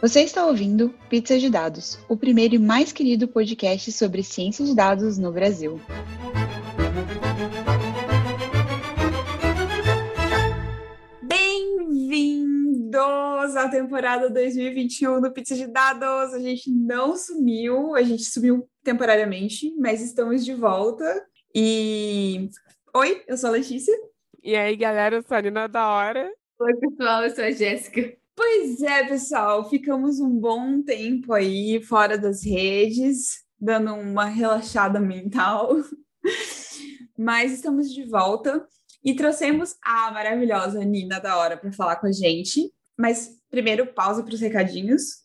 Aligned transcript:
Você 0.00 0.22
está 0.22 0.46
ouvindo 0.46 0.94
Pizza 1.10 1.38
de 1.38 1.50
Dados, 1.50 1.98
o 2.08 2.16
primeiro 2.16 2.54
e 2.54 2.58
mais 2.58 2.90
querido 2.90 3.28
podcast 3.28 3.92
sobre 3.92 4.22
ciência 4.22 4.64
de 4.64 4.74
dados 4.74 5.18
no 5.18 5.30
Brasil. 5.30 5.78
Bem-vindos 11.22 12.96
à 13.54 13.68
temporada 13.68 14.30
2021 14.30 15.20
do 15.20 15.30
Pizza 15.34 15.54
de 15.54 15.66
Dados. 15.66 16.32
A 16.32 16.38
gente 16.38 16.70
não 16.70 17.14
sumiu, 17.14 17.94
a 17.94 18.02
gente 18.02 18.24
sumiu 18.24 18.66
temporariamente, 18.82 19.70
mas 19.78 20.00
estamos 20.00 20.46
de 20.46 20.54
volta. 20.54 21.04
E 21.54 22.48
oi, 22.96 23.22
eu 23.28 23.36
sou 23.36 23.50
a 23.50 23.52
Letícia. 23.52 23.94
E 24.42 24.56
aí, 24.56 24.74
galera, 24.76 25.16
eu 25.16 25.22
sou 25.22 25.36
a 25.36 25.42
Nina 25.42 25.66
da 25.68 25.86
Hora. 25.90 26.32
Oi, 26.58 26.74
pessoal, 26.76 27.22
eu 27.22 27.34
sou 27.34 27.44
a 27.44 27.50
Jéssica. 27.50 28.19
Pois 28.42 28.80
é, 28.80 29.04
pessoal, 29.04 29.68
ficamos 29.68 30.18
um 30.18 30.40
bom 30.40 30.82
tempo 30.82 31.34
aí 31.34 31.82
fora 31.82 32.16
das 32.16 32.42
redes, 32.42 33.44
dando 33.60 33.92
uma 33.92 34.24
relaxada 34.24 34.98
mental. 34.98 35.76
Mas 37.18 37.52
estamos 37.52 37.92
de 37.92 38.02
volta 38.08 38.66
e 39.04 39.14
trouxemos 39.14 39.76
a 39.84 40.10
maravilhosa 40.10 40.82
Nina 40.82 41.20
da 41.20 41.36
Hora 41.36 41.54
para 41.58 41.70
falar 41.70 41.96
com 41.96 42.06
a 42.06 42.12
gente. 42.12 42.72
Mas 42.98 43.28
primeiro, 43.50 43.92
pausa 43.92 44.22
para 44.22 44.32
os 44.32 44.40
recadinhos. 44.40 45.22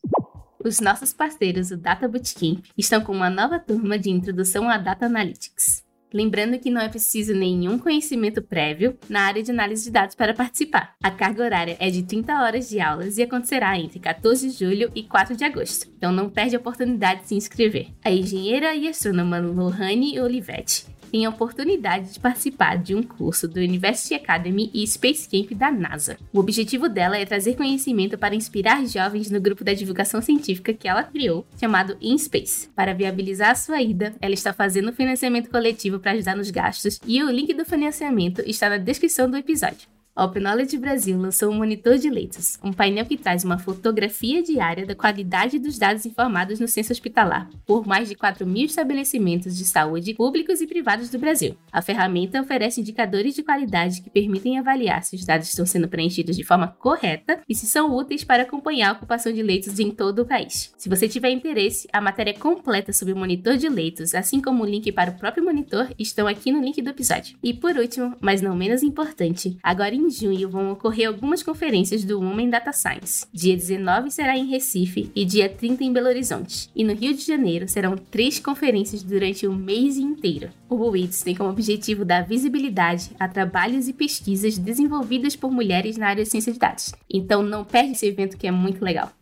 Os 0.62 0.78
nossos 0.78 1.14
parceiros, 1.14 1.70
o 1.70 1.78
Data 1.78 2.06
Bootcamp, 2.06 2.66
estão 2.76 3.02
com 3.02 3.12
uma 3.12 3.30
nova 3.30 3.58
turma 3.58 3.98
de 3.98 4.10
introdução 4.10 4.68
a 4.68 4.76
Data 4.76 5.06
Analytics. 5.06 5.85
Lembrando 6.16 6.58
que 6.58 6.70
não 6.70 6.80
é 6.80 6.88
preciso 6.88 7.34
nenhum 7.34 7.78
conhecimento 7.78 8.40
prévio 8.40 8.96
na 9.06 9.26
área 9.26 9.42
de 9.42 9.50
análise 9.50 9.84
de 9.84 9.90
dados 9.90 10.14
para 10.14 10.32
participar. 10.32 10.94
A 11.02 11.10
carga 11.10 11.44
horária 11.44 11.76
é 11.78 11.90
de 11.90 12.02
30 12.04 12.42
horas 12.42 12.70
de 12.70 12.80
aulas 12.80 13.18
e 13.18 13.22
acontecerá 13.22 13.78
entre 13.78 13.98
14 13.98 14.48
de 14.48 14.64
julho 14.64 14.90
e 14.94 15.02
4 15.02 15.36
de 15.36 15.44
agosto. 15.44 15.86
Então 15.94 16.10
não 16.10 16.30
perde 16.30 16.56
a 16.56 16.58
oportunidade 16.58 17.20
de 17.20 17.28
se 17.28 17.34
inscrever. 17.34 17.88
A 18.02 18.10
engenheira 18.10 18.74
e 18.74 18.88
astrônoma 18.88 19.38
Lohane 19.38 20.18
Olivetti 20.18 20.86
tem 21.10 21.24
a 21.24 21.30
oportunidade 21.30 22.12
de 22.12 22.20
participar 22.20 22.76
de 22.76 22.94
um 22.94 23.02
curso 23.02 23.48
do 23.48 23.58
University 23.58 24.14
Academy 24.14 24.70
e 24.74 24.86
Space 24.86 25.28
Camp 25.28 25.52
da 25.52 25.70
NASA. 25.70 26.16
O 26.32 26.38
objetivo 26.38 26.88
dela 26.88 27.16
é 27.16 27.24
trazer 27.24 27.56
conhecimento 27.56 28.18
para 28.18 28.34
inspirar 28.34 28.84
jovens 28.86 29.30
no 29.30 29.40
grupo 29.40 29.64
da 29.64 29.72
divulgação 29.72 30.20
científica 30.20 30.74
que 30.74 30.88
ela 30.88 31.02
criou, 31.02 31.46
chamado 31.58 31.96
InSpace. 32.00 32.68
Para 32.74 32.94
viabilizar 32.94 33.50
a 33.50 33.54
sua 33.54 33.80
ida, 33.80 34.14
ela 34.20 34.34
está 34.34 34.52
fazendo 34.52 34.92
financiamento 34.92 35.50
coletivo 35.50 35.98
para 35.98 36.12
ajudar 36.12 36.36
nos 36.36 36.50
gastos 36.50 36.98
e 37.06 37.22
o 37.22 37.30
link 37.30 37.52
do 37.54 37.64
financiamento 37.64 38.42
está 38.46 38.68
na 38.68 38.78
descrição 38.78 39.30
do 39.30 39.36
episódio. 39.36 39.95
A 40.18 40.26
Knowledge 40.26 40.78
Brasil 40.78 41.18
lançou 41.18 41.52
um 41.52 41.56
monitor 41.56 41.98
de 41.98 42.08
leitos, 42.08 42.58
um 42.64 42.72
painel 42.72 43.04
que 43.04 43.18
traz 43.18 43.44
uma 43.44 43.58
fotografia 43.58 44.42
diária 44.42 44.86
da 44.86 44.94
qualidade 44.94 45.58
dos 45.58 45.76
dados 45.76 46.06
informados 46.06 46.58
no 46.58 46.66
censo 46.66 46.90
hospitalar 46.90 47.50
por 47.66 47.86
mais 47.86 48.08
de 48.08 48.14
4 48.14 48.46
mil 48.46 48.64
estabelecimentos 48.64 49.54
de 49.54 49.66
saúde 49.66 50.14
públicos 50.14 50.62
e 50.62 50.66
privados 50.66 51.10
do 51.10 51.18
Brasil. 51.18 51.54
A 51.70 51.82
ferramenta 51.82 52.40
oferece 52.40 52.80
indicadores 52.80 53.34
de 53.34 53.42
qualidade 53.42 54.00
que 54.00 54.08
permitem 54.08 54.58
avaliar 54.58 55.04
se 55.04 55.16
os 55.16 55.22
dados 55.26 55.50
estão 55.50 55.66
sendo 55.66 55.86
preenchidos 55.86 56.34
de 56.34 56.44
forma 56.44 56.68
correta 56.68 57.42
e 57.46 57.54
se 57.54 57.66
são 57.66 57.94
úteis 57.94 58.24
para 58.24 58.44
acompanhar 58.44 58.88
a 58.88 58.92
ocupação 58.94 59.30
de 59.30 59.42
leitos 59.42 59.78
em 59.78 59.90
todo 59.90 60.20
o 60.20 60.26
país. 60.26 60.72
Se 60.78 60.88
você 60.88 61.06
tiver 61.06 61.28
interesse, 61.28 61.86
a 61.92 62.00
matéria 62.00 62.32
completa 62.32 62.90
sobre 62.90 63.12
o 63.12 63.18
monitor 63.18 63.58
de 63.58 63.68
leitos, 63.68 64.14
assim 64.14 64.40
como 64.40 64.62
o 64.62 64.66
link 64.66 64.90
para 64.92 65.10
o 65.10 65.18
próprio 65.18 65.44
monitor, 65.44 65.92
estão 65.98 66.26
aqui 66.26 66.50
no 66.50 66.62
link 66.62 66.80
do 66.80 66.88
episódio. 66.88 67.36
E 67.42 67.52
por 67.52 67.76
último, 67.76 68.16
mas 68.18 68.40
não 68.40 68.56
menos 68.56 68.82
importante, 68.82 69.58
agora 69.62 69.94
em 69.94 70.05
em 70.06 70.10
junho 70.10 70.48
vão 70.48 70.70
ocorrer 70.72 71.08
algumas 71.08 71.42
conferências 71.42 72.04
do 72.04 72.20
Women 72.20 72.50
Data 72.50 72.72
Science. 72.72 73.26
Dia 73.32 73.56
19 73.56 74.10
será 74.10 74.36
em 74.38 74.46
Recife 74.46 75.10
e 75.14 75.24
dia 75.24 75.48
30 75.48 75.82
em 75.82 75.92
Belo 75.92 76.06
Horizonte. 76.06 76.70
E 76.74 76.84
no 76.84 76.94
Rio 76.94 77.12
de 77.12 77.22
Janeiro 77.22 77.68
serão 77.68 77.96
três 77.96 78.38
conferências 78.38 79.02
durante 79.02 79.46
o 79.46 79.52
mês 79.52 79.96
inteiro. 79.96 80.50
O 80.68 80.76
WITS 80.76 81.22
tem 81.22 81.34
como 81.34 81.50
objetivo 81.50 82.04
dar 82.04 82.26
visibilidade 82.26 83.10
a 83.18 83.28
trabalhos 83.28 83.88
e 83.88 83.92
pesquisas 83.92 84.56
desenvolvidas 84.56 85.34
por 85.34 85.50
mulheres 85.50 85.96
na 85.96 86.08
área 86.08 86.22
de 86.22 86.30
ciência 86.30 86.52
de 86.52 86.58
dados. 86.58 86.92
Então 87.12 87.42
não 87.42 87.64
perde 87.64 87.92
esse 87.92 88.06
evento 88.06 88.36
que 88.36 88.46
é 88.46 88.52
muito 88.52 88.84
legal. 88.84 89.12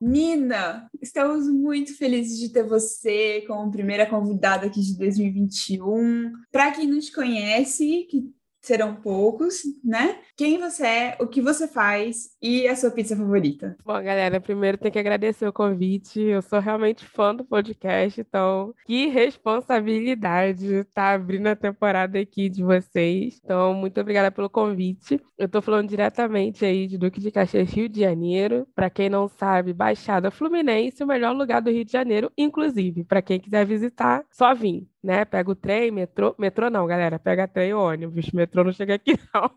Nina, 0.00 0.86
estamos 1.00 1.48
muito 1.48 1.96
felizes 1.96 2.38
de 2.38 2.50
ter 2.50 2.64
você 2.64 3.42
como 3.46 3.70
primeira 3.70 4.04
convidada 4.04 4.66
aqui 4.66 4.82
de 4.82 4.98
2021. 4.98 6.30
Para 6.52 6.72
quem 6.72 6.86
não 6.86 6.98
te 6.98 7.10
conhece, 7.10 8.06
que 8.10 8.30
serão 8.64 8.94
poucos, 8.94 9.62
né? 9.84 10.18
Quem 10.36 10.58
você 10.58 10.86
é, 10.86 11.16
o 11.20 11.26
que 11.26 11.40
você 11.40 11.68
faz 11.68 12.30
e 12.42 12.66
a 12.66 12.74
sua 12.74 12.90
pizza 12.90 13.16
favorita. 13.16 13.76
Bom, 13.84 13.94
galera, 13.94 14.40
primeiro 14.40 14.78
tem 14.78 14.90
que 14.90 14.98
agradecer 14.98 15.46
o 15.46 15.52
convite. 15.52 16.20
Eu 16.20 16.42
sou 16.42 16.58
realmente 16.58 17.04
fã 17.04 17.34
do 17.34 17.44
podcast, 17.44 18.20
então 18.20 18.74
que 18.86 19.06
responsabilidade 19.06 20.84
tá 20.94 21.12
abrindo 21.12 21.46
a 21.46 21.56
temporada 21.56 22.18
aqui 22.18 22.48
de 22.48 22.62
vocês. 22.62 23.40
Então, 23.44 23.74
muito 23.74 24.00
obrigada 24.00 24.30
pelo 24.30 24.48
convite. 24.48 25.20
Eu 25.38 25.48
tô 25.48 25.60
falando 25.60 25.88
diretamente 25.88 26.64
aí 26.64 26.86
de 26.86 26.96
Duque 26.98 27.20
de 27.20 27.30
Caxias, 27.30 27.70
Rio 27.70 27.88
de 27.88 28.00
Janeiro. 28.00 28.66
Para 28.74 28.90
quem 28.90 29.08
não 29.08 29.28
sabe, 29.28 29.72
Baixada 29.72 30.30
Fluminense, 30.30 31.02
o 31.02 31.06
melhor 31.06 31.34
lugar 31.34 31.60
do 31.60 31.70
Rio 31.70 31.84
de 31.84 31.92
Janeiro, 31.92 32.32
inclusive, 32.36 33.04
para 33.04 33.22
quem 33.22 33.38
quiser 33.38 33.66
visitar, 33.66 34.24
só 34.30 34.54
vir 34.54 34.88
né? 35.04 35.24
Pega 35.24 35.50
o 35.50 35.54
trem, 35.54 35.90
metrô. 35.90 36.34
Metrô 36.38 36.70
não, 36.70 36.86
galera. 36.86 37.18
Pega 37.18 37.46
trem 37.46 37.70
e 37.70 37.74
ônibus. 37.74 38.30
Metrô 38.32 38.64
não 38.64 38.72
chega 38.72 38.94
aqui, 38.94 39.12
não. 39.34 39.50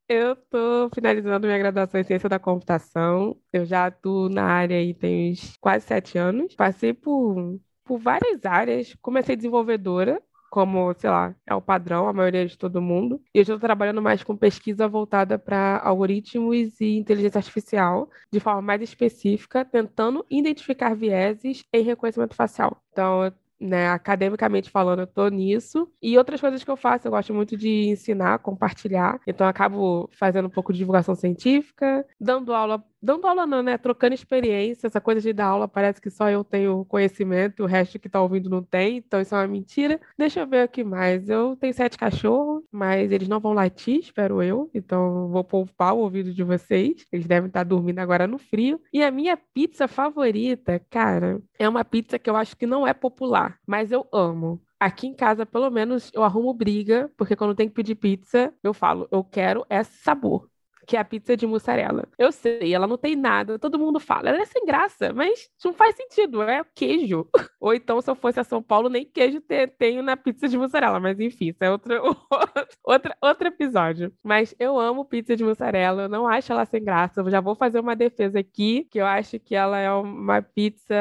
eu 0.09 0.35
tô 0.35 0.89
finalizando 0.93 1.47
minha 1.47 1.57
graduação 1.57 1.99
em 2.01 2.03
ciência 2.03 2.29
da 2.29 2.39
computação. 2.39 3.37
Eu 3.53 3.65
já 3.65 3.85
atuo 3.87 4.29
na 4.29 4.43
área 4.43 4.77
aí 4.77 4.93
tem 4.93 5.33
quase 5.61 5.85
sete 5.85 6.17
anos. 6.17 6.55
Passei 6.55 6.93
por, 6.93 7.59
por 7.85 7.97
várias 7.99 8.45
áreas. 8.45 8.95
Comecei 9.01 9.35
desenvolvedora, 9.35 10.21
como, 10.49 10.93
sei 10.95 11.09
lá, 11.09 11.35
é 11.45 11.53
o 11.55 11.61
padrão, 11.61 12.07
a 12.07 12.13
maioria 12.13 12.45
de 12.45 12.57
todo 12.57 12.81
mundo. 12.81 13.21
E 13.33 13.39
eu 13.39 13.41
estou 13.41 13.59
trabalhando 13.59 14.01
mais 14.01 14.23
com 14.23 14.35
pesquisa 14.35 14.87
voltada 14.87 15.37
para 15.37 15.79
algoritmos 15.83 16.79
e 16.81 16.97
inteligência 16.97 17.39
artificial, 17.39 18.09
de 18.31 18.39
forma 18.39 18.61
mais 18.61 18.81
específica, 18.81 19.63
tentando 19.65 20.25
identificar 20.29 20.95
vieses 20.95 21.63
em 21.73 21.81
reconhecimento 21.83 22.35
facial. 22.35 22.81
Então, 22.91 23.31
né, 23.59 23.89
academicamente 23.89 24.69
falando, 24.69 25.01
eu 25.01 25.07
tô 25.07 25.27
nisso. 25.27 25.91
E 26.01 26.17
outras 26.17 26.39
coisas 26.39 26.63
que 26.63 26.71
eu 26.71 26.77
faço, 26.77 27.07
eu 27.07 27.11
gosto 27.11 27.33
muito 27.33 27.57
de 27.57 27.89
ensinar, 27.89 28.39
compartilhar. 28.39 29.19
Então, 29.27 29.45
acabo 29.47 30.09
fazendo 30.13 30.45
um 30.47 30.51
pouco 30.51 30.71
de 30.71 30.79
divulgação 30.79 31.13
científica, 31.13 32.05
dando 32.19 32.53
aula 32.53 32.83
dando 33.01 33.27
aula 33.27 33.45
não, 33.45 33.63
né? 33.63 33.77
Trocando 33.77 34.13
experiência, 34.13 34.87
essa 34.87 35.01
coisa 35.01 35.21
de 35.21 35.33
dar 35.33 35.47
aula 35.47 35.67
parece 35.67 36.01
que 36.01 36.09
só 36.09 36.29
eu 36.29 36.43
tenho 36.43 36.85
conhecimento, 36.85 37.63
o 37.63 37.65
resto 37.65 37.99
que 37.99 38.09
tá 38.09 38.21
ouvindo 38.21 38.49
não 38.49 38.63
tem, 38.63 38.97
então 38.97 39.21
isso 39.21 39.33
é 39.35 39.37
uma 39.37 39.47
mentira. 39.47 39.99
Deixa 40.17 40.41
eu 40.41 40.47
ver 40.47 40.61
aqui 40.61 40.83
mais. 40.83 41.29
Eu 41.29 41.55
tenho 41.55 41.73
sete 41.73 41.97
cachorros, 41.97 42.63
mas 42.71 43.11
eles 43.11 43.27
não 43.27 43.39
vão 43.39 43.53
latir, 43.53 43.99
espero 43.99 44.41
eu, 44.43 44.69
então 44.73 45.29
vou 45.29 45.43
poupar 45.43 45.93
o 45.93 45.99
ouvido 45.99 46.33
de 46.33 46.43
vocês. 46.43 47.05
Eles 47.11 47.27
devem 47.27 47.47
estar 47.47 47.63
dormindo 47.63 47.99
agora 47.99 48.27
no 48.27 48.37
frio. 48.37 48.81
E 48.93 49.03
a 49.03 49.11
minha 49.11 49.37
pizza 49.37 49.87
favorita, 49.87 50.79
cara, 50.89 51.41
é 51.57 51.67
uma 51.67 51.83
pizza 51.85 52.19
que 52.19 52.29
eu 52.29 52.35
acho 52.35 52.55
que 52.57 52.65
não 52.67 52.85
é 52.87 52.93
popular, 52.93 53.57
mas 53.65 53.91
eu 53.91 54.07
amo. 54.11 54.61
Aqui 54.79 55.07
em 55.07 55.13
casa, 55.13 55.45
pelo 55.45 55.69
menos, 55.69 56.09
eu 56.13 56.23
arrumo 56.23 56.53
briga, 56.53 57.11
porque 57.17 57.35
quando 57.35 57.53
tem 57.53 57.67
que 57.67 57.75
pedir 57.75 57.95
pizza, 57.95 58.53
eu 58.63 58.73
falo, 58.73 59.07
eu 59.11 59.23
quero 59.23 59.65
esse 59.69 59.91
sabor 60.01 60.49
que 60.89 60.97
é 60.97 60.99
a 60.99 61.05
pizza 61.05 61.37
de 61.37 61.45
mussarela. 61.45 62.07
Eu 62.17 62.31
sei, 62.31 62.73
ela 62.73 62.87
não 62.87 62.97
tem 62.97 63.15
nada, 63.15 63.59
todo 63.59 63.77
mundo 63.77 63.99
fala, 63.99 64.29
ela 64.29 64.41
é 64.41 64.45
sem 64.45 64.65
graça, 64.65 65.13
mas 65.13 65.47
não 65.63 65.71
faz 65.71 65.95
sentido, 65.95 66.41
é 66.41 66.63
queijo. 66.73 67.29
Ou 67.61 67.75
então, 67.75 68.01
se 68.01 68.09
eu 68.09 68.15
fosse 68.15 68.39
a 68.39 68.43
São 68.43 68.63
Paulo, 68.63 68.89
nem 68.89 69.05
queijo 69.05 69.39
tenho 69.77 70.01
na 70.01 70.17
pizza 70.17 70.47
de 70.47 70.57
mussarela, 70.57 70.99
mas 70.99 71.19
enfim, 71.19 71.49
isso 71.49 71.63
é 71.63 71.69
outro, 71.69 71.93
outro, 72.83 73.13
outro 73.21 73.47
episódio. 73.49 74.11
Mas 74.23 74.55
eu 74.57 74.79
amo 74.79 75.05
pizza 75.05 75.35
de 75.35 75.43
mussarela, 75.43 76.03
eu 76.03 76.09
não 76.09 76.27
acho 76.27 76.51
ela 76.51 76.65
sem 76.65 76.83
graça, 76.83 77.21
eu 77.21 77.29
já 77.29 77.39
vou 77.39 77.53
fazer 77.53 77.79
uma 77.79 77.95
defesa 77.95 78.39
aqui, 78.39 78.87
que 78.89 78.99
eu 78.99 79.05
acho 79.05 79.39
que 79.39 79.53
ela 79.53 79.77
é 79.77 79.91
uma 79.91 80.41
pizza 80.41 80.95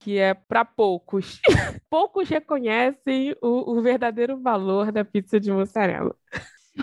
que 0.00 0.18
é 0.18 0.34
para 0.34 0.64
poucos. 0.64 1.40
poucos 1.88 2.28
reconhecem 2.28 3.36
o, 3.40 3.78
o 3.78 3.82
verdadeiro 3.82 4.36
valor 4.40 4.90
da 4.90 5.04
pizza 5.04 5.38
de 5.38 5.52
mussarela. 5.52 6.12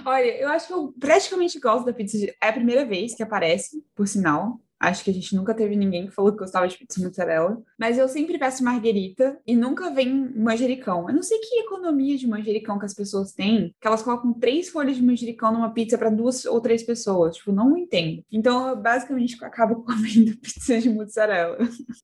Olha, 0.04 0.38
eu 0.38 0.50
acho 0.50 0.68
que 0.68 0.74
eu 0.74 0.94
praticamente 1.00 1.60
gosto 1.60 1.86
da 1.86 1.94
pizza. 1.94 2.18
De... 2.18 2.36
É 2.42 2.50
a 2.50 2.54
primeira 2.54 2.86
vez 2.86 3.16
que 3.16 3.24
aparece, 3.24 3.84
por 3.96 4.08
sinal. 4.08 4.60
Acho 4.80 5.04
que 5.04 5.10
a 5.10 5.14
gente 5.14 5.34
nunca 5.36 5.54
teve 5.54 5.76
ninguém 5.76 6.06
que 6.06 6.14
falou 6.14 6.32
que 6.32 6.38
gostava 6.38 6.68
de 6.68 6.78
pizza 6.78 7.02
mozzarella. 7.02 7.62
Mas 7.80 7.98
eu 7.98 8.08
sempre 8.08 8.38
peço 8.38 8.64
marguerita 8.64 9.40
e 9.48 9.56
nunca 9.56 9.90
vem 9.90 10.32
manjericão. 10.36 11.08
Eu 11.08 11.16
não 11.16 11.24
sei 11.24 11.40
que 11.40 11.60
economia 11.62 12.18
de 12.18 12.28
manjericão 12.28 12.78
que 12.78 12.86
as 12.86 12.94
pessoas 12.94 13.32
têm, 13.32 13.74
que 13.80 13.88
elas 13.88 14.04
colocam 14.04 14.34
três 14.34 14.70
folhas 14.70 14.98
de 14.98 15.04
manjericão 15.04 15.52
numa 15.54 15.74
pizza 15.74 15.98
para 15.98 16.10
duas 16.10 16.46
ou 16.46 16.60
três 16.60 16.84
pessoas. 16.84 17.38
Tipo, 17.38 17.52
não 17.52 17.78
entendo. 17.78 18.24
Então, 18.32 18.68
eu 18.68 18.76
basicamente 18.76 19.44
acabo 19.44 19.82
comendo 19.84 20.38
pizza 20.38 20.80
de 20.80 20.90
mozzarella. 20.90 21.58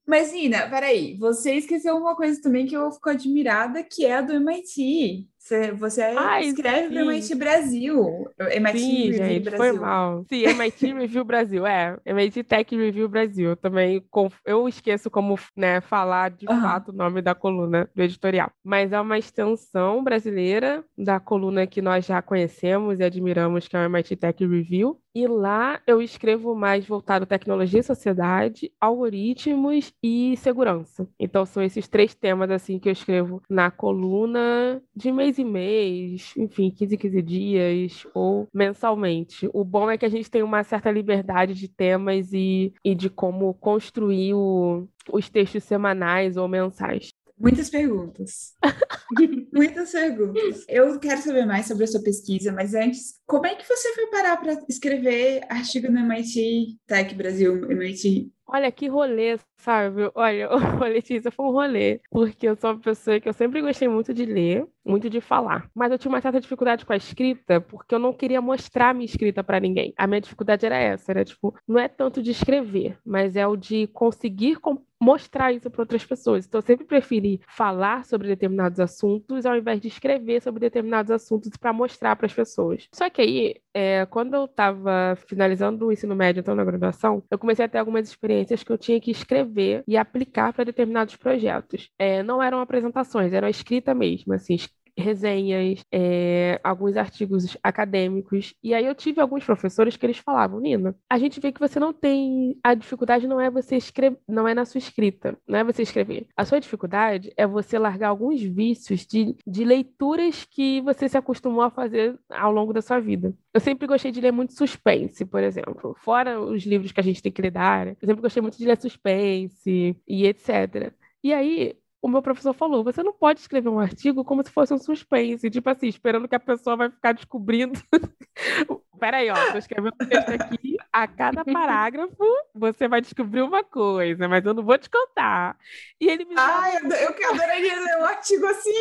Mas, 0.07 0.33
Ina, 0.33 0.69
peraí. 0.69 1.17
Você 1.17 1.53
esqueceu 1.55 1.97
uma 1.97 2.15
coisa 2.15 2.41
também 2.41 2.65
que 2.65 2.75
eu 2.75 2.89
fico 2.91 3.09
admirada, 3.09 3.83
que 3.83 4.05
é 4.05 4.15
a 4.15 4.21
do 4.21 4.33
MIT. 4.33 5.27
Você, 5.41 5.71
você 5.71 6.03
Ai, 6.03 6.43
escreve 6.43 6.89
sim. 6.89 6.93
para 6.93 7.01
MIT 7.01 7.35
Brasil. 7.35 8.27
MIT 8.51 8.79
Sim, 8.79 8.95
Review 9.09 9.13
gente, 9.25 9.43
Brasil. 9.43 9.57
foi 9.57 9.71
mal. 9.71 10.25
Sim, 10.29 10.43
MIT 10.43 10.93
Review 10.93 11.25
Brasil, 11.25 11.65
é. 11.65 11.97
MIT 12.05 12.43
Tech 12.43 12.75
Review 12.77 13.09
Brasil. 13.09 13.55
Também 13.55 14.05
eu 14.45 14.69
esqueço 14.69 15.09
como 15.09 15.37
né, 15.57 15.81
falar 15.81 16.29
de 16.29 16.45
Aham. 16.47 16.61
fato 16.61 16.89
o 16.89 16.93
nome 16.93 17.23
da 17.23 17.33
coluna 17.33 17.89
do 17.95 18.03
editorial. 18.03 18.51
Mas 18.63 18.93
é 18.93 19.01
uma 19.01 19.17
extensão 19.17 20.03
brasileira 20.03 20.85
da 20.95 21.19
coluna 21.19 21.65
que 21.65 21.81
nós 21.81 22.05
já 22.05 22.21
conhecemos 22.21 22.99
e 22.99 23.03
admiramos, 23.03 23.67
que 23.67 23.75
é 23.75 23.79
o 23.79 23.83
MIT 23.85 24.15
Tech 24.17 24.45
Review. 24.45 25.00
E 25.13 25.27
lá 25.27 25.81
eu 25.85 26.01
escrevo 26.01 26.55
mais 26.55 26.85
voltado 26.85 27.25
tecnologia 27.25 27.81
e 27.81 27.83
sociedade, 27.83 28.71
algoritmos 28.79 29.93
e 30.01 30.37
segurança. 30.37 31.05
Então 31.19 31.45
são 31.45 31.61
esses 31.61 31.85
três 31.87 32.15
temas 32.15 32.49
assim 32.49 32.79
que 32.79 32.87
eu 32.87 32.93
escrevo 32.93 33.41
na 33.49 33.69
coluna 33.69 34.81
de 34.95 35.11
mês 35.11 35.37
em 35.37 35.43
mês, 35.43 36.33
enfim, 36.37 36.71
15 36.71 36.95
em 36.95 36.97
15 36.97 37.21
dias 37.21 38.07
ou 38.13 38.47
mensalmente. 38.53 39.49
O 39.53 39.65
bom 39.65 39.91
é 39.91 39.97
que 39.97 40.05
a 40.05 40.09
gente 40.09 40.31
tem 40.31 40.43
uma 40.43 40.63
certa 40.63 40.89
liberdade 40.89 41.53
de 41.55 41.67
temas 41.67 42.31
e, 42.31 42.73
e 42.83 42.95
de 42.95 43.09
como 43.09 43.53
construir 43.55 44.33
o- 44.33 44.87
os 45.11 45.29
textos 45.29 45.63
semanais 45.65 46.37
ou 46.37 46.47
mensais. 46.47 47.11
Muitas 47.41 47.69
perguntas. 47.69 48.53
Muitas 49.51 49.91
perguntas. 49.91 50.63
Eu 50.67 50.99
quero 50.99 51.21
saber 51.21 51.45
mais 51.45 51.65
sobre 51.65 51.85
a 51.85 51.87
sua 51.87 52.03
pesquisa, 52.03 52.51
mas 52.51 52.75
antes, 52.75 53.15
como 53.25 53.47
é 53.47 53.55
que 53.55 53.67
você 53.67 53.93
foi 53.93 54.07
parar 54.07 54.37
para 54.37 54.63
escrever 54.69 55.41
artigo 55.49 55.91
no 55.91 55.99
MIT 55.99 56.77
Tech 56.85 57.15
Brasil, 57.15 57.69
MIT? 57.71 58.31
Olha 58.53 58.69
que 58.69 58.87
rolê, 58.89 59.39
sabe? 59.55 60.11
Olha, 60.13 60.49
o 60.83 60.83
Letícia 60.83 61.31
foi 61.31 61.45
um 61.45 61.51
rolê, 61.51 62.01
porque 62.09 62.49
eu 62.49 62.55
sou 62.57 62.71
uma 62.71 62.79
pessoa 62.79 63.17
que 63.17 63.29
eu 63.29 63.33
sempre 63.33 63.61
gostei 63.61 63.87
muito 63.87 64.13
de 64.13 64.25
ler, 64.25 64.67
muito 64.85 65.09
de 65.09 65.21
falar, 65.21 65.69
mas 65.73 65.89
eu 65.89 65.97
tinha 65.97 66.11
uma 66.11 66.19
certa 66.19 66.41
dificuldade 66.41 66.85
com 66.85 66.91
a 66.91 66.97
escrita, 66.97 67.61
porque 67.61 67.95
eu 67.95 67.99
não 67.99 68.11
queria 68.11 68.41
mostrar 68.41 68.93
minha 68.93 69.05
escrita 69.05 69.41
para 69.41 69.59
ninguém. 69.59 69.93
A 69.97 70.05
minha 70.05 70.19
dificuldade 70.19 70.65
era 70.65 70.75
essa, 70.77 71.13
era 71.13 71.23
tipo, 71.23 71.55
não 71.65 71.79
é 71.79 71.87
tanto 71.87 72.21
de 72.21 72.31
escrever, 72.31 72.97
mas 73.05 73.37
é 73.37 73.47
o 73.47 73.55
de 73.55 73.87
conseguir 73.87 74.57
mostrar 75.01 75.51
isso 75.51 75.69
para 75.69 75.81
outras 75.81 76.05
pessoas. 76.05 76.45
Então 76.45 76.59
eu 76.59 76.65
sempre 76.65 76.85
preferi 76.85 77.41
falar 77.47 78.05
sobre 78.05 78.27
determinados 78.27 78.79
assuntos 78.79 79.47
ao 79.47 79.57
invés 79.57 79.81
de 79.81 79.87
escrever 79.87 80.41
sobre 80.41 80.59
determinados 80.59 81.09
assuntos 81.09 81.49
para 81.57 81.73
mostrar 81.73 82.15
para 82.15 82.27
as 82.27 82.33
pessoas. 82.33 82.87
Só 82.93 83.09
que 83.09 83.21
aí, 83.21 83.55
é, 83.73 84.05
quando 84.05 84.35
eu 84.35 84.45
estava 84.45 85.17
finalizando 85.27 85.87
o 85.87 85.91
ensino 85.91 86.15
médio, 86.15 86.41
então 86.41 86.53
na 86.55 86.63
graduação, 86.63 87.23
eu 87.31 87.39
comecei 87.39 87.65
a 87.65 87.67
ter 87.67 87.79
algumas 87.79 88.07
experiências 88.07 88.40
que 88.63 88.71
eu 88.71 88.77
tinha 88.77 88.99
que 88.99 89.11
escrever 89.11 89.83
e 89.87 89.97
aplicar 89.97 90.53
para 90.53 90.63
determinados 90.65 91.15
projetos. 91.15 91.89
É, 91.97 92.23
não 92.23 92.41
eram 92.41 92.59
apresentações, 92.59 93.33
era 93.33 93.49
escrita 93.49 93.93
mesmo, 93.93 94.33
assim, 94.33 94.55
resenhas, 94.97 95.83
é, 95.91 96.59
alguns 96.63 96.97
artigos 96.97 97.57
acadêmicos. 97.61 98.53
E 98.63 98.73
aí 98.73 98.85
eu 98.85 98.95
tive 98.95 99.21
alguns 99.21 99.43
professores 99.43 99.95
que 99.95 100.05
eles 100.05 100.17
falavam, 100.17 100.59
Nina, 100.59 100.95
a 101.09 101.17
gente 101.17 101.39
vê 101.39 101.51
que 101.51 101.59
você 101.59 101.79
não 101.79 101.93
tem. 101.93 102.57
A 102.63 102.73
dificuldade 102.73 103.27
não 103.27 103.39
é 103.39 103.49
você 103.49 103.75
escrever, 103.75 104.17
não 104.27 104.47
é 104.47 104.53
na 104.53 104.65
sua 104.65 104.79
escrita, 104.79 105.37
não 105.47 105.59
é 105.59 105.63
você 105.63 105.81
escrever. 105.81 106.27
A 106.35 106.45
sua 106.45 106.59
dificuldade 106.59 107.31
é 107.37 107.45
você 107.45 107.77
largar 107.77 108.09
alguns 108.09 108.41
vícios 108.41 109.05
de, 109.05 109.35
de 109.45 109.63
leituras 109.63 110.45
que 110.45 110.81
você 110.81 111.07
se 111.07 111.17
acostumou 111.17 111.61
a 111.61 111.69
fazer 111.69 112.17
ao 112.29 112.51
longo 112.51 112.73
da 112.73 112.81
sua 112.81 112.99
vida. 112.99 113.33
Eu 113.53 113.59
sempre 113.59 113.87
gostei 113.87 114.11
de 114.11 114.21
ler 114.21 114.31
muito 114.31 114.53
suspense, 114.53 115.25
por 115.25 115.43
exemplo. 115.43 115.95
Fora 115.99 116.39
os 116.39 116.63
livros 116.63 116.91
que 116.91 116.99
a 116.99 117.03
gente 117.03 117.21
tem 117.21 117.31
que 117.31 117.41
da 117.51 117.61
área, 117.61 117.97
eu 118.01 118.07
sempre 118.07 118.21
gostei 118.21 118.41
muito 118.41 118.57
de 118.57 118.65
ler 118.65 118.79
suspense 118.79 119.95
e 120.07 120.25
etc. 120.25 120.93
E 121.23 121.33
aí, 121.33 121.75
o 122.01 122.07
meu 122.07 122.21
professor 122.21 122.53
falou: 122.53 122.83
você 122.83 123.03
não 123.03 123.13
pode 123.13 123.39
escrever 123.39 123.69
um 123.69 123.79
artigo 123.79 124.25
como 124.25 124.43
se 124.43 124.51
fosse 124.51 124.73
um 124.73 124.77
suspense, 124.77 125.49
tipo 125.49 125.69
assim, 125.69 125.87
esperando 125.87 126.27
que 126.27 126.35
a 126.35 126.39
pessoa 126.39 126.75
vai 126.75 126.89
ficar 126.89 127.13
descobrindo. 127.13 127.79
Peraí, 128.99 129.31
ó, 129.31 129.51
tô 129.51 129.57
escrevendo 129.57 129.95
um 129.99 130.07
texto 130.07 130.29
aqui, 130.29 130.77
a 130.93 131.07
cada 131.07 131.43
parágrafo 131.43 132.23
você 132.53 132.87
vai 132.87 133.01
descobrir 133.01 133.41
uma 133.41 133.63
coisa, 133.63 134.27
mas 134.27 134.45
eu 134.45 134.53
não 134.53 134.63
vou 134.63 134.77
te 134.77 134.89
contar. 134.89 135.57
E 135.99 136.07
ele 136.07 136.23
me 136.25 136.35
Ai, 136.37 136.77
eu, 136.77 136.89
eu 136.89 137.31
adoraria 137.31 137.79
ler 137.79 137.97
um 137.97 138.05
artigo 138.05 138.45
assim. 138.45 138.71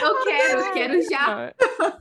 Eu 0.00 0.24
quero, 0.24 0.72
quero 0.72 1.02
já. 1.02 1.54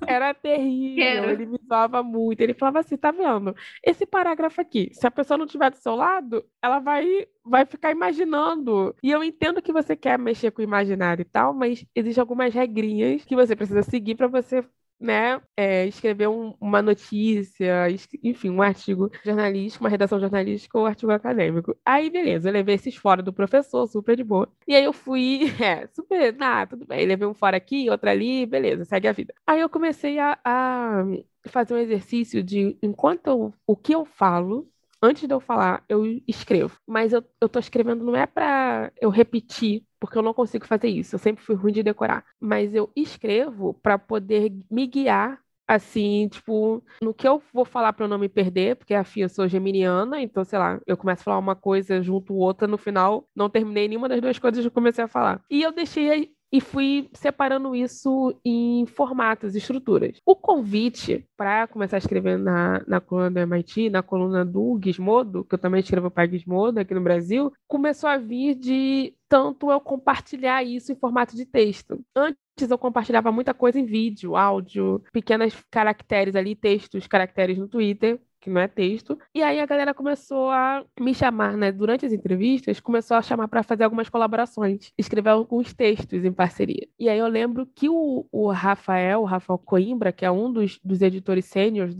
Era 0.07 0.33
terrível, 0.33 0.95
Quero. 0.95 1.29
ele 1.31 1.45
me 1.45 1.59
zoava 1.67 2.03
muito. 2.03 2.41
Ele 2.41 2.53
falava 2.53 2.79
assim: 2.79 2.97
tá 2.97 3.11
vendo? 3.11 3.55
Esse 3.83 4.05
parágrafo 4.05 4.61
aqui, 4.61 4.89
se 4.93 5.05
a 5.07 5.11
pessoa 5.11 5.37
não 5.37 5.45
estiver 5.45 5.71
do 5.71 5.77
seu 5.77 5.95
lado, 5.95 6.45
ela 6.61 6.79
vai, 6.79 7.27
vai 7.43 7.65
ficar 7.65 7.91
imaginando. 7.91 8.95
E 9.01 9.11
eu 9.11 9.23
entendo 9.23 9.61
que 9.61 9.71
você 9.73 9.95
quer 9.95 10.17
mexer 10.19 10.51
com 10.51 10.61
o 10.61 10.63
imaginário 10.63 11.21
e 11.21 11.25
tal, 11.25 11.53
mas 11.53 11.85
existem 11.95 12.21
algumas 12.21 12.53
regrinhas 12.53 13.25
que 13.25 13.35
você 13.35 13.55
precisa 13.55 13.83
seguir 13.83 14.15
para 14.15 14.27
você. 14.27 14.63
Né, 14.99 15.41
é, 15.57 15.85
escrever 15.87 16.27
um- 16.29 16.55
uma 16.59 16.81
notícia, 16.81 17.87
enfim, 18.23 18.49
um 18.49 18.61
artigo 18.61 19.11
jornalístico, 19.25 19.83
uma 19.83 19.89
redação 19.89 20.19
jornalística 20.19 20.77
ou 20.79 20.85
artigo 20.85 21.11
acadêmico. 21.11 21.77
Aí, 21.85 22.09
beleza, 22.09 22.47
eu 22.49 22.53
levei 22.53 22.75
esses 22.75 22.95
fora 22.95 23.21
do 23.21 23.33
professor, 23.33 23.85
super 23.87 24.15
de 24.15 24.23
boa. 24.23 24.49
E 24.67 24.73
aí 24.73 24.83
eu 24.85 24.93
fui, 24.93 25.41
é, 25.63 25.87
super, 25.93 26.35
ah, 26.41 26.65
tudo 26.65 26.85
bem, 26.85 27.05
levei 27.05 27.27
um 27.27 27.33
fora 27.33 27.57
aqui, 27.57 27.89
outro 27.89 28.09
ali, 28.09 28.45
beleza, 28.45 28.85
segue 28.85 29.07
a 29.07 29.11
vida. 29.11 29.33
Aí 29.45 29.59
eu 29.59 29.69
comecei 29.69 30.17
a, 30.17 30.39
a 30.45 31.03
fazer 31.49 31.73
um 31.73 31.77
exercício 31.77 32.41
de, 32.43 32.77
enquanto 32.81 33.27
eu, 33.27 33.53
o 33.67 33.75
que 33.75 33.93
eu 33.93 34.05
falo, 34.05 34.69
antes 35.01 35.27
de 35.27 35.33
eu 35.33 35.39
falar, 35.39 35.83
eu 35.89 36.03
escrevo. 36.27 36.79
Mas 36.87 37.13
eu, 37.13 37.23
eu 37.41 37.49
tô 37.49 37.59
escrevendo 37.59 38.03
não 38.05 38.15
é 38.15 38.25
para 38.25 38.91
eu 38.99 39.09
repetir, 39.09 39.83
porque 39.99 40.17
eu 40.17 40.21
não 40.21 40.33
consigo 40.33 40.65
fazer 40.65 40.87
isso. 40.89 41.15
Eu 41.15 41.19
sempre 41.19 41.43
fui 41.43 41.55
ruim 41.55 41.71
de 41.73 41.83
decorar. 41.83 42.25
Mas 42.39 42.73
eu 42.73 42.91
escrevo 42.95 43.73
para 43.75 43.97
poder 43.97 44.51
me 44.69 44.87
guiar 44.87 45.39
assim, 45.67 46.27
tipo, 46.27 46.83
no 47.01 47.13
que 47.13 47.27
eu 47.27 47.41
vou 47.51 47.65
falar 47.65 47.91
para 47.93 48.05
eu 48.05 48.09
não 48.09 48.19
me 48.19 48.29
perder, 48.29 48.75
porque 48.75 48.93
afim, 48.93 49.21
eu 49.21 49.29
sou 49.29 49.47
geminiana, 49.47 50.21
então, 50.21 50.43
sei 50.43 50.59
lá, 50.59 50.79
eu 50.85 50.95
começo 50.95 51.21
a 51.21 51.23
falar 51.25 51.39
uma 51.39 51.55
coisa 51.55 52.01
junto 52.03 52.35
outra, 52.35 52.67
no 52.67 52.77
final 52.77 53.27
não 53.35 53.49
terminei 53.49 53.87
nenhuma 53.87 54.07
das 54.07 54.21
duas 54.21 54.37
coisas 54.37 54.61
que 54.61 54.67
eu 54.67 54.71
comecei 54.71 55.03
a 55.03 55.07
falar. 55.07 55.41
E 55.49 55.63
eu 55.63 55.71
deixei 55.71 56.31
e 56.55 56.61
fui 56.61 57.09
separando 57.11 57.75
isso 57.75 58.33
em 58.45 58.85
formatos, 58.85 59.57
estruturas. 59.57 60.21
O 60.25 60.37
convite 60.37 61.27
para 61.35 61.67
começar 61.67 61.97
a 61.97 61.99
escrever 61.99 62.37
na, 62.37 62.81
na 62.87 63.01
coluna 63.01 63.29
do 63.29 63.39
MIT, 63.39 63.89
na 63.89 64.01
coluna 64.01 64.45
do 64.45 64.79
Gizmodo, 64.81 65.43
que 65.43 65.55
eu 65.55 65.59
também 65.59 65.81
escrevo 65.81 66.09
para 66.09 66.29
Gizmodo 66.29 66.79
aqui 66.79 66.93
no 66.93 67.01
Brasil, 67.01 67.51
começou 67.67 68.09
a 68.09 68.17
vir 68.17 68.55
de 68.55 69.13
tanto 69.27 69.69
eu 69.69 69.81
compartilhar 69.81 70.63
isso 70.63 70.93
em 70.93 70.95
formato 70.95 71.35
de 71.35 71.45
texto. 71.45 71.99
Antes 72.15 72.71
eu 72.71 72.77
compartilhava 72.77 73.33
muita 73.33 73.53
coisa 73.53 73.77
em 73.77 73.85
vídeo, 73.85 74.37
áudio, 74.37 75.03
pequenas 75.11 75.53
caracteres 75.69 76.37
ali, 76.37 76.55
textos, 76.55 77.05
caracteres 77.05 77.57
no 77.57 77.67
Twitter 77.67 78.17
que 78.45 78.49
não 78.51 78.61
é 78.61 78.67
texto. 78.67 79.17
E 79.33 79.41
aí 79.41 79.59
a 79.59 79.65
galera 79.65 79.91
começou 79.91 80.51
a 80.51 80.85
me 80.99 81.15
chamar, 81.15 81.57
né? 81.57 81.71
Durante 81.71 82.05
as 82.05 82.13
entrevistas, 82.13 82.79
começou 82.79 83.17
a 83.17 83.21
chamar 83.23 83.47
para 83.47 83.63
fazer 83.63 83.83
algumas 83.83 84.07
colaborações, 84.07 84.91
escrever 84.95 85.31
alguns 85.31 85.73
textos 85.73 86.23
em 86.23 86.31
parceria. 86.31 86.87
E 86.99 87.09
aí 87.09 87.17
eu 87.17 87.27
lembro 87.27 87.67
que 87.75 87.89
o, 87.89 88.27
o 88.31 88.51
Rafael, 88.51 89.21
o 89.21 89.25
Rafael 89.25 89.57
Coimbra, 89.57 90.11
que 90.11 90.23
é 90.23 90.29
um 90.29 90.53
dos, 90.53 90.79
dos 90.83 91.01
editores 91.01 91.45
sêniores 91.45 91.95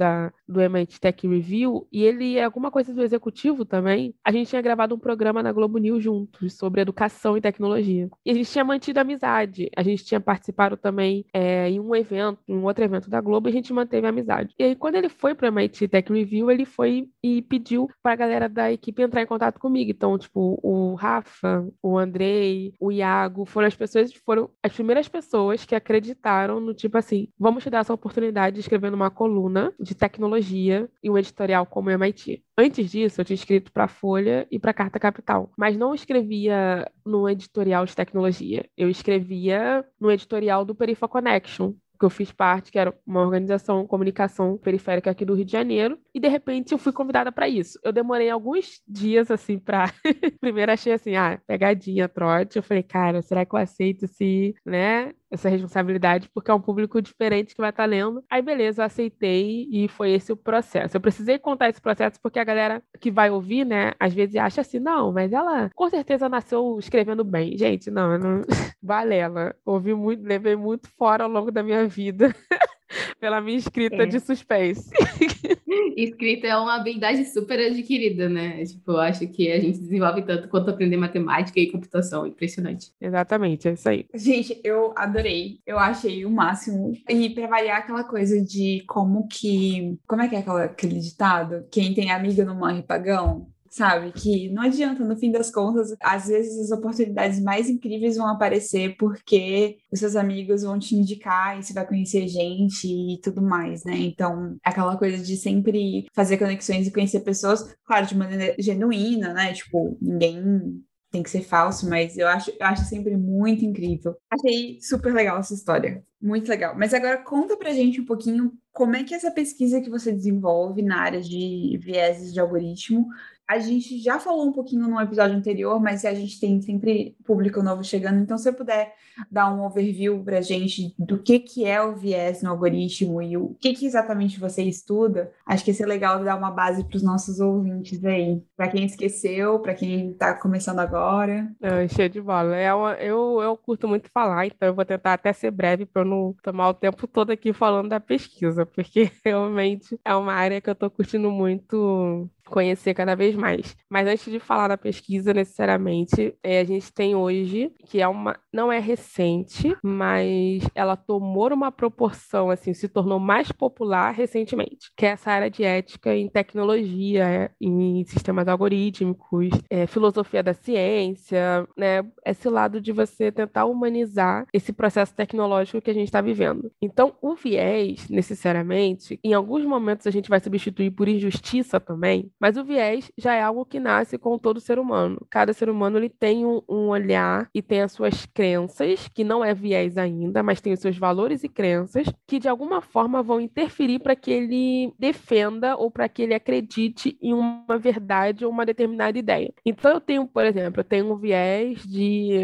do 0.48 0.62
MIT 0.62 1.02
Tech 1.02 1.28
Review, 1.28 1.88
e 1.92 2.04
ele 2.04 2.38
é 2.38 2.44
alguma 2.44 2.70
coisa 2.70 2.94
do 2.94 3.02
executivo 3.02 3.66
também, 3.66 4.14
a 4.24 4.32
gente 4.32 4.50
tinha 4.50 4.62
gravado 4.62 4.94
um 4.94 5.00
programa 5.00 5.42
na 5.42 5.52
Globo 5.52 5.80
News 5.80 6.04
juntos 6.04 6.54
sobre 6.54 6.82
educação 6.82 7.36
e 7.36 7.42
tecnologia. 7.42 8.08
E 8.24 8.30
a 8.30 8.34
gente 8.36 8.52
tinha 8.52 8.64
mantido 8.64 9.00
amizade. 9.00 9.72
A 9.76 9.82
gente 9.82 10.06
tinha 10.06 10.20
participado 10.20 10.78
também 10.78 11.26
é, 11.34 11.68
em 11.70 11.80
um 11.80 11.96
evento, 11.96 12.40
em 12.48 12.56
um 12.56 12.66
outro 12.66 12.84
evento 12.84 13.10
da 13.10 13.20
Globo, 13.20 13.48
e 13.48 13.50
a 13.50 13.54
gente 13.54 13.74
manteve 13.74 14.06
a 14.06 14.10
amizade. 14.12 14.54
E 14.60 14.64
aí, 14.64 14.76
quando 14.76 14.96
ele 14.96 15.10
foi 15.10 15.34
para 15.34 15.46
o 15.46 15.48
MIT 15.48 15.88
Tech 15.88 16.14
Review, 16.14 16.35
ele 16.50 16.66
foi 16.66 17.10
e 17.24 17.42
pediu 17.42 17.90
para 18.02 18.14
a 18.14 18.16
galera 18.16 18.50
da 18.50 18.72
equipe 18.72 19.02
entrar 19.02 19.22
em 19.22 19.26
contato 19.26 19.60
comigo. 19.60 19.92
Então, 19.92 20.18
tipo, 20.18 20.60
o 20.62 20.96
Rafa, 20.96 21.68
o 21.82 21.98
Andrei, 21.98 22.74
o 22.80 22.92
Iago, 22.92 23.46
foram 23.46 23.68
as 23.68 23.76
pessoas, 23.76 24.14
foram 24.14 24.50
as 24.62 24.74
primeiras 24.74 25.08
pessoas 25.08 25.66
que 25.66 25.76
acreditaram 25.76 26.60
no 26.60 26.74
tipo 26.74 26.98
assim, 26.98 27.28
vamos 27.40 27.64
te 27.64 27.70
dar 27.70 27.80
essa 27.80 27.94
oportunidade 27.94 28.56
de 28.56 28.62
escrever 28.62 28.92
numa 28.92 29.10
coluna 29.10 29.74
de 29.80 29.96
tecnologia 29.96 30.90
e 31.04 31.10
um 31.10 31.18
editorial 31.18 31.66
como 31.66 31.90
o 31.90 31.92
MIT. 31.92 32.44
Antes 32.58 32.90
disso, 32.90 33.20
eu 33.20 33.26
tinha 33.26 33.36
escrito 33.36 33.72
para 33.72 33.88
Folha 33.88 34.48
e 34.50 34.58
para 34.60 34.74
Carta 34.74 35.00
Capital, 35.00 35.52
mas 35.58 35.78
não 35.78 35.94
escrevia 35.94 36.90
no 37.06 37.30
editorial 37.30 37.86
de 37.86 37.96
tecnologia. 37.96 38.66
Eu 38.78 38.90
escrevia 38.90 39.86
no 40.00 40.12
editorial 40.12 40.64
do 40.64 40.76
Perifa 40.76 41.08
Connection, 41.08 41.74
que 42.00 42.06
eu 42.06 42.10
fiz 42.10 42.32
parte, 42.32 42.72
que 42.72 42.80
era 42.80 42.94
uma 43.06 43.22
organização 43.22 43.88
comunicação 43.88 44.58
periférica 44.58 45.12
aqui 45.12 45.26
do 45.26 45.34
Rio 45.34 45.46
de 45.46 45.52
Janeiro, 45.52 45.98
e 46.16 46.20
de 46.20 46.30
repente 46.30 46.72
eu 46.72 46.78
fui 46.78 46.94
convidada 46.94 47.30
para 47.30 47.50
isso. 47.50 47.78
Eu 47.84 47.92
demorei 47.92 48.30
alguns 48.30 48.82
dias 48.88 49.30
assim 49.30 49.60
para 49.60 49.94
primeiro 50.40 50.72
achei 50.72 50.94
assim, 50.94 51.16
ah, 51.16 51.40
pegadinha, 51.46 52.08
trote. 52.08 52.58
Eu 52.58 52.64
falei, 52.64 52.84
cara, 52.84 53.22
será 53.22 53.46
que 53.46 53.54
eu 53.54 53.60
aceito 53.60 54.08
se, 54.08 54.56
né? 54.66 55.12
essa 55.36 55.50
responsabilidade, 55.50 56.30
porque 56.34 56.50
é 56.50 56.54
um 56.54 56.62
público 56.62 57.02
diferente 57.02 57.54
que 57.54 57.62
vai 57.62 57.70
estar 57.70 57.86
lendo. 57.86 58.24
Aí, 58.30 58.42
beleza, 58.42 58.82
eu 58.82 58.86
aceitei 58.86 59.68
e 59.72 59.88
foi 59.88 60.12
esse 60.12 60.32
o 60.32 60.38
processo. 60.38 60.98
Eu 60.98 61.02
precisei 61.02 61.38
contar 61.38 61.70
esse 61.70 61.82
processo 61.82 62.20
porque 62.22 62.40
a 62.40 62.44
galera 62.44 62.82
que 63.00 63.12
vai 63.12 63.30
ouvir, 63.30 63.66
né, 63.66 63.92
às 64.00 64.14
vezes 64.14 64.36
acha 64.36 64.62
assim, 64.62 64.80
não, 64.80 65.12
mas 65.12 65.34
ela 65.34 65.70
com 65.76 65.90
certeza 65.90 66.30
nasceu 66.30 66.78
escrevendo 66.80 67.24
bem. 67.24 67.58
Gente, 67.58 67.92
não, 67.92 68.18
não... 68.18 68.42
balela. 68.82 69.56
Ouvi 69.66 69.94
muito, 69.94 70.24
levei 70.24 70.56
muito 70.56 70.88
fora 70.98 71.24
ao 71.24 71.30
longo 71.30 71.52
da 71.52 71.62
minha 71.64 71.88
vida. 71.88 72.34
pela 73.20 73.42
minha 73.42 73.58
escrita 73.58 74.04
é. 74.04 74.06
de 74.06 74.20
suspense. 74.20 74.92
Escrita 75.96 76.48
é 76.48 76.58
uma 76.58 76.76
habilidade 76.76 77.26
super 77.26 77.60
adquirida, 77.60 78.30
né? 78.30 78.64
Tipo, 78.66 78.94
eu 78.94 79.00
acho 79.00 79.28
que 79.28 79.52
a 79.52 79.60
gente 79.60 79.80
desenvolve 79.80 80.22
tanto 80.24 80.48
quanto 80.48 80.70
aprender 80.70 80.98
matemática 80.98 81.60
e 81.60 81.72
computação. 81.72 82.26
Impressionante. 82.28 82.92
Exatamente, 83.00 83.68
é 83.68 83.74
isso 83.74 83.90
aí. 83.90 84.06
Gente, 84.14 84.60
eu 84.64 84.94
adorei. 84.96 85.60
Eu 85.66 85.80
achei 85.80 86.26
o 86.26 86.32
máximo. 86.32 86.94
E 87.10 87.30
pra 87.30 87.48
variar 87.48 87.80
aquela 87.80 88.04
coisa 88.04 88.42
de 88.42 88.84
como 88.88 89.28
que. 89.28 89.98
Como 90.08 90.22
é 90.22 90.28
que 90.28 90.36
é 90.36 90.40
aquele 90.40 91.00
ditado? 91.00 91.66
Quem 91.72 91.94
tem 91.94 92.12
amigo 92.12 92.44
não 92.44 92.56
morre 92.56 92.84
pagão? 92.84 93.48
Sabe? 93.76 94.14
Que 94.14 94.50
não 94.52 94.64
adianta, 94.64 95.04
no 95.04 95.18
fim 95.18 95.32
das 95.32 95.52
contas, 95.52 95.94
às 96.02 96.28
vezes 96.28 96.72
as 96.72 96.78
oportunidades 96.78 97.42
mais 97.42 97.70
incríveis 97.70 98.16
vão 98.16 98.28
aparecer 98.28 98.96
porque 98.98 99.78
os 99.92 100.00
seus 100.00 100.16
amigos 100.16 100.64
vão 100.64 100.80
te 100.80 100.96
indicar 100.96 101.60
e 101.60 101.64
você 101.64 101.74
vai 101.74 101.86
conhecer 101.86 102.26
gente 102.26 102.88
e 102.88 103.20
tudo 103.22 103.42
mais, 103.42 103.84
né? 103.84 103.98
Então, 103.98 104.56
aquela 104.64 104.98
coisa 104.98 105.22
de 105.22 105.36
sempre 105.36 106.08
fazer 106.14 106.38
conexões 106.38 106.88
e 106.88 106.92
conhecer 106.92 107.20
pessoas, 107.20 107.76
claro, 107.86 108.06
de 108.06 108.16
maneira 108.16 108.56
genuína, 108.58 109.34
né? 109.34 109.52
Tipo, 109.52 109.98
ninguém 110.02 110.82
tem 111.12 111.22
que 111.24 111.30
ser 111.30 111.42
falso, 111.42 111.90
mas 111.90 112.18
eu 112.18 112.28
acho, 112.28 112.52
eu 112.52 112.66
acho 112.66 112.86
sempre 112.86 113.18
muito 113.18 113.66
incrível. 113.66 114.16
Achei 114.30 114.80
super 114.82 115.14
legal 115.14 115.40
essa 115.40 115.54
história. 115.54 116.04
Muito 116.22 116.50
legal. 116.50 116.76
Mas 116.78 116.94
agora 116.94 117.24
conta 117.24 117.56
pra 117.56 117.74
gente 117.74 118.02
um 118.02 118.06
pouquinho 118.06 118.52
como 118.72 118.96
é 118.96 119.04
que 119.04 119.14
essa 119.14 119.32
pesquisa 119.32 119.80
que 119.80 119.90
você 119.90 120.12
desenvolve 120.12 120.82
na 120.82 121.00
área 121.00 121.22
de 121.22 121.80
vieses 121.82 122.34
de 122.34 122.40
algoritmo 122.42 123.08
a 123.48 123.60
gente 123.60 124.00
já 124.00 124.20
falou 124.20 124.46
um 124.46 124.52
pouquinho 124.52 124.88
no 124.88 125.00
episódio 125.00 125.38
anterior, 125.38 125.80
mas 125.80 126.04
a 126.04 126.14
gente 126.14 126.40
tem 126.40 126.62
sempre 126.62 127.16
público 127.24 127.62
novo 127.62 127.84
chegando, 127.84 128.20
então 128.20 128.38
se 128.38 128.44
você 128.46 128.52
puder 128.52 128.94
dar 129.32 129.54
um 129.54 129.64
overview 129.64 130.22
para 130.24 130.40
a 130.40 130.42
gente 130.42 130.94
do 130.98 131.18
que, 131.20 131.40
que 131.40 131.66
é 131.66 131.82
o 131.82 131.96
viés 131.96 132.42
no 132.42 132.50
algoritmo 132.50 133.22
e 133.22 133.38
o 133.38 133.56
que, 133.60 133.74
que 133.74 133.86
exatamente 133.86 134.40
você 134.40 134.64
estuda, 134.64 135.32
acho 135.46 135.64
que 135.64 135.72
ia 135.72 135.76
ser 135.76 135.86
legal 135.86 136.24
dar 136.24 136.36
uma 136.36 136.52
base 136.52 136.84
para 136.84 136.98
os 136.98 137.04
nossos 137.04 137.40
ouvintes 137.40 138.04
aí. 138.04 138.42
Para 138.58 138.68
quem 138.68 138.86
esqueceu, 138.86 139.60
para 139.60 139.74
quem 139.74 140.12
está 140.12 140.34
começando 140.34 140.80
agora. 140.80 141.50
Não, 141.60 141.88
cheio 141.88 142.10
de 142.10 142.22
bola. 142.22 142.56
É 142.56 142.74
uma, 142.74 142.94
eu, 142.96 143.42
eu 143.42 143.56
curto 143.58 143.88
muito 143.88 144.10
falar, 144.12 144.48
então 144.48 144.68
eu 144.68 144.76
vou 144.76 144.86
tentar 144.86 145.14
até 145.14 145.32
ser 145.32 145.52
breve 145.52 145.86
para 145.86 146.04
não 146.04 146.36
tomar 146.44 146.70
o 146.70 146.74
tempo 146.74 147.08
todo 147.08 147.32
aqui 147.32 147.54
falando 147.54 147.90
da 147.90 148.00
pesquisa, 148.00 148.66
porque 148.66 149.10
realmente 149.24 150.00
é 150.04 150.16
uma 150.16 150.34
área 150.34 150.60
que 150.60 150.70
eu 150.70 150.74
estou 150.74 150.90
curtindo 150.90 151.32
muito 151.32 152.30
conhecer 152.46 152.94
cada 152.94 153.16
vez 153.16 153.36
mais. 153.36 153.76
Mas 153.90 154.08
antes 154.08 154.32
de 154.32 154.40
falar 154.40 154.68
da 154.68 154.78
pesquisa, 154.78 155.34
necessariamente, 155.34 156.36
é, 156.44 156.60
a 156.60 156.64
gente 156.64 156.92
tem 156.94 157.16
hoje, 157.16 157.72
que 157.86 158.02
é 158.02 158.08
uma, 158.08 158.38
não 158.54 158.72
é 158.72 158.80
recente, 158.80 159.76
mas 159.84 160.64
ela 160.74 160.96
tomou 160.96 161.52
uma 161.54 161.72
proporção, 161.72 162.50
assim, 162.50 162.74
se 162.74 162.88
tornou 162.88 163.20
mais 163.20 163.52
popular 163.52 164.12
recentemente, 164.12 164.92
que 164.96 165.06
é 165.06 165.10
essa 165.10 165.32
área 165.32 165.50
de 165.50 165.64
ética 165.64 166.16
em 166.16 166.28
tecnologia, 166.28 167.52
em 167.60 168.04
sistemas 168.06 168.48
algorítmicos, 168.48 169.50
é, 169.70 169.88
filosofia 169.88 170.42
da 170.42 170.54
ciência, 170.54 171.68
né? 171.78 172.04
Esse 172.26 172.50
lado 172.50 172.82
de 172.82 172.92
você 172.92 173.32
tentar 173.32 173.66
humanizar 173.66 174.46
esse 174.54 174.74
processo 174.74 175.14
tecnológico 175.14 175.82
que 175.82 175.92
a 175.92 175.94
gente 175.94 176.08
está 176.08 176.22
vivendo. 176.22 176.72
Então, 176.82 177.16
o 177.22 177.36
viés, 177.36 178.10
necessariamente, 178.10 179.20
em 179.24 179.34
alguns 179.34 179.66
momentos 179.66 180.08
a 180.08 180.12
gente 180.12 180.30
vai 180.30 180.40
substituir 180.40 180.92
por 180.92 181.08
injustiça 181.08 181.80
também, 181.80 182.32
mas 182.40 182.58
o 182.58 182.64
viés 182.64 183.12
já 183.18 183.34
é 183.34 183.42
algo 183.42 183.66
que 183.66 183.80
nasce 183.80 184.18
com 184.18 184.38
todo 184.38 184.60
ser 184.60 184.80
humano. 184.80 185.26
Cada 185.30 185.54
ser 185.54 185.70
humano 185.70 185.98
ele 185.98 186.10
tem 186.10 186.46
um, 186.46 186.62
um 186.70 186.88
olhar 186.90 187.50
e 187.54 187.62
tem 187.62 187.82
as 187.82 187.92
suas 187.92 188.26
crenças, 188.26 189.08
que 189.08 189.24
não 189.24 189.44
é 189.44 189.54
viés 189.54 189.98
ainda, 189.98 190.44
mas 190.44 190.62
tem 190.62 190.74
os 190.74 190.80
seus 190.80 190.98
valores 190.98 191.44
e 191.44 191.50
crenças, 191.50 192.08
que 192.28 192.40
de 192.40 192.48
alguma 192.48 192.82
forma 192.82 193.24
vão 193.24 193.40
interferir 193.40 194.00
para 194.00 194.16
que 194.16 194.32
ele 194.32 194.94
defenda 195.00 195.76
ou 195.76 195.90
para 195.90 196.10
que 196.10 196.22
ele 196.22 196.34
acredite 196.34 197.18
em 197.22 197.34
uma 197.34 197.78
verdade 197.78 198.46
ou 198.46 198.52
uma 198.52 198.66
determinada 198.66 199.18
ideia. 199.18 199.54
Então 199.66 199.92
eu 199.92 200.02
tenho, 200.02 200.28
por 200.28 200.46
exemplo, 200.46 200.82
eu 200.82 200.84
tenho 200.84 201.12
um 201.12 201.18
viés 201.18 201.84
de 201.86 202.42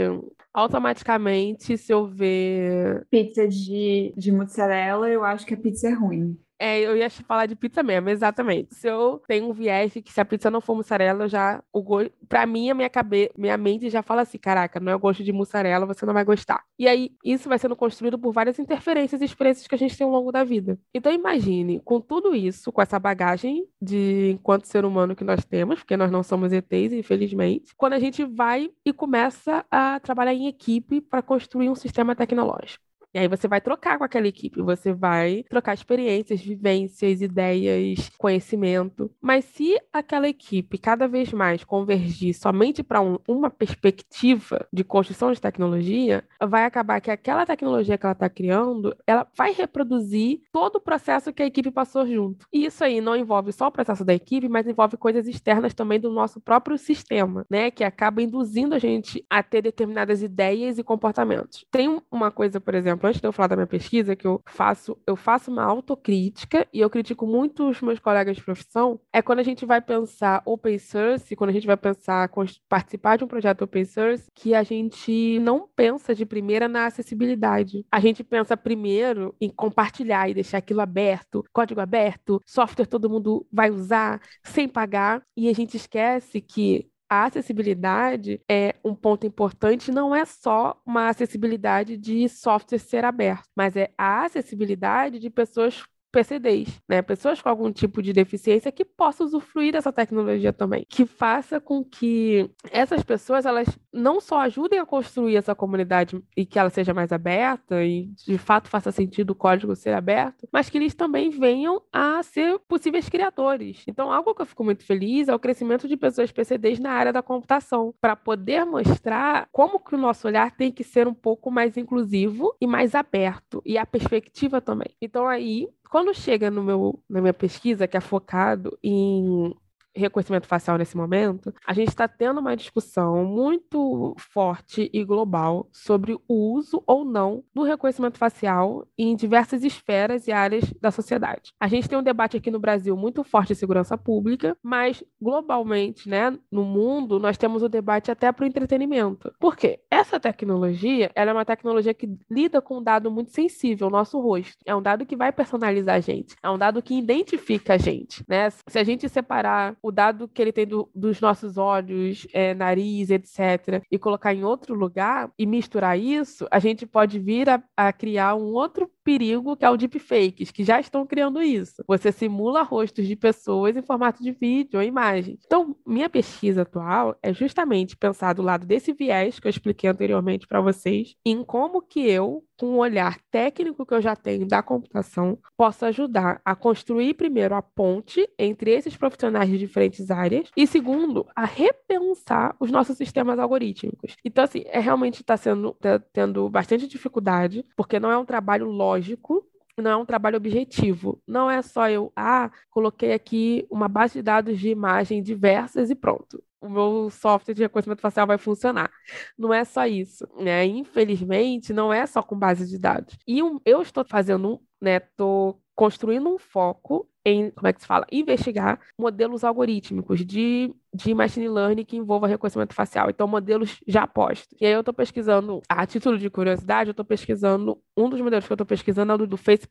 automaticamente, 0.53 1.77
se 1.77 1.93
eu 1.93 2.05
ver 2.07 3.05
pizza 3.09 3.47
de, 3.47 4.13
de 4.17 4.31
mozzarella, 4.31 5.09
eu 5.09 5.23
acho 5.23 5.45
que 5.45 5.53
a 5.53 5.57
pizza 5.57 5.87
é 5.87 5.93
ruim. 5.93 6.37
É, 6.63 6.79
eu 6.79 6.95
ia 6.95 7.09
falar 7.09 7.47
de 7.47 7.55
pizza 7.55 7.81
mesmo, 7.81 8.07
exatamente. 8.07 8.75
Se 8.75 8.87
eu 8.87 9.19
tenho 9.27 9.49
um 9.49 9.51
viés 9.51 9.93
que 9.93 10.13
se 10.13 10.21
a 10.21 10.25
pizza 10.25 10.51
não 10.51 10.61
for 10.61 10.75
mussarela, 10.75 11.23
eu 11.23 11.27
já. 11.27 11.59
O 11.73 11.81
go... 11.81 12.07
Pra 12.29 12.45
mim, 12.45 12.69
a 12.69 12.75
minha, 12.75 12.87
cabe... 12.87 13.31
minha 13.35 13.57
mente 13.57 13.89
já 13.89 14.03
fala 14.03 14.21
assim: 14.21 14.37
caraca, 14.37 14.79
não 14.79 14.91
é 14.91 14.95
o 14.95 14.99
gosto 14.99 15.23
de 15.23 15.31
mussarela, 15.31 15.87
você 15.87 16.05
não 16.05 16.13
vai 16.13 16.23
gostar. 16.23 16.63
E 16.77 16.87
aí, 16.87 17.15
isso 17.25 17.49
vai 17.49 17.57
sendo 17.57 17.75
construído 17.75 18.19
por 18.19 18.31
várias 18.31 18.59
interferências 18.59 19.21
e 19.21 19.25
experiências 19.25 19.65
que 19.67 19.73
a 19.73 19.77
gente 19.77 19.97
tem 19.97 20.05
ao 20.05 20.13
longo 20.13 20.31
da 20.31 20.43
vida. 20.43 20.77
Então, 20.93 21.11
imagine, 21.11 21.79
com 21.79 21.99
tudo 21.99 22.35
isso, 22.35 22.71
com 22.71 22.79
essa 22.79 22.99
bagagem 22.99 23.65
de 23.81 24.29
enquanto 24.29 24.65
ser 24.65 24.85
humano 24.85 25.15
que 25.15 25.23
nós 25.23 25.43
temos, 25.43 25.79
porque 25.79 25.97
nós 25.97 26.11
não 26.11 26.21
somos 26.21 26.53
ETs, 26.53 26.93
infelizmente, 26.93 27.73
quando 27.75 27.93
a 27.93 27.99
gente 27.99 28.23
vai 28.23 28.69
e 28.85 28.93
começa 28.93 29.65
a 29.71 29.99
trabalhar 29.99 30.35
em 30.35 30.45
equipe 30.45 31.01
para 31.01 31.23
construir 31.23 31.69
um 31.69 31.75
sistema 31.75 32.15
tecnológico. 32.15 32.90
E 33.13 33.19
aí 33.19 33.27
você 33.27 33.47
vai 33.47 33.59
trocar 33.59 33.97
com 33.97 34.03
aquela 34.03 34.27
equipe, 34.27 34.61
você 34.61 34.93
vai 34.93 35.43
trocar 35.49 35.73
experiências, 35.73 36.41
vivências, 36.41 37.21
ideias, 37.21 38.09
conhecimento. 38.17 39.11
Mas 39.21 39.45
se 39.45 39.77
aquela 39.91 40.27
equipe 40.29 40.77
cada 40.77 41.07
vez 41.07 41.33
mais 41.33 41.63
convergir 41.63 42.33
somente 42.33 42.81
para 42.83 43.01
um, 43.01 43.17
uma 43.27 43.49
perspectiva 43.49 44.65
de 44.71 44.83
construção 44.83 45.31
de 45.31 45.41
tecnologia, 45.41 46.23
vai 46.41 46.63
acabar 46.63 47.01
que 47.01 47.11
aquela 47.11 47.45
tecnologia 47.45 47.97
que 47.97 48.05
ela 48.05 48.13
está 48.13 48.29
criando, 48.29 48.95
ela 49.05 49.27
vai 49.35 49.51
reproduzir 49.51 50.41
todo 50.51 50.77
o 50.77 50.81
processo 50.81 51.33
que 51.33 51.43
a 51.43 51.45
equipe 51.45 51.71
passou 51.71 52.07
junto. 52.07 52.45
E 52.51 52.65
isso 52.65 52.83
aí 52.83 53.01
não 53.01 53.15
envolve 53.15 53.51
só 53.51 53.67
o 53.67 53.71
processo 53.71 54.05
da 54.05 54.13
equipe, 54.13 54.47
mas 54.47 54.67
envolve 54.67 54.97
coisas 54.97 55.27
externas 55.27 55.73
também 55.73 55.99
do 55.99 56.11
nosso 56.11 56.39
próprio 56.39 56.77
sistema, 56.77 57.45
né? 57.49 57.71
Que 57.71 57.83
acaba 57.83 58.21
induzindo 58.21 58.75
a 58.75 58.79
gente 58.79 59.25
a 59.29 59.43
ter 59.43 59.61
determinadas 59.61 60.23
ideias 60.23 60.77
e 60.77 60.83
comportamentos. 60.83 61.65
Tem 61.71 62.01
uma 62.11 62.31
coisa, 62.31 62.59
por 62.59 62.73
exemplo, 62.73 63.00
exemplo, 63.01 63.09
antes 63.09 63.21
de 63.21 63.27
eu 63.27 63.33
falar 63.33 63.47
da 63.47 63.55
minha 63.55 63.67
pesquisa, 63.67 64.15
que 64.15 64.25
eu 64.25 64.41
faço, 64.47 64.97
eu 65.05 65.15
faço 65.15 65.51
uma 65.51 65.63
autocrítica 65.63 66.67
e 66.73 66.79
eu 66.79 66.89
critico 66.89 67.25
muito 67.25 67.69
os 67.69 67.81
meus 67.81 67.99
colegas 67.99 68.37
de 68.37 68.43
profissão, 68.43 68.99
é 69.11 69.21
quando 69.21 69.39
a 69.39 69.43
gente 69.43 69.65
vai 69.65 69.81
pensar 69.81 70.41
open 70.45 70.77
source, 70.77 71.35
quando 71.35 71.49
a 71.49 71.53
gente 71.53 71.67
vai 71.67 71.77
pensar 71.77 72.29
participar 72.69 73.17
de 73.17 73.23
um 73.23 73.27
projeto 73.27 73.63
open 73.63 73.85
source, 73.85 74.29
que 74.35 74.53
a 74.53 74.63
gente 74.63 75.39
não 75.39 75.67
pensa 75.75 76.13
de 76.13 76.25
primeira 76.25 76.67
na 76.67 76.85
acessibilidade. 76.85 77.85
A 77.91 77.99
gente 77.99 78.23
pensa 78.23 78.55
primeiro 78.55 79.35
em 79.39 79.49
compartilhar 79.49 80.29
e 80.29 80.33
deixar 80.33 80.59
aquilo 80.59 80.81
aberto, 80.81 81.43
código 81.51 81.81
aberto, 81.81 82.41
software 82.45 82.85
todo 82.85 83.09
mundo 83.09 83.45
vai 83.51 83.69
usar 83.69 84.21
sem 84.43 84.67
pagar, 84.67 85.23
e 85.35 85.49
a 85.49 85.53
gente 85.53 85.77
esquece 85.77 86.41
que 86.41 86.90
a 87.11 87.25
acessibilidade 87.25 88.39
é 88.49 88.73
um 88.85 88.95
ponto 88.95 89.27
importante, 89.27 89.91
não 89.91 90.15
é 90.15 90.23
só 90.23 90.81
uma 90.85 91.09
acessibilidade 91.09 91.97
de 91.97 92.29
software 92.29 92.79
ser 92.79 93.03
aberto, 93.03 93.49
mas 93.53 93.75
é 93.75 93.91
a 93.97 94.23
acessibilidade 94.23 95.19
de 95.19 95.29
pessoas 95.29 95.83
PCDs, 96.11 96.81
né? 96.87 97.01
Pessoas 97.01 97.41
com 97.41 97.49
algum 97.49 97.71
tipo 97.71 98.01
de 98.01 98.13
deficiência 98.13 98.71
que 98.71 98.83
possam 98.83 99.25
usufruir 99.25 99.73
dessa 99.73 99.91
tecnologia 99.91 100.51
também, 100.51 100.85
que 100.89 101.05
faça 101.05 101.59
com 101.59 101.83
que 101.83 102.49
essas 102.71 103.03
pessoas 103.03 103.45
elas 103.45 103.67
não 103.93 104.19
só 104.19 104.41
ajudem 104.41 104.79
a 104.79 104.85
construir 104.85 105.35
essa 105.35 105.55
comunidade 105.55 106.21
e 106.35 106.45
que 106.45 106.59
ela 106.59 106.69
seja 106.69 106.93
mais 106.93 107.11
aberta 107.11 107.83
e 107.83 108.07
de 108.25 108.37
fato 108.37 108.69
faça 108.69 108.91
sentido 108.91 109.31
o 109.31 109.35
código 109.35 109.75
ser 109.75 109.93
aberto, 109.93 110.47
mas 110.51 110.69
que 110.69 110.77
eles 110.77 110.93
também 110.93 111.29
venham 111.29 111.81
a 111.91 112.21
ser 112.23 112.59
possíveis 112.67 113.09
criadores. 113.09 113.83
Então, 113.87 114.11
algo 114.11 114.33
que 114.33 114.41
eu 114.41 114.45
fico 114.45 114.63
muito 114.63 114.83
feliz 114.85 115.27
é 115.27 115.35
o 115.35 115.39
crescimento 115.39 115.87
de 115.87 115.97
pessoas 115.97 116.31
PCDs 116.31 116.79
na 116.79 116.91
área 116.91 117.13
da 117.13 117.21
computação, 117.21 117.93
para 117.99 118.15
poder 118.15 118.65
mostrar 118.65 119.47
como 119.51 119.79
que 119.79 119.95
o 119.95 119.97
nosso 119.97 120.27
olhar 120.27 120.51
tem 120.51 120.71
que 120.71 120.83
ser 120.83 121.07
um 121.07 121.13
pouco 121.13 121.51
mais 121.51 121.77
inclusivo 121.77 122.55
e 122.59 122.67
mais 122.67 122.95
aberto 122.95 123.61
e 123.65 123.77
a 123.77 123.85
perspectiva 123.85 124.61
também. 124.61 124.89
Então 125.01 125.27
aí 125.27 125.67
quando 125.91 126.13
chega 126.15 126.49
no 126.49 126.63
meu, 126.63 127.03
na 127.09 127.21
minha 127.21 127.33
pesquisa, 127.33 127.87
que 127.87 127.97
é 127.97 128.01
focado 128.01 128.79
em 128.83 129.53
reconhecimento 129.95 130.47
facial 130.47 130.77
nesse 130.77 130.95
momento, 130.95 131.53
a 131.65 131.73
gente 131.73 131.89
está 131.89 132.07
tendo 132.07 132.39
uma 132.39 132.55
discussão 132.55 133.25
muito 133.25 134.15
forte 134.17 134.89
e 134.93 135.03
global 135.03 135.67
sobre 135.71 136.17
o 136.27 136.53
uso 136.53 136.83
ou 136.85 137.03
não 137.03 137.43
do 137.53 137.63
reconhecimento 137.63 138.17
facial 138.17 138.87
em 138.97 139.15
diversas 139.15 139.63
esferas 139.63 140.27
e 140.27 140.31
áreas 140.31 140.71
da 140.79 140.91
sociedade. 140.91 141.53
A 141.59 141.67
gente 141.67 141.89
tem 141.89 141.97
um 141.97 142.03
debate 142.03 142.37
aqui 142.37 142.49
no 142.49 142.59
Brasil 142.59 142.95
muito 142.95 143.23
forte 143.23 143.49
de 143.49 143.55
segurança 143.55 143.97
pública, 143.97 144.57
mas 144.63 145.03
globalmente, 145.21 146.07
né, 146.07 146.37
no 146.51 146.63
mundo, 146.63 147.19
nós 147.19 147.37
temos 147.37 147.63
o 147.63 147.69
debate 147.69 148.11
até 148.11 148.31
para 148.31 148.43
o 148.43 148.47
entretenimento. 148.47 149.33
Por 149.39 149.55
quê? 149.55 149.79
Essa 149.89 150.19
tecnologia, 150.19 151.11
ela 151.15 151.31
é 151.31 151.33
uma 151.33 151.45
tecnologia 151.45 151.93
que 151.93 152.09
lida 152.29 152.61
com 152.61 152.77
um 152.77 152.83
dado 152.83 153.11
muito 153.11 153.31
sensível, 153.31 153.87
o 153.87 153.91
nosso 153.91 154.19
rosto. 154.19 154.57
É 154.65 154.75
um 154.75 154.81
dado 154.81 155.05
que 155.05 155.15
vai 155.15 155.31
personalizar 155.31 155.95
a 155.95 155.99
gente. 155.99 156.35
É 156.41 156.49
um 156.49 156.57
dado 156.57 156.81
que 156.81 156.97
identifica 156.97 157.73
a 157.73 157.77
gente, 157.77 158.23
né? 158.27 158.49
Se 158.49 158.79
a 158.79 158.83
gente 158.83 159.07
separar 159.09 159.75
o 159.81 159.91
dado 159.91 160.27
que 160.27 160.41
ele 160.41 160.51
tem 160.51 160.65
do, 160.65 160.89
dos 160.93 161.19
nossos 161.19 161.57
olhos, 161.57 162.27
é, 162.33 162.53
nariz, 162.53 163.09
etc., 163.09 163.83
e 163.89 163.97
colocar 163.97 164.33
em 164.33 164.43
outro 164.43 164.73
lugar 164.73 165.31
e 165.37 165.45
misturar 165.45 165.97
isso, 165.99 166.47
a 166.51 166.59
gente 166.59 166.85
pode 166.85 167.19
vir 167.19 167.49
a, 167.49 167.61
a 167.75 167.91
criar 167.91 168.35
um 168.35 168.53
outro 168.53 168.89
perigo 169.03 169.57
que 169.57 169.65
é 169.65 169.69
o 169.69 169.77
deepfakes, 169.77 170.51
que 170.51 170.63
já 170.63 170.79
estão 170.79 171.05
criando 171.05 171.41
isso. 171.41 171.83
Você 171.87 172.11
simula 172.11 172.61
rostos 172.61 173.07
de 173.07 173.15
pessoas 173.15 173.75
em 173.75 173.81
formato 173.81 174.21
de 174.21 174.31
vídeo 174.31 174.79
ou 174.79 174.85
imagem. 174.85 175.39
Então, 175.45 175.75
minha 175.85 176.09
pesquisa 176.09 176.61
atual 176.61 177.15
é 177.21 177.33
justamente 177.33 177.97
pensar 177.97 178.33
do 178.33 178.41
lado 178.41 178.65
desse 178.65 178.93
viés 178.93 179.39
que 179.39 179.47
eu 179.47 179.49
expliquei 179.49 179.89
anteriormente 179.89 180.47
para 180.47 180.61
vocês, 180.61 181.15
em 181.25 181.43
como 181.43 181.81
que 181.81 182.01
eu 182.07 182.43
com 182.61 182.75
o 182.75 182.77
olhar 182.77 183.17
técnico 183.31 183.83
que 183.83 183.93
eu 183.95 183.99
já 183.99 184.15
tenho 184.15 184.47
da 184.47 184.61
computação, 184.61 185.35
posso 185.57 185.83
ajudar 185.83 186.39
a 186.45 186.55
construir, 186.55 187.15
primeiro, 187.15 187.55
a 187.55 187.61
ponte 187.63 188.29
entre 188.37 188.69
esses 188.69 188.95
profissionais 188.95 189.49
de 189.49 189.57
diferentes 189.57 190.11
áreas, 190.11 190.51
e 190.55 190.67
segundo, 190.67 191.25
a 191.35 191.43
repensar 191.43 192.55
os 192.59 192.69
nossos 192.69 192.95
sistemas 192.95 193.39
algorítmicos. 193.39 194.15
Então, 194.23 194.43
assim, 194.43 194.61
é 194.67 194.79
realmente 194.79 195.21
está 195.21 195.35
sendo 195.37 195.75
tá 195.81 195.97
tendo 196.13 196.47
bastante 196.51 196.87
dificuldade, 196.87 197.65
porque 197.75 197.99
não 197.99 198.11
é 198.11 198.17
um 198.19 198.25
trabalho 198.25 198.67
lógico, 198.67 199.43
não 199.75 199.89
é 199.89 199.95
um 199.97 200.05
trabalho 200.05 200.37
objetivo. 200.37 201.19
Não 201.27 201.49
é 201.49 201.63
só 201.63 201.89
eu, 201.89 202.13
ah, 202.15 202.51
coloquei 202.69 203.13
aqui 203.13 203.65
uma 203.71 203.87
base 203.87 204.13
de 204.13 204.21
dados 204.21 204.59
de 204.59 204.69
imagem 204.69 205.23
diversas 205.23 205.89
e 205.89 205.95
pronto 205.95 206.43
o 206.61 206.69
meu 206.69 207.09
software 207.09 207.53
de 207.55 207.63
reconhecimento 207.63 208.01
facial 208.01 208.27
vai 208.27 208.37
funcionar. 208.37 208.89
Não 209.37 209.53
é 209.53 209.63
só 209.65 209.85
isso, 209.85 210.25
né? 210.39 210.65
Infelizmente, 210.65 211.73
não 211.73 211.91
é 211.91 212.05
só 212.05 212.21
com 212.21 212.37
base 212.37 212.67
de 212.67 212.77
dados. 212.77 213.17
E 213.27 213.39
eu 213.65 213.81
estou 213.81 214.05
fazendo, 214.05 214.61
né? 214.81 214.97
Estou 214.97 215.60
construindo 215.75 216.29
um 216.29 216.37
foco 216.37 217.07
em, 217.23 217.51
como 217.51 217.67
é 217.67 217.73
que 217.73 217.81
se 217.81 217.87
fala? 217.87 218.05
Investigar 218.11 218.79
modelos 218.97 219.43
algorítmicos 219.43 220.25
de, 220.25 220.73
de 220.93 221.13
machine 221.13 221.47
learning 221.47 221.85
que 221.85 221.95
envolva 221.95 222.27
reconhecimento 222.27 222.73
facial. 222.73 223.09
Então, 223.09 223.27
modelos 223.27 223.79
já 223.87 224.07
postos. 224.07 224.57
E 224.59 224.65
aí 224.65 224.73
eu 224.73 224.79
estou 224.79 224.93
pesquisando, 224.93 225.61
a 225.69 225.85
título 225.85 226.17
de 226.17 226.29
curiosidade, 226.29 226.89
eu 226.89 226.91
estou 226.91 227.05
pesquisando, 227.05 227.79
um 227.95 228.09
dos 228.09 228.19
modelos 228.19 228.45
que 228.45 228.51
eu 228.51 228.55
estou 228.55 228.65
pesquisando 228.65 229.11
é 229.11 229.15
o 229.15 229.27
do 229.27 229.37
Face++, 229.37 229.67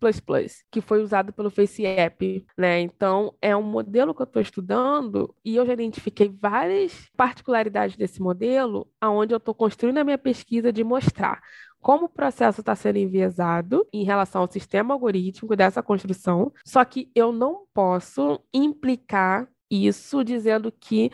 que 0.71 0.81
foi 0.81 1.03
usado 1.03 1.33
pelo 1.33 1.51
Face 1.51 1.85
App, 1.85 2.47
né? 2.57 2.81
Então, 2.81 3.35
é 3.43 3.57
um 3.57 3.63
modelo 3.63 4.15
que 4.15 4.23
eu 4.23 4.25
estou 4.25 4.41
estudando 4.41 5.35
e 5.45 5.57
eu 5.57 5.67
já 5.67 5.73
identifiquei 5.73 6.29
várias 6.29 7.11
particularidades 7.17 7.97
desse 7.97 8.23
modelo, 8.23 8.89
aonde 9.01 9.35
eu 9.35 9.39
estou 9.39 9.55
construindo 9.55 9.99
a 9.99 10.05
minha 10.05 10.19
pesquisa 10.19 10.73
de 10.73 10.85
mostrar 10.85 11.41
como 11.81 12.07
o 12.07 12.09
processo 12.09 12.61
está 12.61 12.75
sendo 12.75 12.99
enviesado 12.99 13.87
em 13.93 14.05
relação 14.05 14.43
ao 14.43 14.51
sistema 14.51 14.95
algorítmico 14.95 15.57
dessa 15.57 15.83
construção, 15.83 16.53
só 16.65 16.85
que 16.85 17.11
eu 17.15 17.33
não 17.33 17.65
posso 17.73 18.41
implicar 18.53 19.49
isso 19.71 20.25
dizendo 20.25 20.73
que 20.73 21.11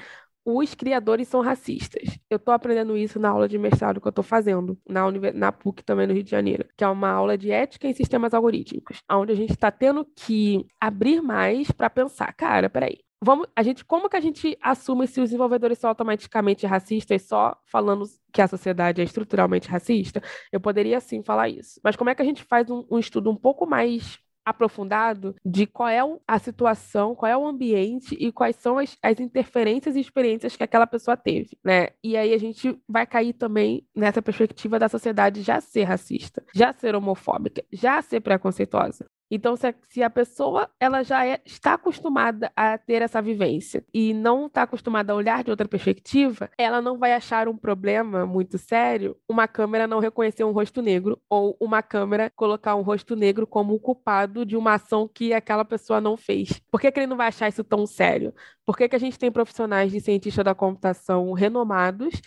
os 0.47 0.77
criadores 0.77 1.27
são 1.27 1.41
racistas. 1.41 2.19
Eu 2.31 2.37
estou 2.37 2.55
aprendendo 2.55 2.97
isso 2.97 3.19
na 3.19 3.31
aula 3.31 3.49
de 3.49 3.59
mestrado 3.59 4.01
que 4.01 4.07
eu 4.07 4.11
estou 4.11 4.23
fazendo, 4.23 4.79
na, 4.89 5.03
na 5.35 5.51
PUC 5.51 5.83
também 5.83 6.07
no 6.07 6.15
Rio 6.15 6.23
de 6.23 6.31
Janeiro, 6.31 6.65
que 6.77 6.85
é 6.85 6.89
uma 6.89 7.11
aula 7.11 7.37
de 7.37 7.51
ética 7.51 7.89
em 7.89 7.93
sistemas 7.93 8.33
algorítmicos, 8.33 8.99
onde 9.11 9.33
a 9.33 9.35
gente 9.35 9.51
está 9.51 9.73
tendo 9.73 10.05
que 10.15 10.65
abrir 10.81 11.21
mais 11.21 11.73
para 11.73 11.91
pensar, 11.91 12.33
cara, 12.33 12.71
peraí, 12.71 12.99
vamos, 13.23 13.47
a 13.55 13.63
gente, 13.63 13.85
como 13.85 14.09
que 14.09 14.17
a 14.17 14.21
gente 14.21 14.57
assume 14.61 15.07
se 15.07 15.21
os 15.21 15.31
desenvolvedores 15.31 15.79
são 15.79 15.89
automaticamente 15.89 16.67
racistas 16.67 17.23
só 17.23 17.57
falando 17.67 18.05
que 18.33 18.43
a 18.43 18.49
sociedade 18.49 19.01
é 19.01 19.05
estruturalmente 19.05 19.69
racista? 19.69 20.23
Eu 20.53 20.61
poderia 20.61 21.01
sim 21.01 21.23
falar 21.23 21.49
isso. 21.49 21.81
Mas 21.83 21.97
como 21.97 22.11
é 22.11 22.15
que 22.15 22.23
a 22.23 22.25
gente 22.25 22.45
faz 22.45 22.71
um, 22.71 22.85
um 22.91 22.99
estudo 22.99 23.31
um 23.31 23.37
pouco 23.37 23.67
mais 23.67 24.19
aprofundado 24.47 25.35
de 25.45 25.67
qual 25.67 25.89
é 25.89 25.99
a 26.27 26.39
situação, 26.39 27.17
qual 27.17 27.31
é 27.31 27.37
o 27.37 27.47
ambiente 27.47 28.17
e 28.19 28.31
quais 28.31 28.55
são 28.55 28.79
as, 28.79 28.97
as 29.03 29.19
interferências 29.19 29.97
e 29.97 30.01
experiências 30.01 30.55
que 30.55 30.63
aquela 30.63 30.87
pessoa 30.87 31.17
teve, 31.17 31.59
né? 31.65 31.89
E 32.03 32.17
aí 32.17 32.33
a 32.33 32.39
gente 32.39 32.81
vai 32.89 33.05
cair 33.05 33.33
também 33.33 33.85
nessa 33.93 34.23
perspectiva 34.23 34.79
da 34.79 34.89
sociedade 34.89 35.43
já 35.43 35.61
ser 35.61 35.83
racista, 35.83 36.45
já 36.55 36.73
ser 36.73 36.95
homofóbica, 36.95 37.65
já 37.73 38.01
ser 38.01 38.21
preconceituosa. 38.21 39.05
Então, 39.31 39.57
se 39.57 39.67
a, 39.67 39.75
se 39.89 40.03
a 40.03 40.11
pessoa 40.11 40.71
ela 40.79 41.03
já 41.03 41.27
é, 41.27 41.41
está 41.45 41.75
acostumada 41.75 42.51
a 42.55 42.79
ter 42.79 43.03
essa 43.03 43.21
vivência 43.21 43.85
e 43.93 44.15
não 44.15 44.47
está 44.47 44.63
acostumada 44.63 45.13
a 45.13 45.17
olhar 45.17 45.43
de 45.43 45.51
outra 45.51 45.67
perspectiva, 45.69 46.51
ela 46.57 46.81
não 46.81 46.99
vai 46.99 47.13
achar 47.13 47.49
um 47.49 47.57
problema 47.57 48.25
muito 48.27 48.59
sério 48.59 49.17
uma 49.29 49.49
câmera 49.49 49.87
não 49.87 49.99
reconhecer 49.99 50.45
um 50.45 50.53
rosto 50.53 50.81
negro 50.83 51.21
ou 51.29 51.57
uma 51.61 51.83
câmera 51.83 52.31
colocar 52.35 52.75
um 52.77 52.83
rosto 52.83 53.17
negro 53.17 53.47
como 53.47 53.75
o 53.75 53.81
culpado 53.81 54.45
de 54.45 54.57
uma 54.57 54.75
ação 54.75 55.09
que 55.09 55.33
aquela 55.33 55.65
pessoa 55.65 56.01
não 56.01 56.17
fez. 56.17 56.61
Por 56.71 56.81
que, 56.81 56.91
que 56.91 57.01
ele 57.01 57.07
não 57.07 57.17
vai 57.17 57.29
achar 57.29 57.49
isso 57.49 57.65
tão 57.65 57.87
sério? 57.87 58.33
Por 58.65 58.77
que, 58.77 58.89
que 58.89 58.97
a 58.97 58.99
gente 58.99 59.19
tem 59.19 59.31
profissionais 59.31 59.91
de 59.93 60.01
cientista 60.01 60.43
da 60.45 60.55
computação 60.55 61.33
renomados 61.33 62.21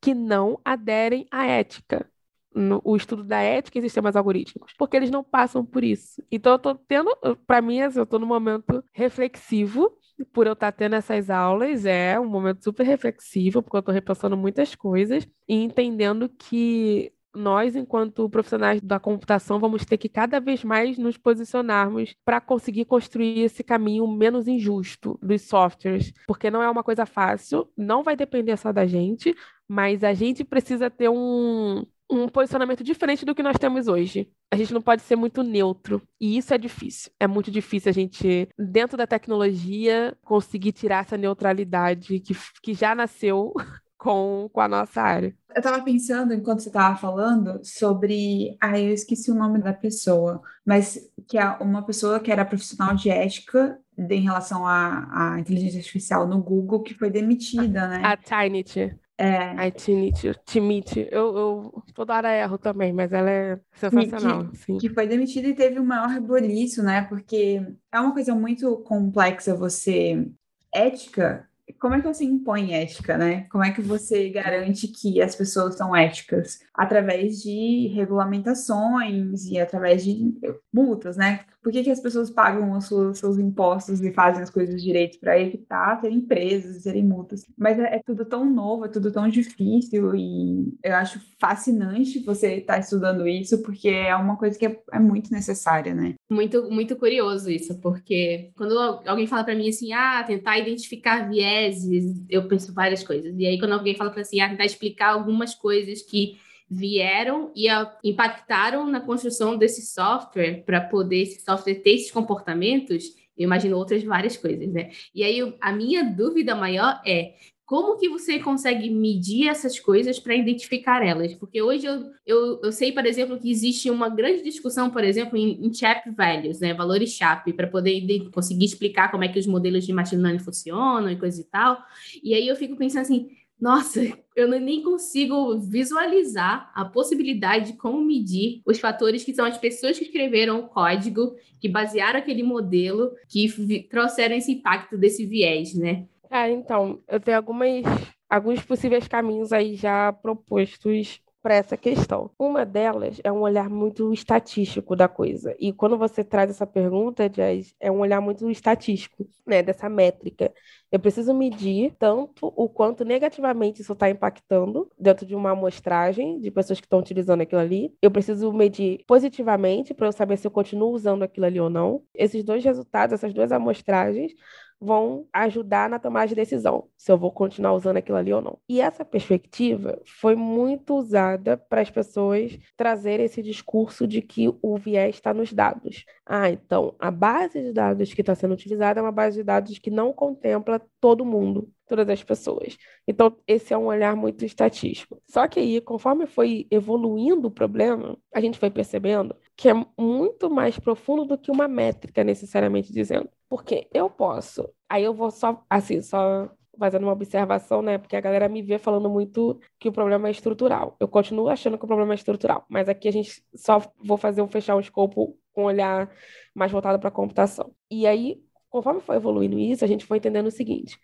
que 0.00 0.14
não 0.14 0.60
aderem 0.64 1.26
à 1.30 1.46
ética? 1.46 2.08
No, 2.56 2.80
o 2.82 2.96
estudo 2.96 3.22
da 3.22 3.38
ética 3.40 3.78
em 3.78 3.82
sistemas 3.82 4.16
algorítmicos, 4.16 4.72
porque 4.78 4.96
eles 4.96 5.10
não 5.10 5.22
passam 5.22 5.64
por 5.64 5.84
isso. 5.84 6.22
Então 6.32 6.52
eu 6.52 6.58
tô 6.58 6.74
tendo, 6.74 7.14
para 7.46 7.60
mim, 7.60 7.82
assim, 7.82 7.98
eu 7.98 8.06
tô 8.06 8.18
num 8.18 8.26
momento 8.26 8.82
reflexivo 8.92 9.92
por 10.32 10.46
eu 10.46 10.54
estar 10.54 10.72
tá 10.72 10.78
tendo 10.78 10.96
essas 10.96 11.28
aulas, 11.28 11.84
é 11.84 12.18
um 12.18 12.26
momento 12.26 12.64
super 12.64 12.84
reflexivo, 12.84 13.62
porque 13.62 13.76
eu 13.76 13.80
estou 13.80 13.94
repensando 13.94 14.36
muitas 14.36 14.74
coisas 14.74 15.28
e 15.46 15.54
entendendo 15.54 16.28
que 16.28 17.12
nós, 17.34 17.76
enquanto 17.76 18.30
profissionais 18.30 18.80
da 18.80 18.98
computação, 18.98 19.60
vamos 19.60 19.84
ter 19.84 19.98
que 19.98 20.08
cada 20.08 20.40
vez 20.40 20.64
mais 20.64 20.96
nos 20.96 21.18
posicionarmos 21.18 22.16
para 22.24 22.40
conseguir 22.40 22.86
construir 22.86 23.40
esse 23.40 23.62
caminho 23.62 24.08
menos 24.08 24.48
injusto 24.48 25.18
dos 25.22 25.42
softwares, 25.42 26.12
porque 26.26 26.50
não 26.50 26.62
é 26.62 26.70
uma 26.70 26.82
coisa 26.82 27.04
fácil, 27.04 27.70
não 27.76 28.02
vai 28.02 28.16
depender 28.16 28.56
só 28.56 28.72
da 28.72 28.86
gente, 28.86 29.36
mas 29.68 30.02
a 30.02 30.14
gente 30.14 30.44
precisa 30.44 30.88
ter 30.88 31.10
um, 31.10 31.84
um 32.10 32.28
posicionamento 32.28 32.84
diferente 32.84 33.24
do 33.24 33.34
que 33.34 33.42
nós 33.42 33.58
temos 33.58 33.88
hoje. 33.88 34.30
A 34.50 34.56
gente 34.56 34.72
não 34.72 34.80
pode 34.80 35.02
ser 35.02 35.16
muito 35.16 35.42
neutro. 35.42 36.00
E 36.20 36.36
isso 36.38 36.54
é 36.54 36.58
difícil. 36.58 37.10
É 37.18 37.26
muito 37.26 37.50
difícil 37.50 37.90
a 37.90 37.92
gente, 37.92 38.48
dentro 38.58 38.96
da 38.96 39.06
tecnologia, 39.06 40.16
conseguir 40.22 40.72
tirar 40.72 41.04
essa 41.04 41.16
neutralidade 41.16 42.20
que, 42.20 42.34
que 42.62 42.74
já 42.74 42.94
nasceu 42.94 43.52
com, 43.98 44.48
com 44.52 44.60
a 44.60 44.68
nossa 44.68 45.02
área. 45.02 45.34
Eu 45.54 45.60
estava 45.60 45.82
pensando, 45.82 46.34
enquanto 46.34 46.60
você 46.60 46.68
estava 46.68 46.96
falando, 46.96 47.60
sobre. 47.64 48.56
Ah, 48.60 48.78
eu 48.78 48.92
esqueci 48.92 49.30
o 49.30 49.34
nome 49.34 49.58
da 49.58 49.72
pessoa, 49.72 50.42
mas 50.64 50.98
que 51.26 51.38
é 51.38 51.48
uma 51.60 51.82
pessoa 51.82 52.20
que 52.20 52.30
era 52.30 52.44
profissional 52.44 52.94
de 52.94 53.08
ética 53.08 53.78
em 53.98 54.20
relação 54.20 54.66
à, 54.66 55.32
à 55.34 55.40
inteligência 55.40 55.78
artificial 55.78 56.28
no 56.28 56.42
Google, 56.42 56.82
que 56.82 56.92
foi 56.92 57.10
demitida, 57.10 57.88
né? 57.88 58.02
A 58.04 58.16
Tinity. 58.16 58.94
É. 59.18 59.66
A 59.66 59.70
Timite, 59.70 60.34
Timite. 60.44 61.08
Eu, 61.10 61.36
eu 61.36 61.82
toda 61.94 62.14
hora 62.14 62.34
erro 62.34 62.58
também, 62.58 62.92
mas 62.92 63.12
ela 63.12 63.30
é 63.30 63.58
sensacional. 63.72 64.48
Que, 64.48 64.56
sim. 64.56 64.78
que 64.78 64.90
foi 64.90 65.06
demitida 65.06 65.48
e 65.48 65.54
teve 65.54 65.78
o 65.78 65.84
maior 65.84 66.08
reboliço, 66.08 66.82
né? 66.82 67.02
Porque 67.02 67.62
é 67.90 68.00
uma 68.00 68.12
coisa 68.12 68.34
muito 68.34 68.76
complexa 68.78 69.54
você. 69.54 70.26
Ética 70.72 71.48
como 71.80 71.94
é 71.94 72.00
que 72.00 72.06
você 72.06 72.24
impõe 72.24 72.74
ética, 72.74 73.18
né? 73.18 73.46
Como 73.50 73.64
é 73.64 73.72
que 73.72 73.82
você 73.82 74.28
garante 74.30 74.86
que 74.86 75.20
as 75.20 75.34
pessoas 75.34 75.76
são 75.76 75.94
éticas? 75.96 76.60
Através 76.72 77.42
de 77.42 77.88
regulamentações 77.88 79.46
e 79.46 79.58
através 79.58 80.04
de 80.04 80.32
multas, 80.72 81.16
né? 81.16 81.40
Por 81.66 81.72
que, 81.72 81.82
que 81.82 81.90
as 81.90 81.98
pessoas 81.98 82.30
pagam 82.30 82.78
os 82.78 82.86
seus, 82.86 83.18
seus 83.18 83.38
impostos 83.38 84.00
e 84.00 84.12
fazem 84.12 84.40
as 84.40 84.50
coisas 84.50 84.80
direito 84.80 85.18
para 85.18 85.36
evitar 85.36 86.00
serem 86.00 86.20
presas 86.20 86.84
serem 86.84 87.02
multas? 87.02 87.44
Mas 87.58 87.76
é, 87.76 87.96
é, 87.96 88.02
tudo 88.06 88.24
tão 88.24 88.48
novo, 88.48 88.84
é 88.84 88.88
tudo 88.88 89.10
tão 89.10 89.26
difícil 89.26 90.14
e 90.14 90.72
eu 90.80 90.94
acho 90.94 91.20
fascinante 91.40 92.20
você 92.20 92.58
estar 92.58 92.74
tá 92.74 92.78
estudando 92.78 93.26
isso 93.26 93.60
porque 93.62 93.88
é 93.88 94.14
uma 94.14 94.36
coisa 94.36 94.56
que 94.56 94.64
é, 94.64 94.80
é 94.92 95.00
muito 95.00 95.32
necessária, 95.32 95.92
né? 95.92 96.14
Muito, 96.30 96.70
muito 96.70 96.94
curioso 96.94 97.50
isso, 97.50 97.76
porque 97.80 98.52
quando 98.56 98.78
alguém 99.04 99.26
fala 99.26 99.42
para 99.42 99.56
mim 99.56 99.68
assim, 99.68 99.92
ah, 99.92 100.22
tentar 100.22 100.60
identificar 100.60 101.28
vieses, 101.28 102.24
eu 102.30 102.46
penso 102.46 102.72
várias 102.72 103.02
coisas. 103.02 103.34
E 103.36 103.44
aí 103.44 103.58
quando 103.58 103.72
alguém 103.72 103.96
fala 103.96 104.10
para 104.10 104.20
assim, 104.20 104.38
ah, 104.38 104.48
tentar 104.48 104.66
explicar 104.66 105.14
algumas 105.14 105.52
coisas 105.52 106.00
que 106.00 106.38
vieram 106.68 107.52
e 107.54 107.66
impactaram 108.04 108.86
na 108.86 109.00
construção 109.00 109.56
desse 109.56 109.86
software 109.86 110.64
para 110.64 110.80
poder 110.80 111.22
esse 111.22 111.40
software 111.44 111.76
ter 111.76 111.90
esses 111.90 112.10
comportamentos, 112.10 113.14
Eu 113.38 113.44
imagino 113.44 113.76
outras 113.76 114.02
várias 114.02 114.36
coisas, 114.36 114.72
né? 114.72 114.90
E 115.14 115.22
aí 115.22 115.54
a 115.60 115.72
minha 115.72 116.02
dúvida 116.02 116.54
maior 116.54 117.00
é 117.06 117.34
como 117.66 117.98
que 117.98 118.08
você 118.08 118.38
consegue 118.38 118.88
medir 118.88 119.48
essas 119.48 119.78
coisas 119.80 120.20
para 120.20 120.36
identificar 120.36 121.04
elas? 121.04 121.34
Porque 121.34 121.60
hoje 121.60 121.84
eu, 121.84 122.12
eu, 122.24 122.60
eu, 122.62 122.70
sei, 122.70 122.92
por 122.92 123.04
exemplo, 123.04 123.38
que 123.40 123.50
existe 123.50 123.90
uma 123.90 124.08
grande 124.08 124.40
discussão, 124.44 124.88
por 124.88 125.02
exemplo, 125.02 125.36
em, 125.36 125.66
em 125.66 125.74
CHAP 125.74 126.10
values, 126.16 126.60
né? 126.60 126.72
valores 126.72 127.12
CHAP, 127.16 127.52
para 127.54 127.66
poder 127.66 128.30
conseguir 128.30 128.64
explicar 128.64 129.10
como 129.10 129.24
é 129.24 129.28
que 129.28 129.40
os 129.40 129.48
modelos 129.48 129.84
de 129.84 129.92
machine 129.92 130.22
learning 130.22 130.38
funcionam 130.38 131.10
e 131.10 131.16
coisa 131.16 131.40
e 131.40 131.44
tal. 131.44 131.82
E 132.22 132.34
aí 132.34 132.46
eu 132.46 132.54
fico 132.54 132.76
pensando 132.76 133.02
assim, 133.02 133.30
nossa, 133.60 134.00
eu 134.34 134.48
nem 134.48 134.82
consigo 134.82 135.58
visualizar 135.58 136.70
a 136.74 136.84
possibilidade 136.84 137.72
de 137.72 137.78
como 137.78 138.04
medir 138.04 138.60
os 138.66 138.78
fatores 138.78 139.24
que 139.24 139.34
são 139.34 139.46
as 139.46 139.56
pessoas 139.56 139.98
que 139.98 140.04
escreveram 140.04 140.60
o 140.60 140.68
código, 140.68 141.34
que 141.58 141.68
basearam 141.68 142.18
aquele 142.18 142.42
modelo, 142.42 143.12
que 143.28 143.48
trouxeram 143.90 144.36
esse 144.36 144.52
impacto 144.52 144.98
desse 144.98 145.24
viés, 145.24 145.74
né? 145.74 146.06
É, 146.30 146.50
então, 146.50 147.00
eu 147.08 147.18
tenho 147.18 147.36
algumas, 147.36 147.84
alguns 148.28 148.62
possíveis 148.62 149.08
caminhos 149.08 149.52
aí 149.52 149.74
já 149.74 150.12
propostos 150.12 151.20
para 151.46 151.54
essa 151.54 151.76
questão. 151.76 152.28
Uma 152.36 152.66
delas 152.66 153.20
é 153.22 153.30
um 153.30 153.42
olhar 153.42 153.70
muito 153.70 154.12
estatístico 154.12 154.96
da 154.96 155.06
coisa. 155.06 155.54
E 155.60 155.72
quando 155.72 155.96
você 155.96 156.24
traz 156.24 156.50
essa 156.50 156.66
pergunta, 156.66 157.28
Jazz, 157.28 157.72
é 157.78 157.88
um 157.88 158.00
olhar 158.00 158.20
muito 158.20 158.50
estatístico, 158.50 159.24
né, 159.46 159.62
dessa 159.62 159.88
métrica. 159.88 160.52
Eu 160.90 160.98
preciso 160.98 161.32
medir 161.32 161.94
tanto 162.00 162.52
o 162.56 162.68
quanto 162.68 163.04
negativamente 163.04 163.80
isso 163.80 163.92
está 163.92 164.10
impactando 164.10 164.90
dentro 164.98 165.24
de 165.24 165.36
uma 165.36 165.52
amostragem 165.52 166.40
de 166.40 166.50
pessoas 166.50 166.80
que 166.80 166.86
estão 166.86 166.98
utilizando 166.98 167.42
aquilo 167.42 167.60
ali. 167.60 167.94
Eu 168.02 168.10
preciso 168.10 168.52
medir 168.52 169.04
positivamente 169.06 169.94
para 169.94 170.08
eu 170.08 170.12
saber 170.12 170.38
se 170.38 170.48
eu 170.48 170.50
continuo 170.50 170.90
usando 170.90 171.22
aquilo 171.22 171.46
ali 171.46 171.60
ou 171.60 171.70
não. 171.70 172.02
Esses 172.12 172.42
dois 172.42 172.64
resultados, 172.64 173.12
essas 173.12 173.32
duas 173.32 173.52
amostragens, 173.52 174.32
vão 174.80 175.26
ajudar 175.32 175.88
na 175.88 175.98
tomada 175.98 176.28
de 176.28 176.34
decisão, 176.34 176.88
se 176.96 177.10
eu 177.10 177.18
vou 177.18 177.30
continuar 177.30 177.72
usando 177.72 177.96
aquilo 177.96 178.18
ali 178.18 178.32
ou 178.32 178.42
não. 178.42 178.58
E 178.68 178.80
essa 178.80 179.04
perspectiva 179.04 180.00
foi 180.04 180.34
muito 180.34 180.94
usada 180.94 181.56
para 181.56 181.80
as 181.80 181.90
pessoas 181.90 182.58
trazerem 182.76 183.26
esse 183.26 183.42
discurso 183.42 184.06
de 184.06 184.20
que 184.22 184.52
o 184.62 184.76
viés 184.76 185.16
está 185.16 185.32
nos 185.32 185.52
dados. 185.52 186.04
Ah, 186.24 186.50
então 186.50 186.94
a 186.98 187.10
base 187.10 187.62
de 187.62 187.72
dados 187.72 188.12
que 188.12 188.20
está 188.20 188.34
sendo 188.34 188.54
utilizada 188.54 189.00
é 189.00 189.02
uma 189.02 189.12
base 189.12 189.38
de 189.38 189.44
dados 189.44 189.78
que 189.78 189.90
não 189.90 190.12
contempla 190.12 190.80
todo 191.00 191.24
mundo 191.24 191.70
todas 191.86 192.08
as 192.08 192.22
pessoas. 192.22 192.76
Então, 193.06 193.36
esse 193.46 193.72
é 193.72 193.78
um 193.78 193.86
olhar 193.86 194.14
muito 194.16 194.44
estatístico. 194.44 195.22
Só 195.28 195.46
que 195.46 195.60
aí, 195.60 195.80
conforme 195.80 196.26
foi 196.26 196.66
evoluindo 196.70 197.48
o 197.48 197.50
problema, 197.50 198.18
a 198.34 198.40
gente 198.40 198.58
foi 198.58 198.70
percebendo 198.70 199.36
que 199.56 199.68
é 199.68 199.74
muito 199.98 200.50
mais 200.50 200.78
profundo 200.78 201.24
do 201.24 201.38
que 201.38 201.50
uma 201.50 201.66
métrica, 201.66 202.22
necessariamente 202.22 202.92
dizendo. 202.92 203.28
Porque 203.48 203.88
eu 203.92 204.10
posso, 204.10 204.68
aí 204.88 205.02
eu 205.04 205.14
vou 205.14 205.30
só, 205.30 205.64
assim, 205.70 206.02
só 206.02 206.50
fazendo 206.78 207.04
uma 207.04 207.12
observação, 207.12 207.80
né? 207.82 207.98
Porque 207.98 208.16
a 208.16 208.20
galera 208.20 208.48
me 208.48 208.62
vê 208.62 208.78
falando 208.78 209.08
muito 209.08 209.58
que 209.78 209.88
o 209.88 209.92
problema 209.92 210.28
é 210.28 210.30
estrutural. 210.30 210.96
Eu 211.00 211.08
continuo 211.08 211.48
achando 211.48 211.78
que 211.78 211.84
o 211.84 211.88
problema 211.88 212.12
é 212.12 212.16
estrutural, 212.16 212.66
mas 212.68 212.88
aqui 212.88 213.08
a 213.08 213.12
gente 213.12 213.42
só 213.54 213.80
vou 214.04 214.16
fazer 214.16 214.42
um 214.42 214.48
fechar 214.48 214.76
um 214.76 214.80
escopo 214.80 215.38
com 215.52 215.62
um 215.62 215.66
olhar 215.66 216.10
mais 216.54 216.70
voltado 216.70 216.98
para 216.98 217.08
a 217.08 217.12
computação. 217.12 217.74
E 217.90 218.06
aí, 218.06 218.42
conforme 218.68 219.00
foi 219.00 219.16
evoluindo 219.16 219.58
isso, 219.58 219.84
a 219.84 219.88
gente 219.88 220.04
foi 220.04 220.18
entendendo 220.18 220.48
o 220.48 220.50
seguinte: 220.50 220.98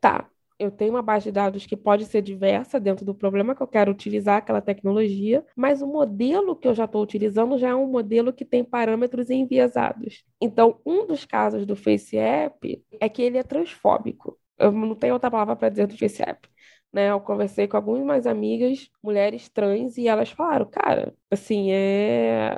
tá, 0.00 0.30
eu 0.58 0.70
tenho 0.70 0.92
uma 0.92 1.02
base 1.02 1.24
de 1.24 1.32
dados 1.32 1.66
que 1.66 1.76
pode 1.76 2.06
ser 2.06 2.22
diversa 2.22 2.80
dentro 2.80 3.04
do 3.04 3.14
problema 3.14 3.54
que 3.54 3.62
eu 3.62 3.66
quero 3.66 3.90
utilizar 3.90 4.38
aquela 4.38 4.60
tecnologia, 4.60 5.44
mas 5.54 5.82
o 5.82 5.86
modelo 5.86 6.56
que 6.56 6.66
eu 6.66 6.74
já 6.74 6.84
estou 6.84 7.02
utilizando 7.02 7.58
já 7.58 7.68
é 7.68 7.74
um 7.74 7.86
modelo 7.86 8.32
que 8.32 8.44
tem 8.44 8.64
parâmetros 8.64 9.30
enviesados. 9.30 10.24
Então, 10.40 10.80
um 10.84 11.06
dos 11.06 11.24
casos 11.24 11.66
do 11.66 11.76
FaceApp 11.76 12.82
é 13.00 13.08
que 13.08 13.22
ele 13.22 13.38
é 13.38 13.42
transfóbico. 13.42 14.38
Eu 14.58 14.72
não 14.72 14.94
tenho 14.94 15.14
outra 15.14 15.30
palavra 15.30 15.56
para 15.56 15.68
dizer 15.68 15.86
do 15.86 15.96
FaceApp. 15.96 16.48
Né, 16.92 17.10
eu 17.10 17.20
conversei 17.20 17.68
com 17.68 17.76
algumas 17.76 18.26
amigas, 18.26 18.88
mulheres 19.02 19.50
trans, 19.50 19.98
e 19.98 20.08
elas 20.08 20.30
falaram, 20.30 20.64
cara, 20.64 21.14
assim, 21.30 21.70
é, 21.70 22.56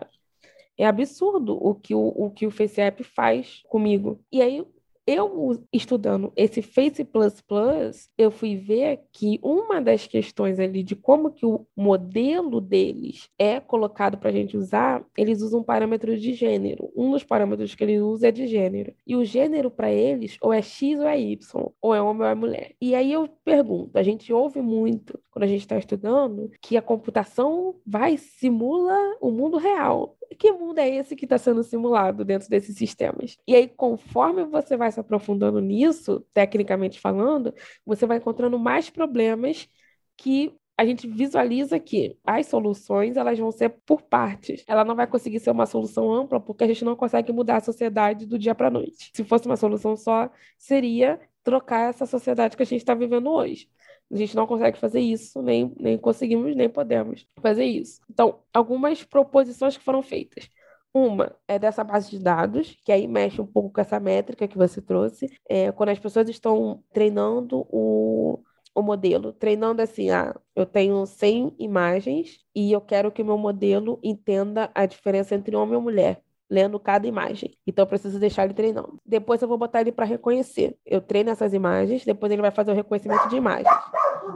é 0.77 0.87
absurdo 0.87 1.59
o 1.61 1.75
que 1.75 1.95
o, 1.95 2.01
o 2.01 2.31
que 2.31 2.47
o 2.47 2.51
FaceApp 2.51 3.03
faz 3.03 3.63
comigo. 3.69 4.25
E 4.31 4.41
aí, 4.41 4.65
eu 5.09 5.65
estudando 5.73 6.31
esse 6.37 6.61
Face++, 6.61 7.09
eu 8.19 8.31
fui 8.31 8.57
ver 8.57 9.01
que 9.11 9.41
uma 9.43 9.81
das 9.81 10.07
questões 10.07 10.61
ali 10.61 10.83
de 10.83 10.95
como 10.95 11.31
que 11.31 11.47
o 11.47 11.67
modelo 11.75 12.61
deles 12.61 13.31
é 13.39 13.59
colocado 13.59 14.19
para 14.19 14.29
a 14.29 14.33
gente 14.33 14.55
usar, 14.55 15.03
eles 15.17 15.41
usam 15.41 15.63
parâmetros 15.63 16.21
de 16.21 16.35
gênero. 16.35 16.93
Um 16.95 17.11
dos 17.11 17.25
parâmetros 17.25 17.75
que 17.75 17.83
eles 17.83 18.03
usam 18.03 18.29
é 18.29 18.33
de 18.33 18.47
gênero. 18.47 18.93
E 19.07 19.17
o 19.17 19.25
gênero 19.25 19.71
para 19.71 19.91
eles 19.91 20.37
ou 20.43 20.53
é 20.53 20.61
X 20.61 21.01
ou 21.01 21.09
é 21.09 21.19
Y, 21.19 21.73
ou 21.81 21.95
é 21.95 22.03
homem 22.03 22.25
ou 22.25 22.29
é 22.29 22.35
mulher. 22.35 22.75
E 22.79 22.95
aí 22.95 23.11
eu 23.11 23.27
pergunto, 23.43 23.99
a 23.99 24.03
gente 24.03 24.31
ouve 24.31 24.61
muito 24.61 25.19
quando 25.31 25.45
a 25.45 25.49
gente 25.49 25.61
está 25.61 25.79
estudando 25.79 26.51
que 26.61 26.77
a 26.77 26.83
computação 26.83 27.77
vai 27.87 28.19
simula 28.19 29.17
o 29.23 29.31
mundo 29.31 29.57
real 29.57 30.18
que 30.37 30.53
mundo 30.53 30.79
é 30.79 30.89
esse 30.89 31.17
que 31.17 31.25
está 31.25 31.39
sendo 31.39 31.63
simulado 31.63 32.25
dentro 32.25 32.49
desses 32.49 32.77
sistemas? 32.77 33.37
E 33.47 33.55
aí, 33.55 33.69
conforme 33.69 34.45
você 34.45 34.77
vai 34.77 34.91
se 34.93 35.01
aprofundando 35.01 35.61
nisso, 35.61 36.25
tecnicamente 36.33 37.01
falando, 37.01 37.55
você 37.85 38.07
vai 38.07 38.19
encontrando 38.19 38.59
mais 38.59 38.91
problemas 38.91 39.69
que 40.17 40.53
a 40.79 40.87
gente 40.87 41.09
visualiza 41.09 41.79
que 41.81 42.17
as 42.25 42.47
soluções 42.47 43.17
elas 43.17 43.37
vão 43.37 43.51
ser 43.51 43.71
por 43.85 44.01
partes. 44.03 44.63
Ela 44.67 44.85
não 44.85 44.95
vai 44.95 45.09
conseguir 45.09 45.41
ser 45.41 45.51
uma 45.51 45.67
solução 45.67 46.13
ampla 46.13 46.39
porque 46.39 46.63
a 46.63 46.69
gente 46.69 46.85
não 46.85 46.95
consegue 46.95 47.33
mudar 47.33 47.57
a 47.57 47.61
sociedade 47.61 48.27
do 48.27 48.39
dia 48.39 48.55
para 48.55 48.69
a 48.69 48.71
noite. 48.71 49.11
Se 49.13 49.25
fosse 49.25 49.47
uma 49.47 49.57
solução 49.57 49.97
só, 49.97 50.31
seria 50.57 51.21
trocar 51.43 51.91
essa 51.91 52.07
sociedade 52.07 52.57
que 52.57 52.63
a 52.63 52.67
gente 52.67 52.81
está 52.81 52.95
vivendo 52.95 53.29
hoje. 53.29 53.69
A 54.11 54.17
gente 54.17 54.35
não 54.35 54.47
consegue 54.47 54.79
fazer 54.79 55.01
isso, 55.01 55.43
nem, 55.43 55.73
nem 55.79 55.99
conseguimos, 55.99 56.57
nem 56.57 56.69
podemos 56.69 57.27
fazer 57.41 57.65
isso. 57.65 58.01
Então, 58.11 58.41
algumas 58.53 59.05
proposições 59.05 59.77
que 59.77 59.85
foram 59.85 60.03
feitas. 60.03 60.49
Uma 60.93 61.37
é 61.47 61.59
dessa 61.59 61.85
base 61.85 62.11
de 62.11 62.19
dados, 62.19 62.77
que 62.85 62.91
aí 62.91 63.07
mexe 63.07 63.41
um 63.41 63.47
pouco 63.47 63.71
com 63.71 63.81
essa 63.81 64.01
métrica 64.01 64.49
que 64.49 64.57
você 64.57 64.81
trouxe. 64.81 65.31
É, 65.49 65.71
quando 65.73 65.91
as 65.91 65.99
pessoas 65.99 66.29
estão 66.29 66.83
treinando 66.93 67.67
o, 67.71 68.43
o 68.75 68.83
modelo, 68.83 69.33
treinando 69.33 69.83
assim, 69.83 70.11
ah, 70.11 70.35
eu 70.57 70.65
tenho 70.65 71.05
100 71.05 71.55
imagens 71.59 72.41
e 72.55 72.73
eu 72.73 72.81
quero 72.81 73.13
que 73.13 73.23
o 73.23 73.27
meu 73.27 73.37
modelo 73.37 74.01
entenda 74.03 74.71
a 74.75 74.87
diferença 74.87 75.35
entre 75.35 75.55
homem 75.55 75.79
e 75.79 75.83
mulher 75.83 76.23
lendo 76.51 76.79
cada 76.79 77.07
imagem. 77.07 77.57
Então 77.67 77.83
eu 77.83 77.87
preciso 77.87 78.19
deixar 78.19 78.45
ele 78.45 78.55
treinando. 78.55 78.99
Depois 79.05 79.43
eu 79.43 79.49
vou 79.49 79.59
botar 79.59 79.81
ele 79.81 79.93
para 79.93 80.05
reconhecer. 80.07 80.77
Eu 80.85 81.01
treino 81.01 81.31
essas 81.31 81.53
imagens, 81.53 82.05
depois 82.05 82.33
ele 82.33 82.43
vai 82.43 82.51
fazer 82.51 82.71
o 82.71 82.75
reconhecimento 82.75 83.29
de 83.29 83.37
imagens, 83.37 83.69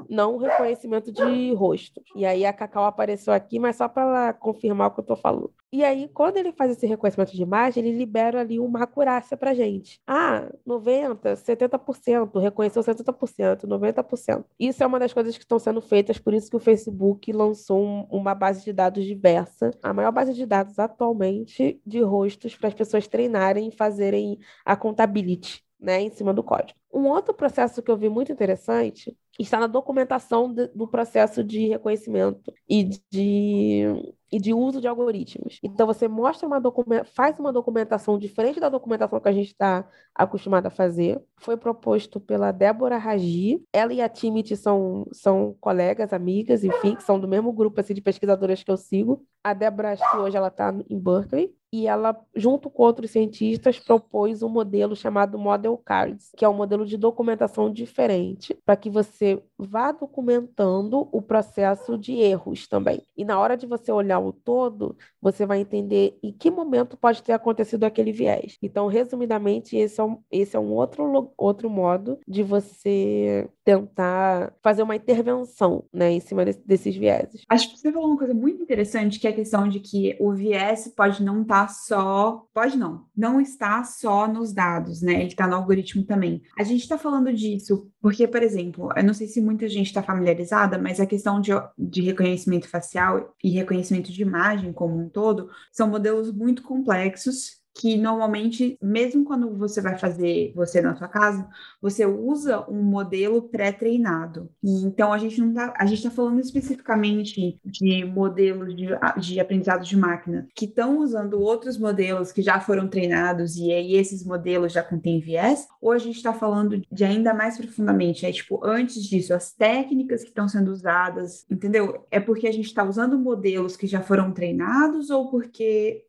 não 0.09 0.35
o 0.35 0.39
reconhecimento 0.39 1.11
de 1.13 1.55
rosto. 1.55 2.03
E 2.15 2.27
aí 2.27 2.45
a 2.45 2.53
Cacau 2.53 2.85
apareceu 2.85 3.33
aqui, 3.33 3.59
mas 3.59 3.77
só 3.77 3.89
para 3.89 4.33
confirmar 4.35 4.89
o 4.89 4.91
que 4.91 5.01
eu 5.01 5.03
estou 5.03 5.17
falando. 5.17 5.53
E 5.75 5.83
aí, 5.83 6.07
quando 6.09 6.37
ele 6.37 6.53
faz 6.53 6.71
esse 6.71 6.87
reconhecimento 6.87 7.33
de 7.33 7.41
imagem, 7.43 7.83
ele 7.83 7.97
libera 7.97 8.41
ali 8.41 8.61
uma 8.61 8.83
acurácia 8.83 9.39
pra 9.39 9.55
gente. 9.55 9.99
Ah, 10.07 10.53
90, 10.67 11.35
70%, 11.35 12.39
reconheceu 12.39 12.83
70%, 12.83 13.67
90%. 13.67 14.45
Isso 14.61 14.83
é 14.83 14.87
uma 14.87 14.99
das 14.99 15.15
coisas 15.15 15.35
que 15.39 15.45
estão 15.45 15.59
sendo 15.59 15.81
feitas, 15.81 16.19
por 16.19 16.35
isso 16.35 16.51
que 16.51 16.57
o 16.57 16.61
Facebook 16.61 17.33
lançou 17.33 17.83
um, 17.83 18.07
uma 18.11 18.35
base 18.35 18.63
de 18.65 18.73
dados 18.73 19.03
diversa, 19.03 19.71
a 19.83 19.95
maior 19.95 20.13
base 20.13 20.35
de 20.35 20.45
dados 20.45 20.79
atualmente 20.79 21.81
de 21.87 22.03
rostos 22.03 22.55
para 22.55 22.69
as 22.69 22.75
pessoas 22.75 23.09
treinarem 23.09 23.69
e 23.69 23.73
fazerem 23.75 24.39
a 24.67 24.77
contability. 24.77 25.65
Né, 25.83 26.01
em 26.01 26.11
cima 26.11 26.33
do 26.33 26.45
código. 26.45 26.79
Um 26.95 27.09
outro 27.09 27.35
processo 27.35 27.83
que 27.83 27.91
eu 27.91 27.97
vi 27.97 28.09
muito 28.09 28.31
interessante 28.31 29.17
está 29.37 29.59
na 29.59 29.67
documentação 29.67 30.53
de, 30.53 30.69
do 30.69 30.87
processo 30.87 31.43
de 31.43 31.67
reconhecimento 31.67 32.55
e 32.69 32.85
de 33.11 34.15
e 34.33 34.41
de 34.41 34.55
uso 34.55 34.81
de 34.81 34.89
algoritmos. 34.89 35.59
Então 35.63 35.87
você 35.87 36.09
mostra 36.09 36.49
uma 36.49 36.61
faz 37.05 37.39
uma 37.39 37.53
documentação 37.53 38.19
diferente 38.19 38.59
da 38.59 38.71
documentação 38.71 39.21
que 39.21 39.29
a 39.29 39.33
gente 39.33 39.49
está 39.49 39.87
acostumado 40.15 40.67
a 40.67 40.71
fazer. 40.71 41.23
Foi 41.37 41.57
proposto 41.57 42.19
pela 42.19 42.51
Débora 42.51 42.97
Ragi. 42.97 43.63
Ela 43.73 43.93
e 43.93 44.01
a 44.01 44.09
Timit 44.09 44.57
são, 44.57 45.07
são 45.13 45.55
colegas, 45.61 46.15
amigas, 46.15 46.65
enfim, 46.65 46.95
que 46.95 47.03
são 47.03 47.21
do 47.21 47.29
mesmo 47.29 47.53
grupo 47.53 47.79
assim, 47.79 47.93
de 47.93 48.01
pesquisadoras 48.01 48.63
que 48.63 48.71
eu 48.71 48.77
sigo. 48.79 49.23
A 49.45 49.53
Débora, 49.53 49.93
acho 49.93 50.11
que 50.11 50.17
hoje 50.17 50.37
ela 50.37 50.49
está 50.49 50.75
em 50.89 50.99
Berkeley. 50.99 51.55
E 51.73 51.87
ela, 51.87 52.15
junto 52.37 52.69
com 52.69 52.83
outros 52.83 53.11
cientistas, 53.13 53.79
propôs 53.79 54.43
um 54.43 54.49
modelo 54.49 54.95
chamado 54.95 55.39
Model 55.39 55.77
Cards, 55.79 56.31
que 56.37 56.45
é 56.45 56.49
um 56.49 56.53
modelo 56.55 56.85
de 56.85 56.99
documentação 56.99 57.73
diferente, 57.73 58.55
para 58.67 58.77
que 58.77 58.91
você 58.91 59.43
vá 59.63 59.93
documentando 59.93 61.09
o 61.13 61.23
processo 61.23 61.97
de 61.97 62.13
erros 62.15 62.67
também. 62.67 63.03
E 63.17 63.25
na 63.25 63.39
hora 63.39 63.57
de 63.57 63.67
você 63.67 63.91
olhar 63.91 64.19
o 64.19 64.33
todo, 64.33 64.97
você 65.21 65.47
vai 65.47 65.61
entender 65.61 66.19
em 66.23 66.33
que 66.33 66.51
momento 66.51 66.97
pode 66.97 67.23
ter 67.23 67.33
acontecido 67.33 67.85
aquele 67.85 68.13
viés. 68.13 68.57
Então, 68.63 68.87
resumidamente, 68.87 69.77
esse 69.77 70.01
é 70.01 70.05
um, 70.05 70.19
esse 70.31 70.57
é 70.57 70.61
um 70.61 70.73
outro, 70.73 71.33
outro 71.37 71.71
modo 71.71 72.19
de 72.27 72.43
você 72.43 73.49
tentar 73.65 74.53
fazer 74.63 74.83
uma 74.83 74.97
intervenção 74.97 75.85
né, 75.93 76.11
em 76.11 76.21
cima 76.21 76.45
desse, 76.45 76.67
desses 76.67 76.97
vieses. 76.97 77.43
Acho 77.49 77.71
que 77.71 77.79
você 77.79 77.93
falou 77.93 78.09
uma 78.09 78.19
coisa 78.19 78.35
muito 78.35 78.63
interessante, 78.63 79.21
que 79.21 79.27
é 79.27 79.31
a 79.31 79.35
questão 79.35 79.69
de 79.69 79.81
que 79.81 80.17
o 80.21 80.33
viés 80.33 80.93
pode 80.97 81.23
não 81.23 81.43
estar 81.43 81.67
tá 81.67 81.73
só. 81.73 82.45
Pode 82.53 82.77
não, 82.77 83.05
não 83.17 83.41
está 83.41 83.85
só 83.85 84.27
nos 84.27 84.53
dados, 84.53 85.03
né? 85.03 85.15
Ele 85.15 85.27
está 85.27 85.47
no 85.47 85.57
algoritmo 85.57 86.05
também. 86.05 86.43
A 86.59 86.65
gente 86.65 86.81
está 86.81 86.99
falando 86.99 87.33
disso 87.33 87.89
porque, 88.01 88.27
por 88.27 88.43
exemplo, 88.43 88.89
eu 88.97 89.05
não 89.05 89.15
sei 89.15 89.29
se 89.29 89.41
muita 89.53 89.69
gente 89.69 89.87
está 89.87 90.03
familiarizada, 90.03 90.79
mas 90.79 90.99
a 90.99 91.07
questão 91.07 91.41
de, 91.41 91.53
de 91.79 92.03
reconhecimento 92.03 92.69
facial 92.69 93.35
e 93.43 93.51
reconhecimento 93.51 94.11
de 94.11 94.23
imagem 94.23 94.73
como 94.73 94.99
um 94.99 95.09
todo 95.09 95.51
são 95.71 95.89
modelos 95.89 96.33
muito 96.33 96.63
complexos 96.63 97.62
que 97.75 97.97
normalmente, 97.97 98.79
mesmo 98.83 99.25
quando 99.25 99.57
você 99.57 99.81
vai 99.81 99.97
fazer 99.97 100.53
você 100.55 100.81
na 100.83 100.95
sua 100.95 101.09
casa, 101.09 101.49
você 101.81 102.05
usa 102.05 102.65
um 102.71 102.83
modelo 102.83 103.43
pré-treinado. 103.43 104.51
E 104.63 104.85
então 104.85 105.13
a 105.13 105.19
gente 105.19 105.41
não 105.41 105.55
tá, 105.55 105.73
a 105.77 105.87
gente 105.87 105.99
está 105.99 106.11
falando 106.11 106.41
especificamente 106.41 107.59
de 107.65 108.05
modelos 108.05 108.77
de, 108.77 108.89
de 109.19 109.41
aprendizado 109.41 109.85
de 109.85 109.97
máquina 109.97 110.47
que 110.55 110.67
estão 110.67 110.99
usando 110.99 111.41
outros 111.41 111.79
modelos 111.79 112.31
que 112.31 112.43
já 112.43 112.61
foram 112.61 112.89
treinados 112.89 113.57
e 113.57 113.73
aí 113.73 113.97
esses 113.97 114.25
modelos 114.25 114.73
já 114.73 114.83
contêm 114.83 115.21
viés, 115.21 115.67
ou 115.81 115.93
a 115.93 115.99
gente 115.99 116.17
está 116.17 116.33
falando 116.33 116.81
de 116.91 117.05
ainda 117.05 117.33
mais 117.33 117.57
profundamente, 117.57 118.27
é 118.27 118.33
tipo, 118.33 118.61
antes 118.65 119.03
disso, 119.03 119.33
as 119.35 119.53
técnicas 119.53 120.23
que 120.23 120.29
estão 120.29 120.49
sendo 120.49 120.71
usadas, 120.71 121.47
entendeu? 121.51 122.07
É 122.11 122.21
porque 122.21 122.47
a 122.47 122.53
gente 122.53 122.67
está 122.67 122.85
usando 122.85 123.19
modelos 123.19 123.77
que 123.77 123.87
já 123.87 124.01
foram 124.01 124.33
treinados 124.33 125.11
ou 125.11 125.31
porque 125.31 126.05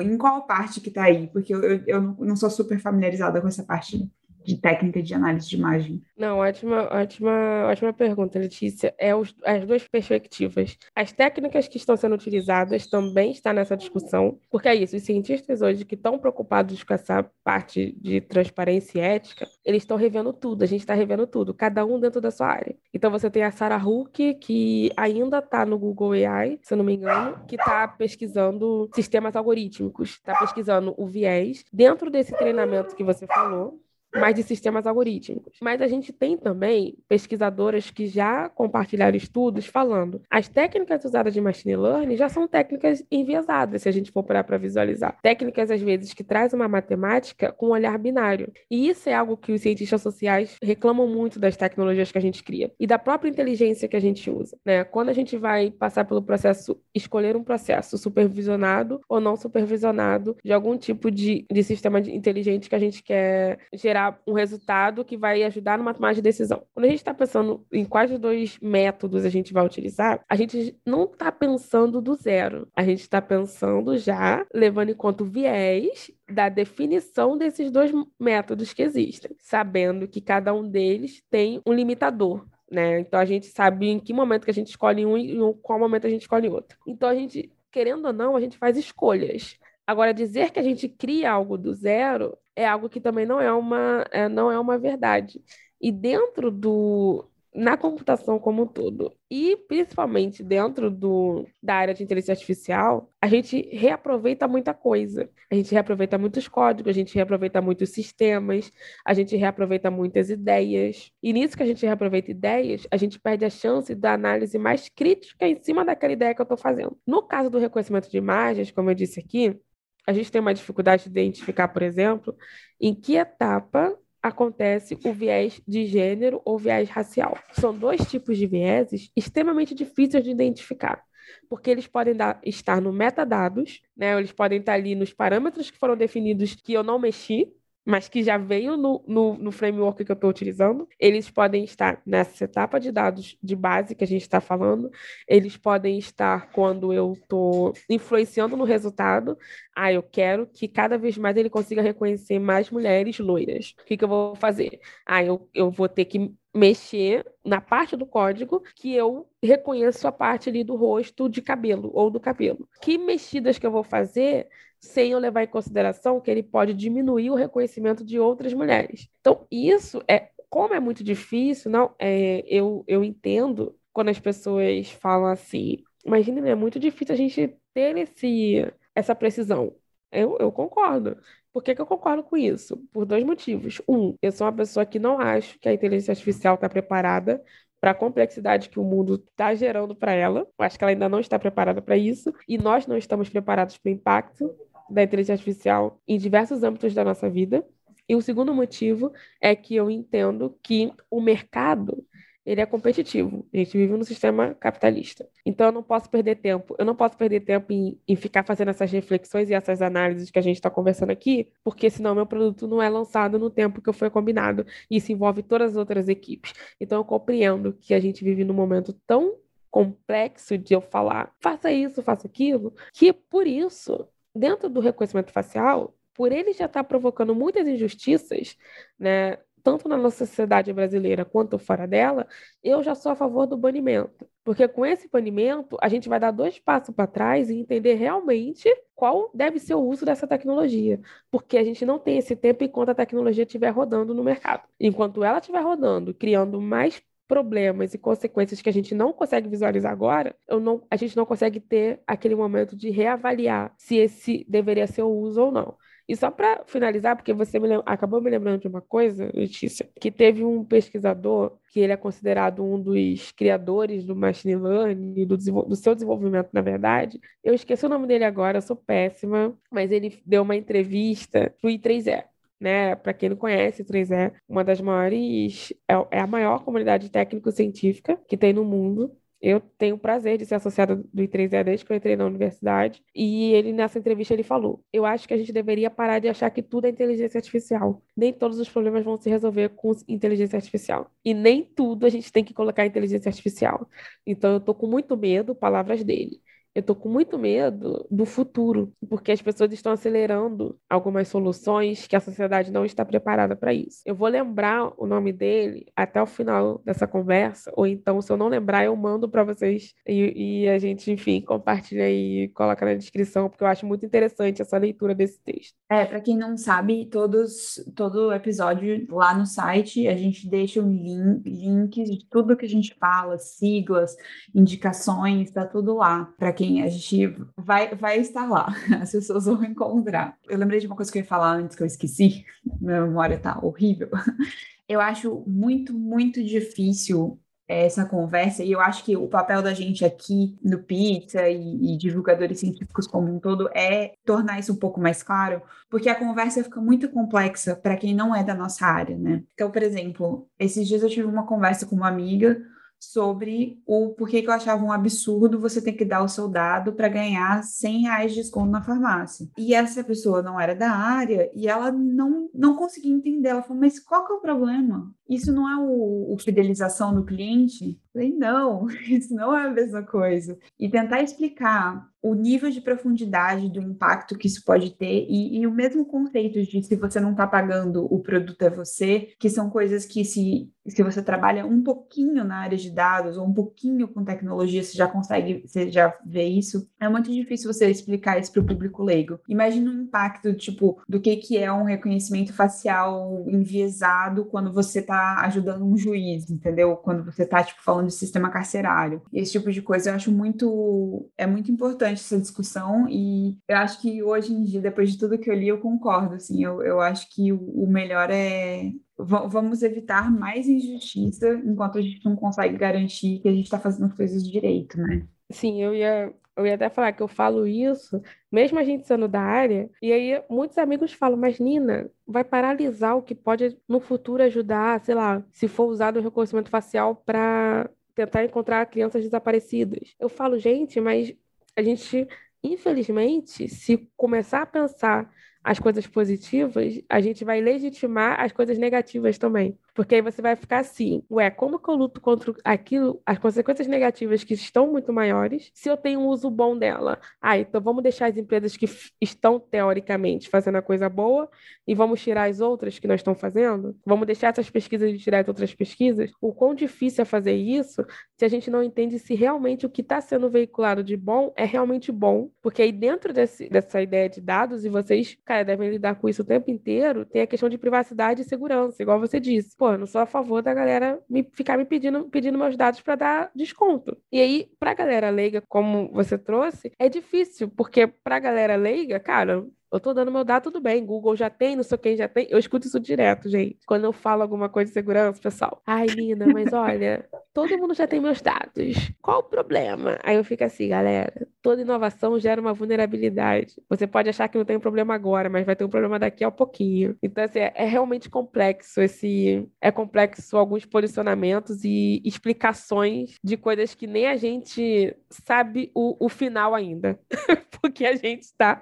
em 0.00 0.18
qual 0.18 0.46
parte 0.46 0.80
que 0.80 0.88
está 0.88 1.04
aí? 1.04 1.28
Porque 1.28 1.54
eu, 1.54 1.62
eu, 1.86 2.02
não 2.18 2.36
sou 2.36 2.50
super 2.50 2.78
familiarizada 2.78 3.40
com 3.40 3.48
essa 3.48 3.62
parte 3.62 4.10
de 4.44 4.60
técnica 4.60 5.02
de 5.02 5.14
análise 5.14 5.48
de 5.48 5.56
imagem? 5.56 6.02
Não, 6.16 6.38
ótima, 6.38 6.88
ótima, 6.92 7.66
ótima 7.68 7.92
pergunta, 7.92 8.38
Letícia. 8.38 8.94
É 8.98 9.14
os, 9.14 9.34
as 9.44 9.64
duas 9.64 9.86
perspectivas. 9.86 10.76
As 10.94 11.12
técnicas 11.12 11.68
que 11.68 11.76
estão 11.76 11.96
sendo 11.96 12.14
utilizadas 12.14 12.86
também 12.86 13.32
estão 13.32 13.52
nessa 13.52 13.76
discussão, 13.76 14.38
porque 14.50 14.68
é 14.68 14.74
isso, 14.74 14.96
os 14.96 15.02
cientistas 15.02 15.62
hoje 15.62 15.84
que 15.84 15.94
estão 15.94 16.18
preocupados 16.18 16.82
com 16.82 16.94
essa 16.94 17.24
parte 17.44 17.96
de 18.00 18.20
transparência 18.20 18.98
e 18.98 19.00
ética, 19.00 19.46
eles 19.64 19.82
estão 19.82 19.96
revendo 19.96 20.32
tudo, 20.32 20.62
a 20.62 20.66
gente 20.66 20.80
está 20.80 20.94
revendo 20.94 21.26
tudo, 21.26 21.54
cada 21.54 21.84
um 21.84 21.98
dentro 21.98 22.20
da 22.20 22.30
sua 22.30 22.48
área. 22.48 22.76
Então 22.92 23.10
você 23.10 23.30
tem 23.30 23.42
a 23.42 23.50
Sarah 23.50 23.82
Hook, 23.82 24.34
que 24.34 24.90
ainda 24.96 25.38
está 25.38 25.64
no 25.64 25.78
Google 25.78 26.12
AI, 26.12 26.58
se 26.62 26.74
eu 26.74 26.78
não 26.78 26.84
me 26.84 26.94
engano, 26.94 27.44
que 27.46 27.56
está 27.56 27.86
pesquisando 27.88 28.88
sistemas 28.94 29.36
algorítmicos, 29.36 30.10
está 30.10 30.38
pesquisando 30.38 30.94
o 30.96 31.06
viés 31.06 31.64
dentro 31.72 32.10
desse 32.10 32.32
treinamento 32.36 32.94
que 32.94 33.04
você 33.04 33.26
falou, 33.26 33.80
mas 34.14 34.34
de 34.34 34.42
sistemas 34.42 34.86
algorítmicos. 34.86 35.58
Mas 35.62 35.80
a 35.80 35.86
gente 35.86 36.12
tem 36.12 36.36
também 36.36 36.96
pesquisadoras 37.08 37.90
que 37.90 38.06
já 38.06 38.48
compartilharam 38.48 39.16
estudos 39.16 39.66
falando 39.66 40.22
as 40.30 40.48
técnicas 40.48 41.04
usadas 41.04 41.34
de 41.34 41.40
machine 41.40 41.76
learning 41.76 42.16
já 42.16 42.28
são 42.28 42.48
técnicas 42.48 43.02
enviesadas, 43.10 43.82
se 43.82 43.88
a 43.88 43.92
gente 43.92 44.10
for 44.10 44.22
parar 44.22 44.44
para 44.44 44.58
visualizar. 44.58 45.16
Técnicas, 45.22 45.70
às 45.70 45.80
vezes, 45.80 46.12
que 46.12 46.24
trazem 46.24 46.58
uma 46.58 46.68
matemática 46.68 47.52
com 47.52 47.68
um 47.68 47.70
olhar 47.70 47.98
binário. 47.98 48.52
E 48.70 48.88
isso 48.88 49.08
é 49.08 49.14
algo 49.14 49.36
que 49.36 49.52
os 49.52 49.60
cientistas 49.60 50.00
sociais 50.00 50.56
reclamam 50.62 51.06
muito 51.06 51.38
das 51.38 51.56
tecnologias 51.56 52.10
que 52.10 52.18
a 52.18 52.20
gente 52.20 52.42
cria 52.42 52.72
e 52.78 52.86
da 52.86 52.98
própria 52.98 53.28
inteligência 53.28 53.88
que 53.88 53.96
a 53.96 54.00
gente 54.00 54.30
usa. 54.30 54.56
Né? 54.64 54.84
Quando 54.84 55.08
a 55.08 55.12
gente 55.12 55.36
vai 55.36 55.70
passar 55.70 56.04
pelo 56.04 56.22
processo, 56.22 56.80
escolher 56.94 57.36
um 57.36 57.44
processo 57.44 57.98
supervisionado 57.98 59.00
ou 59.08 59.20
não 59.20 59.36
supervisionado 59.36 60.36
de 60.44 60.52
algum 60.52 60.76
tipo 60.76 61.10
de, 61.10 61.46
de 61.50 61.62
sistema 61.62 62.00
inteligente 62.00 62.68
que 62.68 62.74
a 62.74 62.78
gente 62.78 63.02
quer 63.02 63.58
gerar 63.72 64.01
um 64.26 64.32
resultado 64.32 65.04
que 65.04 65.16
vai 65.16 65.42
ajudar 65.44 65.78
numa 65.78 65.94
tomada 65.94 66.14
de 66.14 66.22
decisão. 66.22 66.64
Quando 66.74 66.86
a 66.86 66.88
gente 66.88 66.98
está 66.98 67.14
pensando 67.14 67.64
em 67.72 67.84
quais 67.84 68.16
dois 68.18 68.58
métodos 68.60 69.24
a 69.24 69.28
gente 69.28 69.52
vai 69.52 69.64
utilizar, 69.64 70.20
a 70.28 70.36
gente 70.36 70.76
não 70.86 71.04
está 71.04 71.30
pensando 71.30 72.00
do 72.00 72.14
zero. 72.14 72.68
A 72.74 72.82
gente 72.82 73.00
está 73.00 73.20
pensando 73.20 73.96
já 73.98 74.46
levando 74.52 74.90
em 74.90 74.94
conta 74.94 75.22
o 75.22 75.26
viés 75.26 76.10
da 76.30 76.48
definição 76.48 77.36
desses 77.36 77.70
dois 77.70 77.92
métodos 78.18 78.72
que 78.72 78.82
existem, 78.82 79.30
sabendo 79.38 80.08
que 80.08 80.20
cada 80.20 80.54
um 80.54 80.68
deles 80.68 81.22
tem 81.30 81.60
um 81.66 81.72
limitador. 81.72 82.46
Né? 82.70 83.00
Então 83.00 83.20
a 83.20 83.24
gente 83.26 83.46
sabe 83.46 83.86
em 83.86 84.00
que 84.00 84.14
momento 84.14 84.44
que 84.44 84.50
a 84.50 84.54
gente 84.54 84.68
escolhe 84.68 85.04
um 85.04 85.16
e 85.18 85.36
em 85.36 85.52
qual 85.60 85.78
momento 85.78 86.06
a 86.06 86.10
gente 86.10 86.22
escolhe 86.22 86.48
outro. 86.48 86.78
Então 86.86 87.06
a 87.08 87.14
gente, 87.14 87.52
querendo 87.70 88.06
ou 88.06 88.12
não, 88.14 88.34
a 88.34 88.40
gente 88.40 88.56
faz 88.56 88.78
escolhas. 88.78 89.58
Agora, 89.86 90.14
dizer 90.14 90.50
que 90.50 90.58
a 90.58 90.62
gente 90.62 90.88
cria 90.88 91.30
algo 91.32 91.58
do 91.58 91.72
zero 91.74 92.36
é 92.54 92.66
algo 92.66 92.88
que 92.88 93.00
também 93.00 93.26
não 93.26 93.40
é 93.40 93.52
uma, 93.52 94.04
é, 94.10 94.28
não 94.28 94.50
é 94.50 94.58
uma 94.58 94.78
verdade. 94.78 95.42
E 95.80 95.90
dentro 95.90 96.50
do. 96.50 97.28
Na 97.54 97.76
computação 97.76 98.38
como 98.38 98.62
um 98.62 98.66
todo, 98.66 99.14
e 99.30 99.58
principalmente 99.68 100.42
dentro 100.42 100.90
do, 100.90 101.46
da 101.62 101.74
área 101.74 101.92
de 101.92 102.02
inteligência 102.02 102.32
artificial, 102.32 103.12
a 103.20 103.28
gente 103.28 103.68
reaproveita 103.70 104.48
muita 104.48 104.72
coisa. 104.72 105.28
A 105.50 105.54
gente 105.54 105.70
reaproveita 105.70 106.16
muitos 106.16 106.48
códigos, 106.48 106.88
a 106.88 106.94
gente 106.94 107.14
reaproveita 107.14 107.60
muitos 107.60 107.90
sistemas, 107.90 108.72
a 109.04 109.12
gente 109.12 109.36
reaproveita 109.36 109.90
muitas 109.90 110.30
ideias. 110.30 111.12
E 111.22 111.30
nisso 111.30 111.54
que 111.54 111.62
a 111.62 111.66
gente 111.66 111.84
reaproveita 111.84 112.30
ideias, 112.30 112.86
a 112.90 112.96
gente 112.96 113.20
perde 113.20 113.44
a 113.44 113.50
chance 113.50 113.94
da 113.94 114.14
análise 114.14 114.56
mais 114.58 114.88
crítica 114.88 115.46
em 115.46 115.62
cima 115.62 115.84
daquela 115.84 116.14
ideia 116.14 116.34
que 116.34 116.40
eu 116.40 116.44
estou 116.44 116.56
fazendo. 116.56 116.96
No 117.06 117.22
caso 117.22 117.50
do 117.50 117.58
reconhecimento 117.58 118.10
de 118.10 118.16
imagens, 118.16 118.70
como 118.70 118.88
eu 118.88 118.94
disse 118.94 119.20
aqui, 119.20 119.60
a 120.06 120.12
gente 120.12 120.30
tem 120.30 120.40
uma 120.40 120.54
dificuldade 120.54 121.04
de 121.04 121.10
identificar, 121.10 121.68
por 121.68 121.82
exemplo, 121.82 122.36
em 122.80 122.94
que 122.94 123.16
etapa 123.16 123.96
acontece 124.22 124.96
o 125.04 125.12
viés 125.12 125.60
de 125.66 125.84
gênero 125.86 126.40
ou 126.44 126.58
viés 126.58 126.88
racial. 126.88 127.36
São 127.52 127.76
dois 127.76 128.02
tipos 128.06 128.38
de 128.38 128.46
vieses 128.46 129.10
extremamente 129.16 129.74
difíceis 129.74 130.22
de 130.22 130.30
identificar, 130.30 131.02
porque 131.48 131.70
eles 131.70 131.86
podem 131.86 132.14
dar, 132.14 132.40
estar 132.44 132.80
no 132.80 132.92
metadados, 132.92 133.82
né? 133.96 134.16
Eles 134.16 134.32
podem 134.32 134.60
estar 134.60 134.74
ali 134.74 134.94
nos 134.94 135.12
parâmetros 135.12 135.70
que 135.70 135.78
foram 135.78 135.96
definidos 135.96 136.54
que 136.54 136.72
eu 136.72 136.84
não 136.84 136.98
mexi, 136.98 137.52
mas 137.84 138.08
que 138.08 138.22
já 138.22 138.38
veio 138.38 138.76
no, 138.76 139.04
no, 139.06 139.34
no 139.34 139.52
framework 139.52 140.04
que 140.04 140.10
eu 140.10 140.14
estou 140.14 140.30
utilizando. 140.30 140.88
Eles 140.98 141.30
podem 141.30 141.64
estar 141.64 142.00
nessa 142.06 142.44
etapa 142.44 142.78
de 142.78 142.92
dados 142.92 143.36
de 143.42 143.56
base 143.56 143.94
que 143.94 144.04
a 144.04 144.06
gente 144.06 144.22
está 144.22 144.40
falando, 144.40 144.90
eles 145.26 145.56
podem 145.56 145.98
estar 145.98 146.50
quando 146.52 146.92
eu 146.92 147.12
estou 147.14 147.72
influenciando 147.88 148.56
no 148.56 148.64
resultado. 148.64 149.36
Ah, 149.74 149.92
eu 149.92 150.02
quero 150.02 150.46
que 150.46 150.68
cada 150.68 150.96
vez 150.98 151.16
mais 151.18 151.36
ele 151.36 151.50
consiga 151.50 151.82
reconhecer 151.82 152.38
mais 152.38 152.70
mulheres 152.70 153.18
loiras. 153.18 153.74
O 153.80 153.84
que, 153.84 153.96
que 153.96 154.04
eu 154.04 154.08
vou 154.08 154.36
fazer? 154.36 154.80
Ah, 155.06 155.24
eu, 155.24 155.48
eu 155.54 155.70
vou 155.70 155.88
ter 155.88 156.04
que 156.04 156.32
mexer 156.54 157.24
na 157.44 157.60
parte 157.60 157.96
do 157.96 158.06
código 158.06 158.62
que 158.76 158.94
eu 158.94 159.26
reconheço 159.42 160.06
a 160.06 160.12
parte 160.12 160.48
ali 160.50 160.62
do 160.62 160.76
rosto 160.76 161.28
de 161.28 161.40
cabelo 161.40 161.90
ou 161.94 162.10
do 162.10 162.20
cabelo. 162.20 162.68
Que 162.80 162.98
mexidas 162.98 163.58
que 163.58 163.66
eu 163.66 163.70
vou 163.70 163.82
fazer 163.82 164.48
sem 164.82 165.12
eu 165.12 165.18
levar 165.20 165.44
em 165.44 165.46
consideração 165.46 166.20
que 166.20 166.30
ele 166.30 166.42
pode 166.42 166.74
diminuir 166.74 167.30
o 167.30 167.36
reconhecimento 167.36 168.04
de 168.04 168.18
outras 168.18 168.52
mulheres. 168.52 169.08
Então, 169.20 169.46
isso 169.50 170.02
é, 170.08 170.30
como 170.50 170.74
é 170.74 170.80
muito 170.80 171.04
difícil, 171.04 171.70
não, 171.70 171.94
é, 171.98 172.44
eu, 172.46 172.84
eu 172.88 173.04
entendo 173.04 173.78
quando 173.92 174.08
as 174.08 174.18
pessoas 174.18 174.90
falam 174.90 175.26
assim, 175.30 175.78
imagina, 176.04 176.46
é 176.48 176.54
muito 176.54 176.80
difícil 176.80 177.14
a 177.14 177.16
gente 177.16 177.56
ter 177.72 177.96
esse, 177.96 178.72
essa 178.94 179.14
precisão. 179.14 179.74
Eu, 180.10 180.36
eu 180.40 180.50
concordo. 180.50 181.16
Por 181.52 181.62
que, 181.62 181.74
que 181.74 181.80
eu 181.80 181.86
concordo 181.86 182.22
com 182.24 182.36
isso? 182.36 182.76
Por 182.92 183.06
dois 183.06 183.22
motivos. 183.24 183.80
Um, 183.88 184.16
eu 184.20 184.32
sou 184.32 184.46
uma 184.46 184.52
pessoa 184.52 184.84
que 184.84 184.98
não 184.98 185.18
acho 185.18 185.58
que 185.60 185.68
a 185.68 185.72
inteligência 185.72 186.12
artificial 186.12 186.56
está 186.56 186.68
preparada 186.68 187.42
para 187.80 187.92
a 187.92 187.94
complexidade 187.94 188.68
que 188.68 188.80
o 188.80 188.84
mundo 188.84 189.14
está 189.14 189.54
gerando 189.54 189.94
para 189.94 190.12
ela. 190.12 190.40
Eu 190.40 190.64
acho 190.64 190.76
que 190.78 190.84
ela 190.84 190.90
ainda 190.90 191.08
não 191.08 191.20
está 191.20 191.38
preparada 191.38 191.80
para 191.80 191.96
isso. 191.96 192.32
E 192.48 192.58
nós 192.58 192.86
não 192.86 192.96
estamos 192.96 193.28
preparados 193.28 193.78
para 193.78 193.90
o 193.90 193.92
impacto 193.92 194.54
da 194.92 195.02
inteligência 195.02 195.34
artificial 195.34 196.00
em 196.06 196.18
diversos 196.18 196.62
âmbitos 196.62 196.94
da 196.94 197.04
nossa 197.04 197.28
vida. 197.28 197.66
E 198.08 198.16
o 198.16 198.22
segundo 198.22 198.52
motivo 198.54 199.12
é 199.40 199.54
que 199.54 199.74
eu 199.74 199.90
entendo 199.90 200.56
que 200.62 200.92
o 201.10 201.20
mercado 201.20 202.04
ele 202.44 202.60
é 202.60 202.66
competitivo. 202.66 203.46
A 203.54 203.56
gente 203.56 203.76
vive 203.76 203.92
num 203.92 204.02
sistema 204.02 204.54
capitalista. 204.54 205.28
Então 205.46 205.66
eu 205.66 205.72
não 205.72 205.82
posso 205.82 206.10
perder 206.10 206.36
tempo. 206.36 206.74
Eu 206.78 206.84
não 206.84 206.94
posso 206.94 207.16
perder 207.16 207.40
tempo 207.40 207.72
em, 207.72 207.98
em 208.06 208.16
ficar 208.16 208.44
fazendo 208.44 208.68
essas 208.68 208.90
reflexões 208.90 209.48
e 209.48 209.54
essas 209.54 209.80
análises 209.80 210.30
que 210.30 210.38
a 210.38 210.42
gente 210.42 210.56
está 210.56 210.68
conversando 210.68 211.10
aqui, 211.10 211.48
porque 211.62 211.88
senão 211.88 212.14
meu 212.14 212.26
produto 212.26 212.66
não 212.66 212.82
é 212.82 212.88
lançado 212.88 213.38
no 213.38 213.48
tempo 213.48 213.80
que 213.80 213.92
foi 213.92 214.10
combinado. 214.10 214.66
E 214.90 214.96
isso 214.96 215.12
envolve 215.12 215.42
todas 215.42 215.72
as 215.72 215.76
outras 215.76 216.08
equipes. 216.08 216.52
Então 216.80 216.98
eu 216.98 217.04
compreendo 217.04 217.74
que 217.80 217.94
a 217.94 218.00
gente 218.00 218.24
vive 218.24 218.44
num 218.44 218.54
momento 218.54 218.92
tão 219.06 219.36
complexo 219.70 220.58
de 220.58 220.74
eu 220.74 220.82
falar, 220.82 221.34
faça 221.40 221.72
isso, 221.72 222.02
faça 222.02 222.26
aquilo, 222.26 222.74
que 222.92 223.10
por 223.12 223.46
isso 223.46 224.06
dentro 224.34 224.68
do 224.68 224.80
reconhecimento 224.80 225.32
facial, 225.32 225.94
por 226.14 226.32
ele 226.32 226.52
já 226.52 226.66
estar 226.66 226.82
tá 226.82 226.84
provocando 226.84 227.34
muitas 227.34 227.66
injustiças, 227.66 228.56
né, 228.98 229.38
tanto 229.62 229.88
na 229.88 229.96
nossa 229.96 230.26
sociedade 230.26 230.72
brasileira 230.72 231.24
quanto 231.24 231.58
fora 231.58 231.86
dela, 231.86 232.26
eu 232.62 232.82
já 232.82 232.94
sou 232.94 233.12
a 233.12 233.14
favor 233.16 233.46
do 233.46 233.56
banimento. 233.56 234.26
Porque 234.44 234.66
com 234.66 234.84
esse 234.84 235.08
banimento, 235.08 235.76
a 235.80 235.88
gente 235.88 236.08
vai 236.08 236.18
dar 236.18 236.32
dois 236.32 236.58
passos 236.58 236.94
para 236.94 237.06
trás 237.06 237.48
e 237.48 237.54
entender 237.54 237.94
realmente 237.94 238.68
qual 238.94 239.30
deve 239.32 239.58
ser 239.60 239.74
o 239.74 239.80
uso 239.80 240.04
dessa 240.04 240.26
tecnologia. 240.26 241.00
Porque 241.30 241.56
a 241.56 241.64
gente 241.64 241.86
não 241.86 241.98
tem 241.98 242.18
esse 242.18 242.34
tempo 242.34 242.64
enquanto 242.64 242.90
a 242.90 242.94
tecnologia 242.94 243.44
estiver 243.44 243.70
rodando 243.70 244.14
no 244.14 244.24
mercado. 244.24 244.64
Enquanto 244.80 245.22
ela 245.22 245.38
estiver 245.38 245.60
rodando, 245.60 246.12
criando 246.12 246.60
mais 246.60 247.00
problemas 247.26 247.94
e 247.94 247.98
consequências 247.98 248.60
que 248.60 248.68
a 248.68 248.72
gente 248.72 248.94
não 248.94 249.12
consegue 249.12 249.48
visualizar 249.48 249.92
agora, 249.92 250.34
não, 250.48 250.82
a 250.90 250.96
gente 250.96 251.16
não 251.16 251.24
consegue 251.24 251.60
ter 251.60 252.00
aquele 252.06 252.34
momento 252.34 252.76
de 252.76 252.90
reavaliar 252.90 253.72
se 253.78 253.96
esse 253.96 254.44
deveria 254.48 254.86
ser 254.86 255.02
o 255.02 255.10
uso 255.10 255.42
ou 255.42 255.50
não. 255.50 255.76
E 256.08 256.16
só 256.16 256.30
para 256.30 256.64
finalizar, 256.66 257.16
porque 257.16 257.32
você 257.32 257.58
me 257.58 257.68
acabou 257.86 258.20
me 258.20 258.28
lembrando 258.28 258.60
de 258.60 258.68
uma 258.68 258.80
coisa, 258.80 259.30
Letícia, 259.32 259.88
que 260.00 260.10
teve 260.10 260.44
um 260.44 260.64
pesquisador 260.64 261.56
que 261.70 261.80
ele 261.80 261.92
é 261.92 261.96
considerado 261.96 262.62
um 262.62 262.78
dos 262.78 263.30
criadores 263.32 264.04
do 264.04 264.14
machine 264.14 264.56
learning, 264.56 265.26
do, 265.26 265.36
do 265.36 265.76
seu 265.76 265.94
desenvolvimento, 265.94 266.50
na 266.52 266.60
verdade. 266.60 267.20
Eu 267.42 267.54
esqueci 267.54 267.86
o 267.86 267.88
nome 267.88 268.06
dele 268.06 268.24
agora, 268.24 268.58
eu 268.58 268.62
sou 268.62 268.76
péssima, 268.76 269.56
mas 269.70 269.90
ele 269.90 270.20
deu 270.26 270.42
uma 270.42 270.56
entrevista 270.56 271.54
pro 271.60 271.70
I3E 271.70 272.24
né? 272.62 272.94
Para 272.96 273.12
quem 273.12 273.28
não 273.30 273.36
conhece, 273.36 273.82
o 273.82 273.84
3E, 273.84 274.32
uma 274.48 274.62
das 274.64 274.80
maiores, 274.80 275.72
é, 275.88 275.94
é 276.12 276.20
a 276.20 276.26
maior 276.26 276.64
comunidade 276.64 277.10
técnico-científica 277.10 278.16
que 278.28 278.36
tem 278.36 278.52
no 278.52 278.64
mundo. 278.64 279.16
Eu 279.40 279.58
tenho 279.60 279.96
o 279.96 279.98
prazer 279.98 280.38
de 280.38 280.46
ser 280.46 280.54
associada 280.54 280.94
do 280.96 281.22
I3E 281.22 281.64
desde 281.64 281.84
que 281.84 281.92
eu 281.92 281.96
entrei 281.96 282.14
na 282.14 282.24
universidade. 282.24 283.02
E 283.12 283.52
ele, 283.52 283.72
nessa 283.72 283.98
entrevista, 283.98 284.32
ele 284.32 284.44
falou: 284.44 284.84
Eu 284.92 285.04
acho 285.04 285.26
que 285.26 285.34
a 285.34 285.36
gente 285.36 285.52
deveria 285.52 285.90
parar 285.90 286.20
de 286.20 286.28
achar 286.28 286.48
que 286.50 286.62
tudo 286.62 286.86
é 286.86 286.90
inteligência 286.90 287.38
artificial. 287.38 288.00
Nem 288.16 288.32
todos 288.32 288.58
os 288.60 288.68
problemas 288.68 289.04
vão 289.04 289.16
se 289.20 289.28
resolver 289.28 289.70
com 289.70 289.90
inteligência 290.06 290.56
artificial. 290.56 291.10
E 291.24 291.34
nem 291.34 291.64
tudo 291.64 292.06
a 292.06 292.08
gente 292.08 292.30
tem 292.30 292.44
que 292.44 292.54
colocar 292.54 292.86
inteligência 292.86 293.28
artificial. 293.28 293.88
Então, 294.24 294.52
eu 294.54 294.60
tô 294.60 294.74
com 294.74 294.86
muito 294.86 295.16
medo, 295.16 295.54
palavras 295.54 296.04
dele 296.04 296.40
eu 296.74 296.82
tô 296.82 296.94
com 296.94 297.08
muito 297.08 297.38
medo 297.38 298.06
do 298.10 298.24
futuro, 298.24 298.92
porque 299.08 299.32
as 299.32 299.42
pessoas 299.42 299.72
estão 299.72 299.92
acelerando 299.92 300.78
algumas 300.88 301.28
soluções 301.28 302.06
que 302.06 302.16
a 302.16 302.20
sociedade 302.20 302.72
não 302.72 302.84
está 302.84 303.04
preparada 303.04 303.54
para 303.54 303.74
isso. 303.74 304.02
Eu 304.06 304.14
vou 304.14 304.28
lembrar 304.28 304.92
o 304.96 305.06
nome 305.06 305.32
dele 305.32 305.86
até 305.94 306.22
o 306.22 306.26
final 306.26 306.80
dessa 306.84 307.06
conversa, 307.06 307.72
ou 307.76 307.86
então, 307.86 308.20
se 308.22 308.32
eu 308.32 308.36
não 308.36 308.48
lembrar, 308.48 308.84
eu 308.84 308.96
mando 308.96 309.28
para 309.28 309.44
vocês 309.44 309.92
e, 310.06 310.62
e, 310.62 310.68
a 310.68 310.78
gente, 310.78 311.10
enfim, 311.10 311.40
compartilha 311.40 312.10
e 312.10 312.48
coloca 312.48 312.84
na 312.84 312.94
descrição, 312.94 313.48
porque 313.48 313.64
eu 313.64 313.68
acho 313.68 313.86
muito 313.86 314.06
interessante 314.06 314.62
essa 314.62 314.78
leitura 314.78 315.14
desse 315.14 315.40
texto. 315.42 315.74
É, 315.90 316.04
para 316.04 316.20
quem 316.20 316.36
não 316.36 316.56
sabe, 316.56 317.06
todos, 317.06 317.82
todo 317.94 318.32
episódio 318.32 319.06
lá 319.10 319.34
no 319.34 319.44
site 319.44 320.08
a 320.08 320.16
gente 320.16 320.48
deixa 320.48 320.80
um 320.80 320.90
link, 320.90 321.42
links 321.44 322.10
de 322.10 322.26
tudo 322.28 322.56
que 322.56 322.64
a 322.64 322.68
gente 322.68 322.94
fala, 322.98 323.38
siglas, 323.38 324.16
indicações, 324.54 325.50
tá 325.50 325.66
tudo 325.66 325.96
lá. 325.96 326.32
Para 326.38 326.52
quem 326.62 326.80
a 326.80 326.88
gente 326.88 327.36
vai, 327.56 327.92
vai 327.96 328.20
estar 328.20 328.48
lá, 328.48 328.68
as 329.02 329.10
pessoas 329.10 329.46
vão 329.46 329.64
encontrar. 329.64 330.38
Eu 330.48 330.56
lembrei 330.56 330.78
de 330.78 330.86
uma 330.86 330.94
coisa 330.94 331.10
que 331.10 331.18
eu 331.18 331.22
ia 331.22 331.28
falar 331.28 331.54
antes 331.54 331.74
que 331.74 331.82
eu 331.82 331.86
esqueci, 331.86 332.44
minha 332.80 333.04
memória 333.04 333.36
tá 333.36 333.58
horrível. 333.60 334.08
Eu 334.88 335.00
acho 335.00 335.42
muito, 335.46 335.94
muito 335.94 336.42
difícil 336.44 337.40
essa 337.66 338.04
conversa, 338.04 338.62
e 338.62 338.72
eu 338.72 338.80
acho 338.80 339.04
que 339.04 339.16
o 339.16 339.28
papel 339.28 339.62
da 339.62 339.72
gente 339.72 340.04
aqui 340.04 340.58
no 340.62 340.82
Pizza 340.82 341.48
e, 341.48 341.94
e, 341.94 341.96
divulgadores 341.96 342.58
científicos 342.58 343.06
como 343.06 343.32
um 343.32 343.38
todo 343.38 343.70
é 343.72 344.12
tornar 344.26 344.58
isso 344.58 344.72
um 344.72 344.76
pouco 344.76 345.00
mais 345.00 345.22
claro, 345.22 345.62
porque 345.88 346.10
a 346.10 346.14
conversa 346.14 346.62
fica 346.62 346.80
muito 346.80 347.08
complexa 347.08 347.74
para 347.74 347.96
quem 347.96 348.12
não 348.14 348.34
é 348.34 348.44
da 348.44 348.54
nossa 348.54 348.84
área, 348.84 349.16
né? 349.16 349.42
Então, 349.54 349.70
por 349.70 349.82
exemplo, 349.82 350.46
esses 350.58 350.86
dias 350.86 351.02
eu 351.02 351.08
tive 351.08 351.26
uma 351.26 351.46
conversa 351.46 351.86
com 351.86 351.96
uma 351.96 352.08
amiga 352.08 352.60
sobre 353.02 353.82
o 353.84 354.10
porquê 354.10 354.40
que 354.40 354.48
eu 354.48 354.52
achava 354.52 354.84
um 354.84 354.92
absurdo 354.92 355.58
você 355.58 355.82
ter 355.82 355.92
que 355.92 356.04
dar 356.04 356.22
o 356.22 356.28
seu 356.28 356.46
dado 356.46 356.92
para 356.92 357.08
ganhar 357.08 357.62
100 357.64 358.02
reais 358.02 358.32
de 358.32 358.40
desconto 358.40 358.70
na 358.70 358.80
farmácia. 358.80 359.48
E 359.58 359.74
essa 359.74 360.04
pessoa 360.04 360.40
não 360.40 360.58
era 360.58 360.72
da 360.72 360.92
área 360.92 361.50
e 361.52 361.66
ela 361.66 361.90
não, 361.90 362.48
não 362.54 362.76
conseguia 362.76 363.12
entender. 363.12 363.48
Ela 363.48 363.62
falou, 363.62 363.80
mas 363.80 363.98
qual 363.98 364.24
que 364.24 364.32
é 364.32 364.36
o 364.36 364.40
problema? 364.40 365.12
Isso 365.34 365.52
não 365.52 365.68
é 365.68 365.76
o, 365.76 366.34
o 366.34 366.38
fidelização 366.38 367.14
do 367.14 367.24
cliente? 367.24 367.98
Eu 368.14 368.20
falei, 368.20 368.32
não, 368.32 368.86
isso 369.08 369.34
não 369.34 369.56
é 369.56 369.66
a 369.66 369.70
mesma 369.70 370.02
coisa. 370.02 370.58
E 370.78 370.88
tentar 370.90 371.22
explicar 371.22 372.06
o 372.22 372.34
nível 372.34 372.70
de 372.70 372.80
profundidade 372.80 373.68
do 373.68 373.82
impacto 373.82 374.38
que 374.38 374.46
isso 374.46 374.64
pode 374.64 374.90
ter 374.90 375.26
e, 375.28 375.58
e 375.58 375.66
o 375.66 375.72
mesmo 375.72 376.06
conceito 376.06 376.62
de 376.62 376.82
se 376.82 376.94
você 376.94 377.18
não 377.18 377.32
está 377.32 377.46
pagando, 377.46 378.04
o 378.04 378.20
produto 378.20 378.62
é 378.62 378.70
você, 378.70 379.30
que 379.40 379.50
são 379.50 379.68
coisas 379.68 380.06
que 380.06 380.24
se, 380.24 380.70
se 380.86 381.02
você 381.02 381.20
trabalha 381.20 381.66
um 381.66 381.82
pouquinho 381.82 382.44
na 382.44 382.58
área 382.58 382.78
de 382.78 382.90
dados 382.90 383.36
ou 383.36 383.44
um 383.44 383.52
pouquinho 383.52 384.06
com 384.06 384.24
tecnologia, 384.24 384.84
você 384.84 384.96
já 384.96 385.08
consegue, 385.08 385.66
você 385.66 385.90
já 385.90 386.16
vê 386.24 386.44
isso, 386.44 386.88
é 387.00 387.08
muito 387.08 387.32
difícil 387.32 387.72
você 387.72 387.90
explicar 387.90 388.38
isso 388.38 388.52
para 388.52 388.62
o 388.62 388.66
público 388.66 389.02
leigo. 389.02 389.40
Imagina 389.48 389.90
o 389.90 389.94
impacto, 389.94 390.54
tipo, 390.54 391.02
do 391.08 391.20
que, 391.20 391.36
que 391.36 391.58
é 391.58 391.72
um 391.72 391.84
reconhecimento 391.84 392.52
facial 392.52 393.44
enviesado 393.48 394.44
quando 394.44 394.72
você 394.72 395.00
está 395.00 395.21
ajudando 395.38 395.84
um 395.84 395.96
juiz, 395.96 396.50
entendeu? 396.50 396.96
Quando 396.96 397.24
você 397.24 397.42
está, 397.42 397.62
tipo, 397.62 397.82
falando 397.82 398.06
de 398.06 398.14
sistema 398.14 398.50
carcerário. 398.50 399.22
Esse 399.32 399.52
tipo 399.52 399.70
de 399.70 399.82
coisa 399.82 400.10
eu 400.10 400.14
acho 400.14 400.30
muito, 400.30 401.28
é 401.36 401.46
muito 401.46 401.70
importante 401.70 402.20
essa 402.20 402.38
discussão 402.38 403.06
e 403.08 403.56
eu 403.68 403.76
acho 403.76 404.00
que 404.00 404.22
hoje 404.22 404.52
em 404.52 404.62
dia, 404.64 404.80
depois 404.80 405.12
de 405.12 405.18
tudo 405.18 405.38
que 405.38 405.50
eu 405.50 405.54
li, 405.54 405.68
eu 405.68 405.78
concordo, 405.78 406.34
assim, 406.34 406.62
eu, 406.62 406.82
eu 406.82 407.00
acho 407.00 407.28
que 407.30 407.52
o, 407.52 407.86
melhor 407.86 408.30
é 408.30 408.90
vamos 409.18 409.82
evitar 409.82 410.32
mais 410.32 410.66
injustiça 410.66 411.48
enquanto 411.64 411.98
a 411.98 412.02
gente 412.02 412.24
não 412.24 412.34
consegue 412.34 412.76
garantir 412.76 413.38
que 413.40 413.48
a 413.48 413.52
gente 413.52 413.64
está 413.64 413.78
fazendo 413.78 414.06
as 414.06 414.14
coisas 414.14 414.42
direito, 414.42 414.98
né? 414.98 415.26
Sim, 415.50 415.82
eu 415.82 415.94
ia, 415.94 416.32
eu 416.56 416.66
ia 416.66 416.74
até 416.74 416.88
falar 416.88 417.12
que 417.12 417.22
eu 417.22 417.28
falo 417.28 417.66
isso, 417.66 418.20
mesmo 418.50 418.78
a 418.78 418.84
gente 418.84 419.06
sendo 419.06 419.26
da 419.26 419.40
área, 419.40 419.90
e 420.02 420.12
aí 420.12 420.42
muitos 420.50 420.76
amigos 420.78 421.12
falam, 421.12 421.36
mas 421.36 421.58
Nina, 421.58 422.10
vai 422.26 422.44
paralisar 422.44 423.16
o 423.16 423.22
que 423.22 423.34
pode 423.34 423.78
no 423.88 424.00
futuro 424.00 424.42
ajudar, 424.42 425.00
sei 425.04 425.14
lá, 425.14 425.42
se 425.50 425.66
for 425.68 425.84
usado 425.84 426.18
o 426.18 426.22
reconhecimento 426.22 426.70
facial 426.70 427.16
para 427.16 427.88
tentar 428.14 428.44
encontrar 428.44 428.86
crianças 428.86 429.22
desaparecidas. 429.22 430.14
Eu 430.20 430.28
falo, 430.28 430.58
gente, 430.58 431.00
mas 431.00 431.34
a 431.76 431.82
gente, 431.82 432.28
infelizmente, 432.62 433.68
se 433.68 434.10
começar 434.16 434.62
a 434.62 434.66
pensar 434.66 435.30
as 435.64 435.78
coisas 435.78 436.06
positivas, 436.06 437.00
a 437.08 437.20
gente 437.20 437.44
vai 437.44 437.60
legitimar 437.60 438.40
as 438.40 438.52
coisas 438.52 438.78
negativas 438.78 439.38
também. 439.38 439.78
Porque 439.94 440.14
aí 440.14 440.22
você 440.22 440.40
vai 440.40 440.56
ficar 440.56 440.78
assim, 440.78 441.22
ué, 441.30 441.50
como 441.50 441.78
que 441.78 441.88
eu 441.88 441.94
luto 441.94 442.20
contra 442.20 442.54
aquilo, 442.64 443.20
as 443.26 443.38
consequências 443.38 443.86
negativas 443.86 444.42
que 444.42 444.54
estão 444.54 444.90
muito 444.90 445.12
maiores, 445.12 445.70
se 445.74 445.88
eu 445.88 445.96
tenho 445.96 446.20
um 446.20 446.28
uso 446.28 446.50
bom 446.50 446.76
dela? 446.76 447.20
Ah, 447.40 447.58
então 447.58 447.80
vamos 447.80 448.02
deixar 448.02 448.26
as 448.30 448.36
empresas 448.36 448.76
que 448.76 448.86
estão, 449.20 449.60
teoricamente, 449.60 450.48
fazendo 450.48 450.76
a 450.76 450.82
coisa 450.82 451.08
boa 451.08 451.48
e 451.86 451.94
vamos 451.94 452.22
tirar 452.22 452.48
as 452.48 452.60
outras 452.60 452.98
que 452.98 453.06
nós 453.06 453.20
estamos 453.20 453.40
fazendo? 453.40 453.94
Vamos 454.04 454.26
deixar 454.26 454.48
essas 454.48 454.70
pesquisas 454.70 455.12
e 455.12 455.18
tirar 455.18 455.40
as 455.40 455.48
outras 455.48 455.74
pesquisas? 455.74 456.30
O 456.40 456.54
quão 456.54 456.74
difícil 456.74 457.22
é 457.22 457.24
fazer 457.26 457.54
isso 457.54 458.04
se 458.36 458.44
a 458.44 458.48
gente 458.48 458.70
não 458.70 458.82
entende 458.82 459.18
se 459.18 459.34
realmente 459.34 459.84
o 459.84 459.90
que 459.90 460.00
está 460.00 460.20
sendo 460.20 460.48
veiculado 460.48 461.04
de 461.04 461.16
bom 461.16 461.52
é 461.54 461.64
realmente 461.64 462.10
bom? 462.10 462.50
Porque 462.62 462.80
aí 462.80 462.92
dentro 462.92 463.32
desse, 463.32 463.68
dessa 463.68 464.00
ideia 464.00 464.28
de 464.28 464.40
dados, 464.40 464.84
e 464.84 464.88
vocês, 464.88 465.36
cara, 465.52 465.64
devem 465.64 465.90
lidar 465.90 466.14
com 466.14 466.28
isso 466.28 466.42
o 466.42 466.44
tempo 466.44 466.70
inteiro, 466.70 467.26
tem 467.26 467.42
a 467.42 467.46
questão 467.46 467.68
de 467.68 467.76
privacidade 467.76 468.40
e 468.40 468.44
segurança, 468.44 469.02
igual 469.02 469.20
você 469.20 469.38
disse 469.38 469.76
pô, 469.76 469.92
eu 469.92 469.98
não 469.98 470.06
sou 470.06 470.20
a 470.20 470.26
favor 470.26 470.62
da 470.62 470.72
galera 470.72 471.20
me, 471.28 471.46
ficar 471.52 471.76
me 471.76 471.84
pedindo, 471.84 472.24
pedindo 472.24 472.58
meus 472.58 472.76
dados 472.76 473.00
para 473.00 473.14
dar 473.14 473.50
desconto. 473.54 474.16
E 474.30 474.40
aí, 474.40 474.70
pra 474.78 474.94
galera 474.94 475.30
leiga, 475.30 475.62
como 475.68 476.10
você 476.12 476.38
trouxe, 476.38 476.92
é 476.98 477.08
difícil, 477.08 477.68
porque 477.68 478.06
pra 478.06 478.38
galera 478.38 478.76
leiga, 478.76 479.20
cara, 479.20 479.66
eu 479.92 480.00
tô 480.00 480.14
dando 480.14 480.32
meu 480.32 480.42
dado, 480.42 480.64
tudo 480.64 480.80
bem. 480.80 481.04
Google 481.04 481.36
já 481.36 481.50
tem, 481.50 481.76
não 481.76 481.82
sei 481.82 481.98
quem 481.98 482.16
já 482.16 482.26
tem. 482.26 482.46
Eu 482.48 482.58
escuto 482.58 482.86
isso 482.86 482.98
direto, 482.98 483.46
gente. 483.50 483.80
Quando 483.86 484.04
eu 484.04 484.12
falo 484.12 484.40
alguma 484.40 484.66
coisa 484.66 484.88
de 484.88 484.94
segurança, 484.94 485.38
pessoal. 485.38 485.82
Ai, 485.86 486.06
Nina, 486.06 486.46
mas 486.46 486.72
olha, 486.72 487.28
todo 487.52 487.76
mundo 487.78 487.94
já 487.94 488.06
tem 488.06 488.20
meus 488.20 488.40
dados. 488.40 489.12
Qual 489.20 489.40
o 489.40 489.42
problema? 489.42 490.18
Aí 490.22 490.36
eu 490.36 490.44
fico 490.44 490.64
assim, 490.64 490.88
galera. 490.88 491.46
Toda 491.60 491.82
inovação 491.82 492.38
gera 492.38 492.60
uma 492.60 492.72
vulnerabilidade. 492.72 493.74
Você 493.88 494.06
pode 494.06 494.28
achar 494.28 494.48
que 494.48 494.58
não 494.58 494.64
tem 494.64 494.76
um 494.76 494.80
problema 494.80 495.14
agora, 495.14 495.48
mas 495.48 495.66
vai 495.66 495.76
ter 495.76 495.84
um 495.84 495.88
problema 495.88 496.18
daqui 496.18 496.44
a 496.44 496.50
pouquinho. 496.50 497.16
Então, 497.22 497.44
assim, 497.44 497.60
é, 497.60 497.72
é 497.74 497.84
realmente 497.84 498.28
complexo 498.28 499.00
esse. 499.00 499.68
É 499.80 499.90
complexo 499.90 500.56
alguns 500.56 500.84
posicionamentos 500.84 501.84
e 501.84 502.22
explicações 502.24 503.36
de 503.42 503.56
coisas 503.56 503.94
que 503.94 504.06
nem 504.06 504.26
a 504.26 504.36
gente 504.36 505.14
sabe 505.30 505.90
o, 505.94 506.24
o 506.24 506.28
final 506.28 506.74
ainda. 506.74 507.18
Porque 507.80 508.06
a 508.06 508.16
gente 508.16 508.42
está 508.42 508.80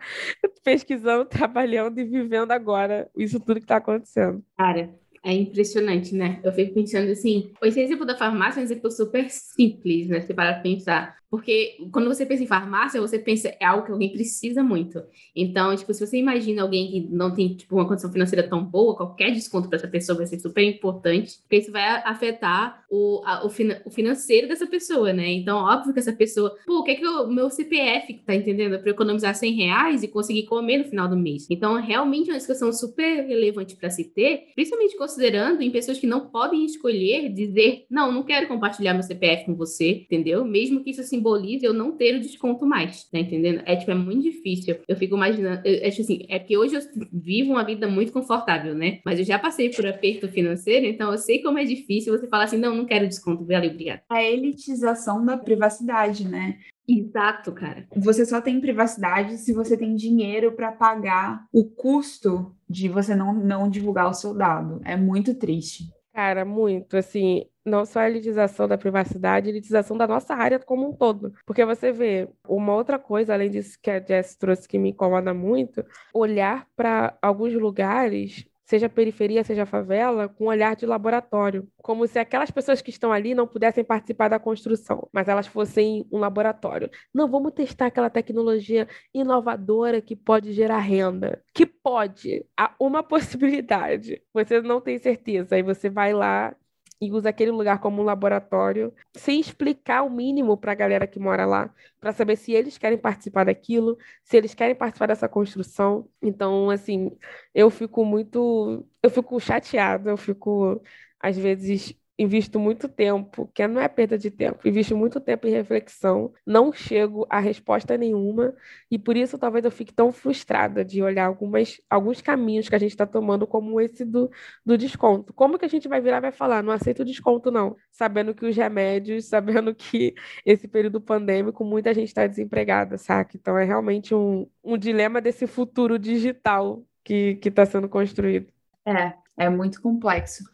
pesquisando 0.63 1.25
trabalhando 1.25 1.99
e 1.99 2.05
vivendo 2.05 2.53
agora 2.53 3.11
isso 3.17 3.41
tudo 3.41 3.55
que 3.55 3.65
está 3.65 3.77
acontecendo. 3.77 4.45
Cara, 4.57 4.91
é 5.25 5.33
impressionante, 5.35 6.15
né? 6.15 6.41
Eu 6.43 6.53
fico 6.53 6.75
pensando 6.75 7.11
assim, 7.11 7.53
o 7.63 7.67
exemplo 7.67 8.07
da 8.07 8.17
farmácia 8.17 8.61
é 8.61 8.63
um 8.63 8.65
exemplo 8.65 8.91
super 8.91 9.29
simples, 9.31 10.09
né? 10.09 10.21
Se 10.23 10.35
para 10.35 10.61
pensar. 10.61 11.20
Porque 11.31 11.77
quando 11.93 12.09
você 12.09 12.27
pensa 12.27 12.43
em 12.43 12.47
farmácia, 12.47 13.01
você 13.01 13.19
pensa 13.19 13.55
é 13.61 13.65
algo 13.65 13.87
que 13.87 13.93
alguém 13.93 14.11
precisa 14.13 14.63
muito. 14.65 15.01
Então, 15.35 15.75
tipo, 15.77 15.95
se 15.95 16.05
você 16.05 16.17
imagina 16.17 16.63
alguém 16.63 16.91
que 16.91 17.01
não 17.09 17.33
tem 17.33 17.55
tipo, 17.55 17.77
uma 17.77 17.87
condição 17.87 18.11
financeira 18.11 18.49
tão 18.49 18.65
boa, 18.65 18.97
qualquer 18.97 19.31
desconto 19.31 19.69
para 19.69 19.77
essa 19.77 19.87
pessoa 19.87 20.19
vai 20.19 20.27
ser 20.27 20.41
super 20.41 20.63
importante, 20.65 21.39
porque 21.43 21.59
isso 21.59 21.71
vai 21.71 21.85
afetar 22.05 22.85
o, 22.91 23.23
a, 23.25 23.47
o, 23.47 23.51
fina, 23.51 23.81
o, 23.85 23.91
financeiro 23.91 24.49
dessa 24.49 24.67
pessoa, 24.67 25.13
né? 25.13 25.31
Então, 25.31 25.59
óbvio 25.59 25.93
que 25.93 26.01
essa 26.01 26.13
pessoa, 26.13 26.57
pô, 26.67 26.81
o 26.81 26.83
que 26.83 26.91
é 26.93 26.95
que 26.97 27.07
o 27.07 27.29
meu 27.29 27.49
CPF, 27.49 28.13
tá 28.27 28.35
entendendo? 28.35 28.81
Para 28.81 28.91
economizar 28.91 29.35
100 29.35 29.53
reais 29.55 30.03
e 30.03 30.09
conseguir 30.09 30.45
comer 30.45 30.79
no 30.79 30.85
final 30.85 31.09
do 31.09 31.17
mês. 31.17 31.47
Então, 31.49 31.81
realmente 31.81 32.29
é 32.29 32.33
uma 32.33 32.39
discussão 32.39 32.73
super 32.73 33.25
relevante 33.27 33.77
para 33.77 33.91
se 33.91 34.05
ter, 34.05 34.49
principalmente 34.57 34.97
considerando 34.97 35.63
em 35.63 35.71
pessoas 35.71 35.99
que 35.99 36.07
não 36.07 36.27
podem 36.27 36.65
escolher 36.65 37.29
dizer, 37.33 37.85
não, 37.89 38.11
não 38.11 38.25
quero 38.25 38.49
compartilhar 38.49 38.95
meu 38.95 39.03
CPF 39.05 39.45
com 39.47 39.55
você, 39.55 39.91
entendeu? 39.91 40.45
Mesmo 40.45 40.83
que 40.83 40.91
isso 40.91 41.03
simbolize 41.21 41.65
eu 41.65 41.75
não 41.75 41.93
ter 41.93 42.17
o 42.17 42.21
desconto 42.21 42.67
mais, 42.67 43.05
tá 43.05 43.19
entendendo? 43.19 43.63
É, 43.67 43.77
tipo, 43.77 43.91
é 43.91 43.95
muito 43.95 44.23
difícil. 44.23 44.79
Eu 44.89 44.97
fico 44.97 45.15
imaginando, 45.15 45.61
eu, 45.65 45.87
acho 45.87 46.01
assim, 46.01 46.25
é 46.29 46.39
que 46.39 46.57
hoje 46.57 46.75
eu 46.75 46.81
vivo 47.13 47.53
uma 47.53 47.65
vida 47.65 47.87
muito 47.87 48.13
confortável, 48.13 48.75
né? 48.75 49.01
Mas 49.05 49.19
eu 49.19 49.25
já 49.25 49.39
passei 49.39 49.71
por 49.71 49.87
aperto 49.87 50.29
financeiro, 50.29 50.87
então 50.87 51.13
eu 51.13 51.19
sei 51.19 51.43
como 51.43 51.59
é 51.59 51.65
difícil 51.65 52.17
você 52.17 52.27
falar 52.27 52.45
assim, 52.45 52.59
não, 52.59 52.75
não 52.75 52.87
quero 52.87 53.07
desconto, 53.07 53.45
valeu, 53.45 53.71
obrigada. 53.71 54.03
A 54.09 54.23
elitização 54.23 55.25
da 55.25 55.37
privacidade, 55.37 56.27
né? 56.27 56.59
Exato, 56.89 57.53
cara. 57.53 57.87
Você 57.97 58.27
só 58.27 58.41
tem 58.41 58.61
privacidade 58.61 59.39
se 59.39 59.53
você 59.53 59.77
tem 59.77 59.95
dinheiro 59.95 60.53
para 60.53 60.73
pagar 60.73 61.47
o 61.53 61.65
custo 61.65 62.53
de 62.69 62.89
você 62.89 63.15
não, 63.15 63.33
não 63.33 63.69
divulgar 63.69 64.09
o 64.09 64.15
seu 64.15 64.35
dado. 64.35 64.81
É 64.85 64.97
muito 64.97 65.35
triste. 65.35 65.85
Cara, 66.21 66.45
muito. 66.45 66.99
Assim, 66.99 67.47
não 67.65 67.87
só 67.87 68.01
a 68.01 68.09
elitização 68.11 68.69
da 68.69 68.77
privacidade, 68.77 69.49
a 69.49 69.51
elitização 69.53 69.97
da 69.97 70.07
nossa 70.07 70.35
área 70.35 70.59
como 70.59 70.87
um 70.91 70.93
todo. 70.93 71.33
Porque 71.47 71.65
você 71.65 71.93
vê 71.93 72.29
uma 72.47 72.75
outra 72.75 72.99
coisa, 72.99 73.33
além 73.33 73.49
disso 73.51 73.79
que 73.81 73.91
a 73.91 73.99
Jess 74.05 74.37
trouxe 74.37 74.69
que 74.69 74.79
me 74.79 74.91
incomoda 74.91 75.33
muito, 75.33 75.83
olhar 76.13 76.69
para 76.77 77.17
alguns 77.23 77.55
lugares 77.55 78.45
seja 78.71 78.89
periferia, 78.89 79.43
seja 79.43 79.67
favela, 79.67 80.29
com 80.29 80.45
um 80.45 80.47
olhar 80.47 80.77
de 80.77 80.87
laboratório, 80.87 81.67
como 81.83 82.07
se 82.07 82.21
aquelas 82.21 82.53
pessoas 82.53 82.81
que 82.81 82.91
estão 82.91 83.13
ali 83.13 83.35
não 83.35 83.45
pudessem 83.45 83.83
participar 83.83 84.29
da 84.29 84.39
construção, 84.39 85.09
mas 85.13 85.27
elas 85.27 85.49
fossem 85.49 86.07
um 86.13 86.19
laboratório. 86.19 86.89
Não, 87.13 87.29
vamos 87.29 87.53
testar 87.53 87.87
aquela 87.87 88.09
tecnologia 88.09 88.87
inovadora 89.13 90.01
que 90.01 90.15
pode 90.15 90.53
gerar 90.53 90.79
renda. 90.79 91.43
Que 91.53 91.67
pode, 91.67 92.47
há 92.57 92.73
uma 92.79 93.03
possibilidade. 93.03 94.23
Você 94.33 94.61
não 94.61 94.81
tem 94.81 94.99
certeza, 94.99 95.57
aí 95.57 95.63
você 95.65 95.91
vai 95.91 96.13
lá 96.13 96.55
e 97.01 97.11
usa 97.13 97.31
aquele 97.31 97.51
lugar 97.51 97.81
como 97.81 98.03
um 98.03 98.05
laboratório, 98.05 98.93
sem 99.17 99.41
explicar 99.41 100.03
o 100.03 100.11
mínimo 100.11 100.57
para 100.57 100.73
a 100.73 100.75
galera 100.75 101.07
que 101.07 101.19
mora 101.19 101.47
lá, 101.47 101.73
para 101.99 102.13
saber 102.13 102.37
se 102.37 102.53
eles 102.53 102.77
querem 102.79 102.99
participar 102.99 103.45
daquilo, 103.45 103.97
se 104.23 104.37
eles 104.37 104.55
querem 104.55 104.75
participar 104.75 105.07
dessa 105.07 105.29
construção. 105.29 106.09
Então, 106.23 106.71
assim, 106.71 107.17
eu 107.55 107.71
fico 107.71 108.05
muito, 108.05 108.87
eu 109.03 109.11
fico 109.11 109.39
chateada, 109.41 110.11
eu 110.11 110.17
fico 110.17 110.83
às 111.19 111.37
vezes 111.37 111.95
invisto 112.21 112.61
muito 112.61 112.87
tempo, 112.87 113.51
que 113.55 113.67
não 113.67 113.81
é 113.81 113.89
perda 113.89 114.19
de 114.19 114.31
tempo, 114.31 114.69
invisto 114.69 114.95
muito 114.95 115.19
tempo 115.19 115.47
em 115.47 115.51
reflexão, 115.51 116.35
não 116.47 116.71
chego 116.71 117.27
a 117.31 117.41
resposta 117.41 117.97
nenhuma, 117.97 118.55
e 118.91 118.99
por 118.99 119.17
isso 119.17 119.39
talvez 119.39 119.65
eu 119.65 119.71
fique 119.71 119.91
tão 119.91 120.13
frustrada 120.13 120.85
de 120.85 121.03
olhar 121.03 121.25
algumas, 121.25 121.81
alguns 121.89 122.21
caminhos 122.21 122.69
que 122.69 122.75
a 122.75 122.79
gente 122.79 122.91
está 122.91 123.07
tomando, 123.07 123.47
como 123.47 123.81
esse 123.81 124.05
do, 124.05 124.31
do 124.67 124.77
desconto. 124.77 125.33
Como 125.33 125.59
que 125.59 125.65
a 125.65 125.69
gente 125.69 125.89
vai 125.89 125.99
virar 125.99 126.19
e 126.19 126.21
vai 126.21 126.33
falar, 126.33 126.63
não 126.63 126.75
aceito 126.75 127.07
desconto, 127.07 127.51
não, 127.51 127.75
sabendo 127.91 128.35
que 128.35 128.45
os 128.45 128.55
remédios, 128.55 129.25
sabendo 129.31 129.75
que 129.75 130.15
esse 130.45 130.69
período 130.69 131.01
pandêmico, 131.01 131.65
muita 131.65 131.95
gente 131.95 132.09
está 132.09 132.27
desempregada, 132.27 132.99
saca? 132.99 133.35
Então 133.35 133.57
é 133.57 133.65
realmente 133.65 134.15
um, 134.15 134.47
um 134.63 134.77
dilema 134.77 135.23
desse 135.23 135.47
futuro 135.47 135.99
digital 135.99 136.85
que 137.03 137.41
está 137.43 137.65
sendo 137.65 137.89
construído. 137.89 138.53
É, 138.87 139.15
é 139.39 139.49
muito 139.49 139.81
complexo. 139.81 140.45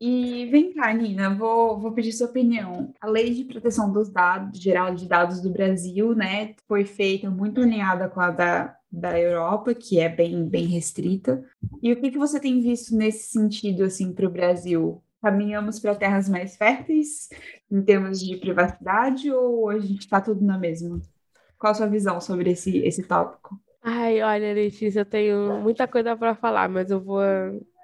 E 0.00 0.46
vem 0.50 0.72
cá, 0.72 0.92
Nina, 0.92 1.34
vou, 1.34 1.78
vou 1.78 1.92
pedir 1.92 2.12
sua 2.12 2.28
opinião. 2.28 2.92
A 3.00 3.06
Lei 3.06 3.32
de 3.32 3.44
Proteção 3.44 3.92
dos 3.92 4.08
Dados, 4.08 4.58
Geral 4.58 4.94
de 4.94 5.06
Dados 5.06 5.40
do 5.40 5.50
Brasil, 5.50 6.14
né, 6.14 6.54
foi 6.66 6.84
feita 6.84 7.28
muito 7.30 7.60
alinhada 7.60 8.08
com 8.08 8.20
a 8.20 8.30
da, 8.30 8.76
da 8.90 9.18
Europa, 9.18 9.74
que 9.74 9.98
é 10.00 10.08
bem, 10.08 10.48
bem 10.48 10.66
restrita. 10.66 11.44
E 11.82 11.92
o 11.92 12.00
que, 12.00 12.10
que 12.10 12.18
você 12.18 12.40
tem 12.40 12.60
visto 12.60 12.96
nesse 12.96 13.30
sentido, 13.30 13.84
assim, 13.84 14.12
para 14.12 14.26
o 14.26 14.30
Brasil? 14.30 15.02
Caminhamos 15.20 15.80
para 15.80 15.94
terras 15.94 16.28
mais 16.28 16.56
férteis 16.56 17.28
em 17.70 17.82
termos 17.82 18.20
de 18.20 18.36
privacidade 18.36 19.30
ou 19.30 19.68
a 19.68 19.78
gente 19.78 20.00
está 20.00 20.20
tudo 20.20 20.44
na 20.44 20.58
mesma? 20.58 21.00
Qual 21.58 21.70
a 21.70 21.74
sua 21.74 21.86
visão 21.86 22.20
sobre 22.20 22.50
esse, 22.50 22.78
esse 22.78 23.02
tópico? 23.02 23.58
Ai, 23.82 24.22
olha, 24.22 24.52
Letícia, 24.52 25.00
eu 25.00 25.04
tenho 25.04 25.60
muita 25.60 25.86
coisa 25.88 26.16
para 26.16 26.34
falar, 26.34 26.68
mas 26.68 26.90
eu 26.90 27.00
vou 27.00 27.20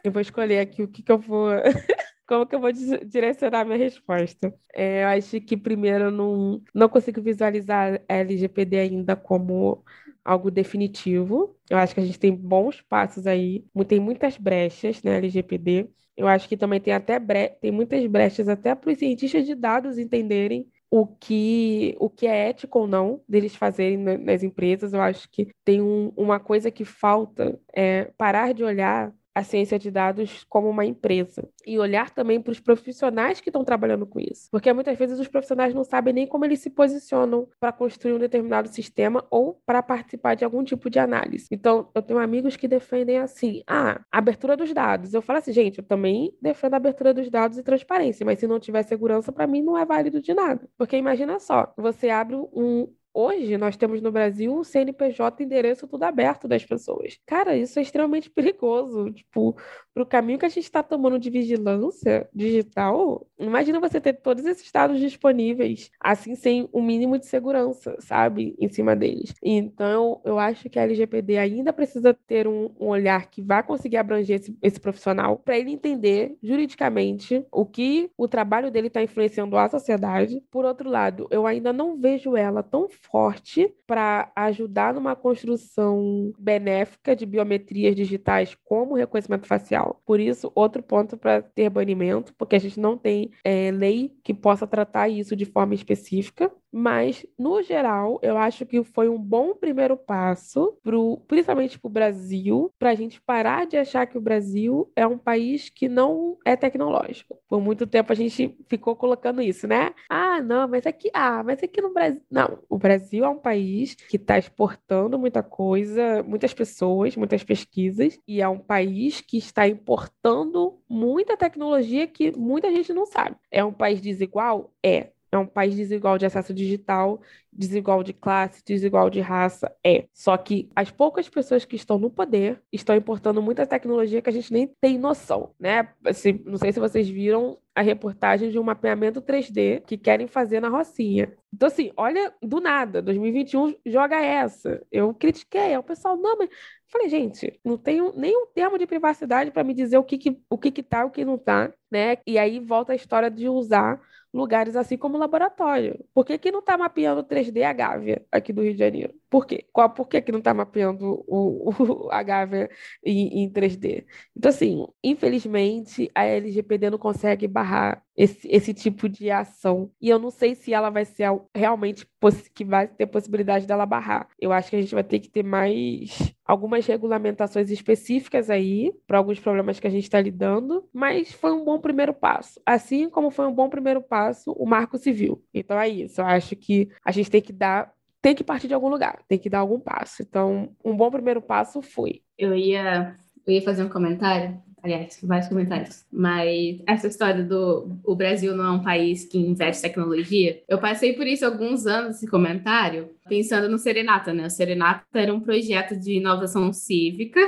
eu 0.04 0.12
vou 0.12 0.20
escolher 0.20 0.60
aqui 0.60 0.82
o 0.82 0.88
que, 0.88 1.02
que 1.02 1.12
eu 1.12 1.18
vou. 1.18 1.48
Como 2.26 2.46
que 2.46 2.54
eu 2.54 2.60
vou 2.60 2.72
direcionar 2.72 3.64
minha 3.64 3.76
resposta? 3.76 4.54
É, 4.74 5.02
eu 5.02 5.08
acho 5.08 5.40
que 5.40 5.56
primeiro 5.56 6.04
eu 6.04 6.10
não, 6.10 6.62
não 6.74 6.88
consigo 6.88 7.20
visualizar 7.20 8.00
LGPD 8.08 8.78
ainda 8.78 9.14
como 9.16 9.84
algo 10.24 10.50
definitivo. 10.50 11.58
Eu 11.68 11.78
acho 11.78 11.94
que 11.94 12.00
a 12.00 12.04
gente 12.04 12.18
tem 12.18 12.34
bons 12.34 12.80
passos 12.80 13.26
aí, 13.26 13.64
tem 13.86 14.00
muitas 14.00 14.38
brechas 14.38 15.02
na 15.02 15.12
LGPD. 15.12 15.90
Eu 16.16 16.28
acho 16.28 16.48
que 16.48 16.56
também 16.56 16.80
tem 16.80 16.94
até 16.94 17.18
bre... 17.18 17.50
tem 17.60 17.70
muitas 17.70 18.06
brechas 18.06 18.48
até 18.48 18.74
para 18.74 18.90
os 18.92 18.98
cientistas 18.98 19.44
de 19.46 19.54
dados 19.54 19.98
entenderem 19.98 20.68
o 20.90 21.06
que, 21.06 21.96
o 21.98 22.08
que 22.10 22.26
é 22.26 22.48
ético 22.50 22.80
ou 22.80 22.86
não 22.86 23.22
deles 23.28 23.56
fazerem 23.56 23.96
nas 23.98 24.42
empresas. 24.42 24.92
Eu 24.92 25.00
acho 25.00 25.28
que 25.30 25.48
tem 25.64 25.80
um, 25.82 26.12
uma 26.16 26.38
coisa 26.38 26.70
que 26.70 26.84
falta 26.84 27.58
é 27.74 28.04
parar 28.16 28.52
de 28.54 28.62
olhar 28.62 29.12
a 29.34 29.42
ciência 29.42 29.78
de 29.78 29.90
dados 29.90 30.44
como 30.48 30.68
uma 30.68 30.84
empresa 30.84 31.48
e 31.66 31.78
olhar 31.78 32.10
também 32.10 32.40
para 32.40 32.50
os 32.50 32.60
profissionais 32.60 33.40
que 33.40 33.48
estão 33.48 33.64
trabalhando 33.64 34.06
com 34.06 34.20
isso, 34.20 34.48
porque 34.50 34.72
muitas 34.72 34.98
vezes 34.98 35.18
os 35.18 35.28
profissionais 35.28 35.74
não 35.74 35.84
sabem 35.84 36.12
nem 36.12 36.26
como 36.26 36.44
eles 36.44 36.60
se 36.60 36.70
posicionam 36.70 37.48
para 37.58 37.72
construir 37.72 38.12
um 38.12 38.18
determinado 38.18 38.68
sistema 38.68 39.24
ou 39.30 39.60
para 39.64 39.82
participar 39.82 40.34
de 40.34 40.44
algum 40.44 40.62
tipo 40.62 40.90
de 40.90 40.98
análise. 40.98 41.46
Então, 41.50 41.88
eu 41.94 42.02
tenho 42.02 42.18
amigos 42.18 42.56
que 42.56 42.68
defendem 42.68 43.18
assim, 43.18 43.62
ah, 43.66 44.00
abertura 44.10 44.56
dos 44.56 44.72
dados. 44.72 45.14
Eu 45.14 45.22
falo 45.22 45.38
assim, 45.38 45.52
gente, 45.52 45.78
eu 45.78 45.84
também 45.84 46.34
defendo 46.40 46.74
a 46.74 46.76
abertura 46.76 47.14
dos 47.14 47.30
dados 47.30 47.58
e 47.58 47.62
transparência, 47.62 48.24
mas 48.24 48.38
se 48.38 48.46
não 48.46 48.60
tiver 48.60 48.82
segurança, 48.82 49.32
para 49.32 49.46
mim 49.46 49.62
não 49.62 49.76
é 49.78 49.84
válido 49.84 50.20
de 50.20 50.34
nada. 50.34 50.68
Porque 50.76 50.96
imagina 50.96 51.38
só, 51.38 51.72
você 51.76 52.10
abre 52.10 52.36
um, 52.36 52.88
Hoje 53.14 53.58
nós 53.58 53.76
temos 53.76 54.00
no 54.00 54.10
Brasil 54.10 54.56
o 54.56 54.64
CNPJ 54.64 55.44
endereço 55.44 55.86
tudo 55.86 56.02
aberto 56.04 56.48
das 56.48 56.64
pessoas. 56.64 57.18
Cara, 57.26 57.54
isso 57.54 57.78
é 57.78 57.82
extremamente 57.82 58.28
perigoso. 58.30 59.10
Tipo, 59.12 59.54
para 59.92 60.02
o 60.02 60.06
caminho 60.06 60.38
que 60.38 60.46
a 60.46 60.48
gente 60.48 60.64
está 60.64 60.82
tomando 60.82 61.18
de 61.18 61.28
vigilância 61.28 62.26
digital, 62.34 63.26
imagina 63.38 63.78
você 63.78 64.00
ter 64.00 64.14
todos 64.14 64.44
esses 64.46 64.70
dados 64.72 64.98
disponíveis, 64.98 65.90
assim, 66.00 66.34
sem 66.34 66.68
o 66.72 66.80
um 66.80 66.82
mínimo 66.82 67.18
de 67.18 67.26
segurança, 67.26 67.96
sabe, 68.00 68.56
em 68.58 68.68
cima 68.70 68.96
deles. 68.96 69.34
Então, 69.42 70.20
eu 70.24 70.38
acho 70.38 70.70
que 70.70 70.78
a 70.78 70.82
LGPD 70.82 71.36
ainda 71.36 71.72
precisa 71.72 72.14
ter 72.26 72.48
um, 72.48 72.70
um 72.80 72.86
olhar 72.86 73.26
que 73.26 73.42
vá 73.42 73.62
conseguir 73.62 73.98
abranger 73.98 74.40
esse, 74.40 74.56
esse 74.62 74.80
profissional 74.80 75.36
para 75.36 75.58
ele 75.58 75.70
entender 75.70 76.36
juridicamente 76.42 77.44
o 77.52 77.66
que 77.66 78.10
o 78.16 78.26
trabalho 78.26 78.70
dele 78.70 78.86
está 78.86 79.02
influenciando 79.02 79.56
a 79.58 79.68
sociedade. 79.68 80.42
Por 80.50 80.64
outro 80.64 80.88
lado, 80.88 81.28
eu 81.30 81.46
ainda 81.46 81.72
não 81.72 81.98
vejo 81.98 82.36
ela 82.36 82.62
tão 82.62 82.88
forte 83.02 83.74
para 83.86 84.32
ajudar 84.34 84.94
numa 84.94 85.14
construção 85.14 86.32
benéfica 86.38 87.14
de 87.14 87.26
biometrias 87.26 87.94
digitais 87.94 88.56
como 88.64 88.94
reconhecimento 88.94 89.46
facial. 89.46 90.00
Por 90.06 90.20
isso, 90.20 90.50
outro 90.54 90.82
ponto 90.82 91.16
para 91.16 91.42
ter 91.42 91.68
banimento, 91.68 92.34
porque 92.34 92.56
a 92.56 92.58
gente 92.58 92.78
não 92.80 92.96
tem 92.96 93.30
é, 93.44 93.70
lei 93.70 94.12
que 94.22 94.32
possa 94.32 94.66
tratar 94.66 95.08
isso 95.08 95.36
de 95.36 95.44
forma 95.44 95.74
específica. 95.74 96.50
Mas, 96.72 97.26
no 97.38 97.62
geral, 97.62 98.18
eu 98.22 98.38
acho 98.38 98.64
que 98.64 98.82
foi 98.82 99.08
um 99.08 99.18
bom 99.18 99.54
primeiro 99.54 99.96
passo, 99.96 100.76
pro, 100.82 101.18
principalmente 101.28 101.78
para 101.78 101.88
o 101.88 101.92
Brasil, 101.92 102.72
para 102.78 102.90
a 102.90 102.94
gente 102.94 103.20
parar 103.20 103.66
de 103.66 103.76
achar 103.76 104.06
que 104.06 104.16
o 104.16 104.20
Brasil 104.20 104.90
é 104.96 105.06
um 105.06 105.18
país 105.18 105.68
que 105.68 105.88
não 105.88 106.38
é 106.44 106.56
tecnológico. 106.56 107.38
Por 107.48 107.60
muito 107.60 107.86
tempo 107.86 108.10
a 108.12 108.16
gente 108.16 108.56
ficou 108.68 108.96
colocando 108.96 109.42
isso, 109.42 109.66
né? 109.66 109.92
Ah, 110.08 110.40
não, 110.40 110.66
mas 110.66 110.86
aqui, 110.86 111.10
ah, 111.12 111.42
mas 111.44 111.62
aqui 111.62 111.80
no 111.82 111.92
Brasil. 111.92 112.22
Não, 112.30 112.58
o 112.68 112.78
Brasil 112.78 113.24
é 113.24 113.28
um 113.28 113.38
país 113.38 113.94
que 113.94 114.16
está 114.16 114.38
exportando 114.38 115.18
muita 115.18 115.42
coisa, 115.42 116.22
muitas 116.22 116.54
pessoas, 116.54 117.16
muitas 117.16 117.44
pesquisas, 117.44 118.18
e 118.26 118.40
é 118.40 118.48
um 118.48 118.58
país 118.58 119.20
que 119.20 119.36
está 119.36 119.68
importando 119.68 120.78
muita 120.88 121.36
tecnologia 121.36 122.06
que 122.06 122.36
muita 122.36 122.70
gente 122.70 122.92
não 122.92 123.06
sabe. 123.06 123.36
É 123.50 123.64
um 123.64 123.72
país 123.72 124.00
desigual? 124.00 124.72
É. 124.82 125.10
É 125.32 125.38
um 125.38 125.46
país 125.46 125.74
desigual 125.74 126.18
de 126.18 126.26
acesso 126.26 126.52
digital, 126.52 127.18
desigual 127.50 128.02
de 128.02 128.12
classe, 128.12 128.62
desigual 128.62 129.08
de 129.08 129.20
raça. 129.20 129.74
É. 129.82 130.06
Só 130.12 130.36
que 130.36 130.70
as 130.76 130.90
poucas 130.90 131.26
pessoas 131.26 131.64
que 131.64 131.74
estão 131.74 131.98
no 131.98 132.10
poder 132.10 132.62
estão 132.70 132.94
importando 132.94 133.40
muita 133.40 133.66
tecnologia 133.66 134.20
que 134.20 134.28
a 134.28 134.32
gente 134.32 134.52
nem 134.52 134.66
tem 134.80 134.98
noção, 134.98 135.54
né? 135.58 135.88
Assim, 136.04 136.42
não 136.44 136.58
sei 136.58 136.70
se 136.70 136.78
vocês 136.78 137.08
viram 137.08 137.58
a 137.74 137.80
reportagem 137.80 138.50
de 138.50 138.58
um 138.58 138.62
mapeamento 138.62 139.22
3D 139.22 139.82
que 139.86 139.96
querem 139.96 140.26
fazer 140.26 140.60
na 140.60 140.68
Rocinha. 140.68 141.32
Então, 141.52 141.66
assim, 141.66 141.90
olha, 141.96 142.32
do 142.42 142.60
nada, 142.60 143.00
2021 143.00 143.74
joga 143.86 144.20
essa. 144.20 144.82
Eu 144.92 145.14
critiquei, 145.14 145.76
o 145.76 145.82
pessoal, 145.82 146.16
não, 146.16 146.36
mas. 146.36 146.50
Falei, 146.88 147.08
gente, 147.08 147.58
não 147.64 147.78
tenho 147.78 148.12
nenhum 148.14 148.46
termo 148.48 148.76
de 148.76 148.86
privacidade 148.86 149.50
para 149.50 149.64
me 149.64 149.72
dizer 149.72 149.96
o 149.96 150.04
que, 150.04 150.18
que, 150.18 150.38
o 150.50 150.58
que, 150.58 150.70
que 150.70 150.82
tá 150.82 151.06
o 151.06 151.10
que 151.10 151.24
não 151.24 151.38
tá, 151.38 151.72
né? 151.90 152.18
E 152.26 152.38
aí 152.38 152.60
volta 152.60 152.92
a 152.92 152.96
história 152.96 153.30
de 153.30 153.48
usar 153.48 153.98
lugares 154.32 154.76
assim 154.76 154.96
como 154.96 155.18
laboratório. 155.18 156.04
Por 156.14 156.24
que, 156.24 156.38
que 156.38 156.50
não 156.50 156.60
está 156.60 156.76
mapeando 156.78 157.22
3D 157.24 157.62
a 157.64 157.72
Gávea 157.72 158.24
aqui 158.32 158.52
do 158.52 158.62
Rio 158.62 158.72
de 158.72 158.78
Janeiro? 158.78 159.14
Por 159.28 159.46
quê? 159.46 159.66
Qual, 159.72 159.90
por 159.90 160.08
que, 160.08 160.20
que 160.22 160.32
não 160.32 160.38
está 160.38 160.54
mapeando 160.54 161.24
o, 161.28 161.70
o, 161.70 162.10
a 162.12 162.22
Gávea 162.22 162.70
em, 163.04 163.44
em 163.44 163.50
3D? 163.50 164.06
Então, 164.36 164.48
assim, 164.50 164.86
infelizmente, 165.02 166.10
a 166.14 166.24
LGPD 166.24 166.90
não 166.90 166.98
consegue 166.98 167.46
barrar 167.46 168.04
esse, 168.16 168.48
esse 168.50 168.74
tipo 168.74 169.08
de 169.08 169.30
ação. 169.30 169.90
E 170.00 170.08
eu 170.08 170.18
não 170.18 170.30
sei 170.30 170.54
se 170.54 170.72
ela 170.72 170.90
vai 170.90 171.04
ser 171.04 171.28
realmente 171.54 172.06
que 172.54 172.64
vai 172.64 172.86
ter 172.86 173.06
possibilidade 173.06 173.66
dela 173.66 173.86
barrar. 173.86 174.28
Eu 174.38 174.52
acho 174.52 174.70
que 174.70 174.76
a 174.76 174.80
gente 174.80 174.94
vai 174.94 175.04
ter 175.04 175.18
que 175.18 175.30
ter 175.30 175.42
mais 175.42 176.34
algumas 176.44 176.86
regulamentações 176.86 177.70
específicas 177.70 178.50
aí 178.50 178.92
para 179.06 179.18
alguns 179.18 179.40
problemas 179.40 179.80
que 179.80 179.86
a 179.86 179.90
gente 179.90 180.04
está 180.04 180.20
lidando, 180.20 180.88
mas 180.92 181.32
foi 181.32 181.52
um 181.52 181.64
bom 181.64 181.80
primeiro 181.80 182.12
passo. 182.12 182.60
Assim 182.64 183.08
como 183.08 183.30
foi 183.30 183.46
um 183.46 183.54
bom 183.54 183.68
primeiro 183.68 184.02
passo 184.02 184.52
o 184.52 184.66
Marco 184.66 184.98
Civil. 184.98 185.42
Então 185.52 185.78
é 185.80 185.88
isso. 185.88 186.20
Eu 186.20 186.26
acho 186.26 186.54
que 186.56 186.88
a 187.04 187.10
gente 187.10 187.30
tem 187.30 187.40
que 187.40 187.52
dar 187.52 187.92
tem 188.20 188.36
que 188.36 188.44
partir 188.44 188.68
de 188.68 188.74
algum 188.74 188.88
lugar, 188.88 189.20
tem 189.26 189.36
que 189.36 189.50
dar 189.50 189.58
algum 189.58 189.80
passo. 189.80 190.22
Então, 190.22 190.70
um 190.84 190.96
bom 190.96 191.10
primeiro 191.10 191.42
passo 191.42 191.82
foi. 191.82 192.22
Eu 192.38 192.54
ia, 192.54 193.18
eu 193.44 193.52
ia 193.52 193.62
fazer 193.62 193.82
um 193.82 193.88
comentário 193.88 194.62
aliás, 194.82 195.18
vários 195.22 195.48
comentários, 195.48 196.04
mas 196.12 196.82
essa 196.86 197.06
história 197.06 197.44
do 197.44 197.96
o 198.04 198.16
Brasil 198.16 198.54
não 198.56 198.64
é 198.64 198.70
um 198.70 198.82
país 198.82 199.24
que 199.24 199.38
investe 199.38 199.82
tecnologia, 199.82 200.60
eu 200.68 200.78
passei 200.78 201.12
por 201.12 201.26
isso 201.26 201.46
alguns 201.46 201.86
anos, 201.86 202.16
esse 202.16 202.26
comentário, 202.26 203.10
pensando 203.28 203.68
no 203.68 203.78
Serenata, 203.78 204.34
né? 204.34 204.46
O 204.46 204.50
Serenata 204.50 205.04
era 205.14 205.32
um 205.32 205.40
projeto 205.40 205.96
de 205.98 206.14
inovação 206.14 206.72
cívica 206.72 207.40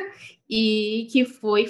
e 0.48 1.08
que 1.10 1.24
foi 1.24 1.66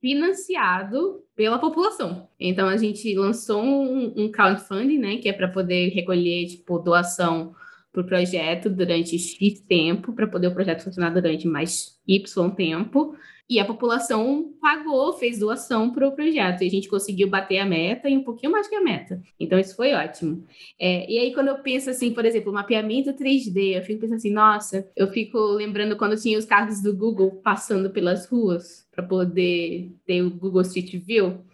financiado 0.00 1.22
pela 1.34 1.58
população. 1.58 2.28
Então 2.38 2.68
a 2.68 2.76
gente 2.76 3.14
lançou 3.14 3.62
um, 3.62 4.12
um 4.16 4.30
crowdfunding, 4.30 4.98
né, 4.98 5.16
que 5.16 5.28
é 5.28 5.32
para 5.32 5.48
poder 5.48 5.90
recolher 5.90 6.46
tipo 6.46 6.78
doação 6.78 7.54
para 7.92 8.02
o 8.02 8.06
projeto 8.06 8.70
durante 8.70 9.18
X 9.18 9.60
tempo, 9.60 10.12
para 10.12 10.26
poder 10.26 10.48
o 10.48 10.54
projeto 10.54 10.82
funcionar 10.82 11.10
durante 11.10 11.46
mais 11.46 12.00
Y 12.06 12.50
tempo. 12.50 13.14
E 13.50 13.58
a 13.58 13.64
população 13.64 14.54
pagou, 14.60 15.12
fez 15.12 15.38
doação 15.38 15.90
para 15.90 16.08
o 16.08 16.12
projeto. 16.12 16.62
E 16.62 16.66
a 16.66 16.70
gente 16.70 16.88
conseguiu 16.88 17.28
bater 17.28 17.58
a 17.58 17.66
meta 17.66 18.08
e 18.08 18.16
um 18.16 18.24
pouquinho 18.24 18.52
mais 18.52 18.68
que 18.68 18.74
a 18.74 18.80
meta. 18.80 19.20
Então, 19.38 19.58
isso 19.58 19.76
foi 19.76 19.92
ótimo. 19.92 20.44
É, 20.78 21.10
e 21.10 21.18
aí, 21.18 21.34
quando 21.34 21.48
eu 21.48 21.58
penso 21.58 21.90
assim, 21.90 22.12
por 22.12 22.24
exemplo, 22.24 22.52
mapeamento 22.52 23.12
3D, 23.12 23.76
eu 23.76 23.82
fico 23.82 24.00
pensando 24.00 24.16
assim, 24.16 24.32
nossa, 24.32 24.88
eu 24.96 25.08
fico 25.08 25.38
lembrando 25.38 25.96
quando 25.96 26.20
tinha 26.20 26.38
os 26.38 26.44
carros 26.44 26.80
do 26.80 26.96
Google 26.96 27.42
passando 27.42 27.90
pelas 27.90 28.26
ruas 28.26 28.86
para 28.90 29.04
poder 29.04 29.92
ter 30.06 30.22
o 30.22 30.30
Google 30.30 30.62
Street 30.62 30.94
View. 31.04 31.44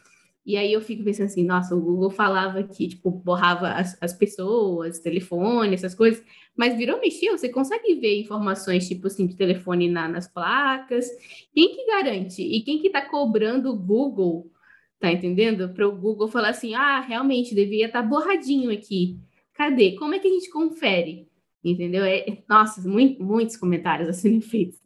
E 0.49 0.57
aí 0.57 0.73
eu 0.73 0.81
fico 0.81 1.05
pensando 1.05 1.27
assim, 1.27 1.45
nossa, 1.45 1.77
o 1.77 1.81
Google 1.81 2.09
falava 2.09 2.63
que, 2.63 2.89
tipo, 2.89 3.11
borrava 3.11 3.69
as, 3.69 3.99
as 4.01 4.15
pessoas, 4.15 4.99
telefone, 4.99 5.75
essas 5.75 5.95
coisas, 5.95 6.25
mas 6.59 6.77
virou 6.77 7.01
mexer, 7.01 7.31
você 7.31 7.49
consegue 7.49 7.95
ver 7.95 8.21
informações, 8.21 8.89
tipo 8.89 9.07
assim, 9.07 9.29
de 9.29 9.37
telefone 9.37 9.89
na, 9.89 10.09
nas 10.09 10.27
placas. 10.27 11.07
Quem 11.55 11.73
que 11.73 11.87
garante? 11.87 12.43
E 12.43 12.63
quem 12.63 12.83
que 12.83 12.91
tá 12.91 13.01
cobrando 13.01 13.71
o 13.71 13.79
Google, 13.79 14.51
tá 14.99 15.13
entendendo? 15.13 15.73
Para 15.73 15.87
o 15.87 15.97
Google 15.97 16.27
falar 16.27 16.49
assim, 16.49 16.75
ah, 16.75 16.99
realmente, 16.99 17.55
devia 17.55 17.87
estar 17.87 18.03
tá 18.03 18.09
borradinho 18.09 18.73
aqui. 18.73 19.21
Cadê? 19.55 19.93
Como 19.93 20.15
é 20.15 20.19
que 20.19 20.27
a 20.27 20.33
gente 20.33 20.51
confere? 20.51 21.29
Entendeu? 21.63 22.05
É, 22.05 22.27
nossa, 22.49 22.81
muito, 22.89 23.23
muitos 23.23 23.57
comentários 23.57 24.09
a 24.11 24.13
serem 24.13 24.41
feitos. 24.41 24.81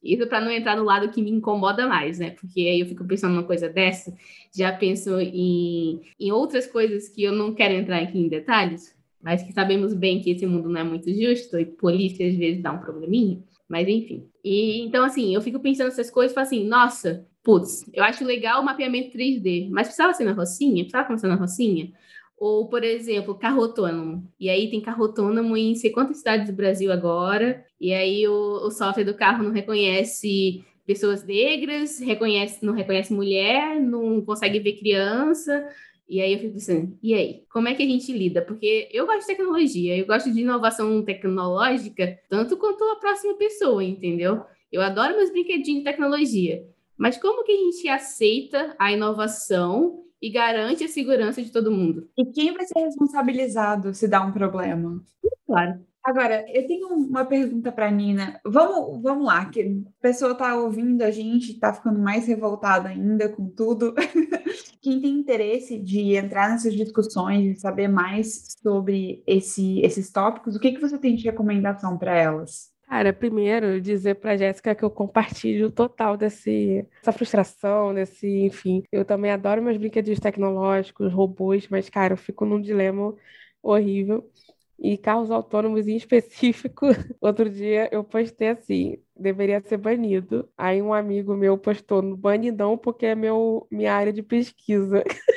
Isso 0.00 0.28
para 0.28 0.40
não 0.40 0.52
entrar 0.52 0.76
no 0.76 0.84
lado 0.84 1.10
que 1.10 1.20
me 1.20 1.30
incomoda 1.30 1.88
mais, 1.88 2.20
né? 2.20 2.30
Porque 2.30 2.60
aí 2.60 2.78
eu 2.78 2.86
fico 2.86 3.04
pensando 3.04 3.34
numa 3.34 3.42
coisa 3.42 3.68
dessa, 3.68 4.16
já 4.54 4.72
penso 4.72 5.18
em, 5.18 6.02
em 6.20 6.30
outras 6.30 6.68
coisas 6.68 7.08
que 7.08 7.24
eu 7.24 7.32
não 7.32 7.52
quero 7.52 7.74
entrar 7.74 8.00
aqui 8.00 8.16
em 8.16 8.28
detalhes, 8.28 8.96
mas 9.22 9.42
que 9.42 9.52
sabemos 9.52 9.94
bem 9.94 10.20
que 10.20 10.30
esse 10.30 10.46
mundo 10.46 10.68
não 10.68 10.80
é 10.80 10.84
muito 10.84 11.12
justo 11.12 11.58
e 11.58 11.66
polícia 11.66 12.26
às 12.26 12.36
vezes 12.36 12.62
dá 12.62 12.72
um 12.72 12.80
probleminha, 12.80 13.42
mas 13.68 13.88
enfim. 13.88 14.28
E 14.44 14.80
então, 14.82 15.04
assim, 15.04 15.34
eu 15.34 15.40
fico 15.40 15.60
pensando 15.60 15.88
essas 15.88 16.10
coisas 16.10 16.34
falo 16.34 16.46
assim, 16.46 16.66
nossa, 16.66 17.26
putz, 17.42 17.84
eu 17.92 18.02
acho 18.04 18.24
legal 18.24 18.60
o 18.60 18.64
mapeamento 18.64 19.16
3D, 19.16 19.68
mas 19.70 19.86
precisava 19.86 20.12
ser 20.12 20.24
na 20.24 20.32
Rocinha? 20.32 20.82
Precisava 20.82 21.06
começar 21.06 21.28
na 21.28 21.36
Rocinha? 21.36 21.92
Ou, 22.38 22.68
por 22.68 22.84
exemplo, 22.84 23.34
carro 23.34 23.62
autônomo. 23.62 24.30
E 24.38 24.50
aí 24.50 24.68
tem 24.70 24.80
carro 24.80 25.04
autônomo 25.04 25.56
em 25.56 25.74
sei 25.74 25.90
quantas 25.90 26.18
cidades 26.18 26.48
do 26.48 26.56
Brasil 26.56 26.92
agora, 26.92 27.64
e 27.80 27.92
aí 27.92 28.26
o, 28.28 28.66
o 28.66 28.70
software 28.70 29.04
do 29.04 29.14
carro 29.14 29.42
não 29.42 29.52
reconhece 29.52 30.64
pessoas 30.86 31.24
negras, 31.24 31.98
reconhece, 31.98 32.64
não 32.64 32.72
reconhece 32.72 33.12
mulher, 33.12 33.80
não 33.80 34.20
consegue 34.22 34.60
ver 34.60 34.74
criança. 34.74 35.68
E 36.08 36.20
aí 36.20 36.34
eu 36.34 36.38
fico 36.38 36.52
pensando, 36.54 36.96
e 37.02 37.14
aí? 37.14 37.44
Como 37.50 37.68
é 37.68 37.74
que 37.74 37.82
a 37.82 37.86
gente 37.86 38.12
lida? 38.12 38.40
Porque 38.40 38.88
eu 38.92 39.06
gosto 39.06 39.20
de 39.22 39.26
tecnologia, 39.26 39.96
eu 39.96 40.06
gosto 40.06 40.32
de 40.32 40.40
inovação 40.40 41.02
tecnológica, 41.02 42.18
tanto 42.28 42.56
quanto 42.56 42.84
a 42.84 42.96
próxima 42.96 43.34
pessoa, 43.34 43.82
entendeu? 43.82 44.44
Eu 44.70 44.82
adoro 44.82 45.16
meus 45.16 45.30
brinquedinhos 45.30 45.80
de 45.80 45.84
tecnologia. 45.84 46.64
Mas 46.96 47.18
como 47.18 47.44
que 47.44 47.52
a 47.52 47.56
gente 47.56 47.88
aceita 47.88 48.74
a 48.78 48.92
inovação 48.92 50.06
e 50.20 50.30
garante 50.30 50.84
a 50.84 50.88
segurança 50.88 51.42
de 51.42 51.50
todo 51.52 51.70
mundo. 51.70 52.08
E 52.16 52.24
quem 52.26 52.52
vai 52.52 52.64
ser 52.66 52.80
responsabilizado 52.80 53.94
se 53.94 54.08
dá 54.08 54.24
um 54.24 54.32
problema? 54.32 55.02
Claro. 55.46 55.84
Agora, 56.06 56.44
eu 56.48 56.64
tenho 56.68 56.86
uma 56.86 57.24
pergunta 57.24 57.72
para 57.72 57.90
Nina. 57.90 58.40
Vamos, 58.46 59.02
vamos 59.02 59.26
lá, 59.26 59.44
que 59.46 59.60
a 59.60 60.00
pessoa 60.00 60.32
está 60.32 60.54
ouvindo 60.54 61.02
a 61.02 61.10
gente, 61.10 61.50
está 61.50 61.74
ficando 61.74 61.98
mais 61.98 62.28
revoltada 62.28 62.90
ainda 62.90 63.28
com 63.28 63.48
tudo. 63.48 63.92
Quem 64.80 65.00
tem 65.00 65.10
interesse 65.10 65.76
de 65.80 66.14
entrar 66.14 66.48
nessas 66.48 66.74
discussões, 66.74 67.54
de 67.54 67.60
saber 67.60 67.88
mais 67.88 68.54
sobre 68.62 69.20
esse, 69.26 69.80
esses 69.80 70.08
tópicos, 70.12 70.54
o 70.54 70.60
que, 70.60 70.70
que 70.70 70.80
você 70.80 70.96
tem 70.96 71.16
de 71.16 71.24
recomendação 71.24 71.98
para 71.98 72.16
elas? 72.16 72.70
Cara, 72.84 73.12
primeiro 73.12 73.80
dizer 73.80 74.14
para 74.14 74.36
Jéssica 74.36 74.76
que 74.76 74.84
eu 74.84 74.90
compartilho 74.90 75.72
total 75.72 76.16
desse, 76.16 76.86
dessa 76.98 77.10
frustração, 77.10 77.92
desse, 77.92 78.28
enfim. 78.44 78.84
Eu 78.92 79.04
também 79.04 79.32
adoro 79.32 79.60
meus 79.60 79.76
brinquedos 79.76 80.20
tecnológicos, 80.20 81.12
robôs, 81.12 81.66
mas, 81.68 81.90
cara, 81.90 82.12
eu 82.12 82.16
fico 82.16 82.44
num 82.44 82.60
dilema 82.60 83.12
horrível. 83.60 84.30
E 84.78 84.98
carros 84.98 85.30
autônomos 85.30 85.86
em 85.88 85.96
específico, 85.96 86.86
outro 87.20 87.48
dia 87.50 87.88
eu 87.92 88.04
postei 88.04 88.48
assim, 88.50 88.96
deveria 89.16 89.60
ser 89.62 89.78
banido. 89.78 90.48
Aí 90.56 90.82
um 90.82 90.92
amigo 90.92 91.34
meu 91.36 91.56
postou 91.58 92.02
no 92.02 92.16
banidão 92.16 92.76
porque 92.78 93.06
é 93.06 93.14
meu, 93.14 93.66
minha 93.70 93.94
área 93.94 94.12
de 94.12 94.22
pesquisa. 94.22 95.02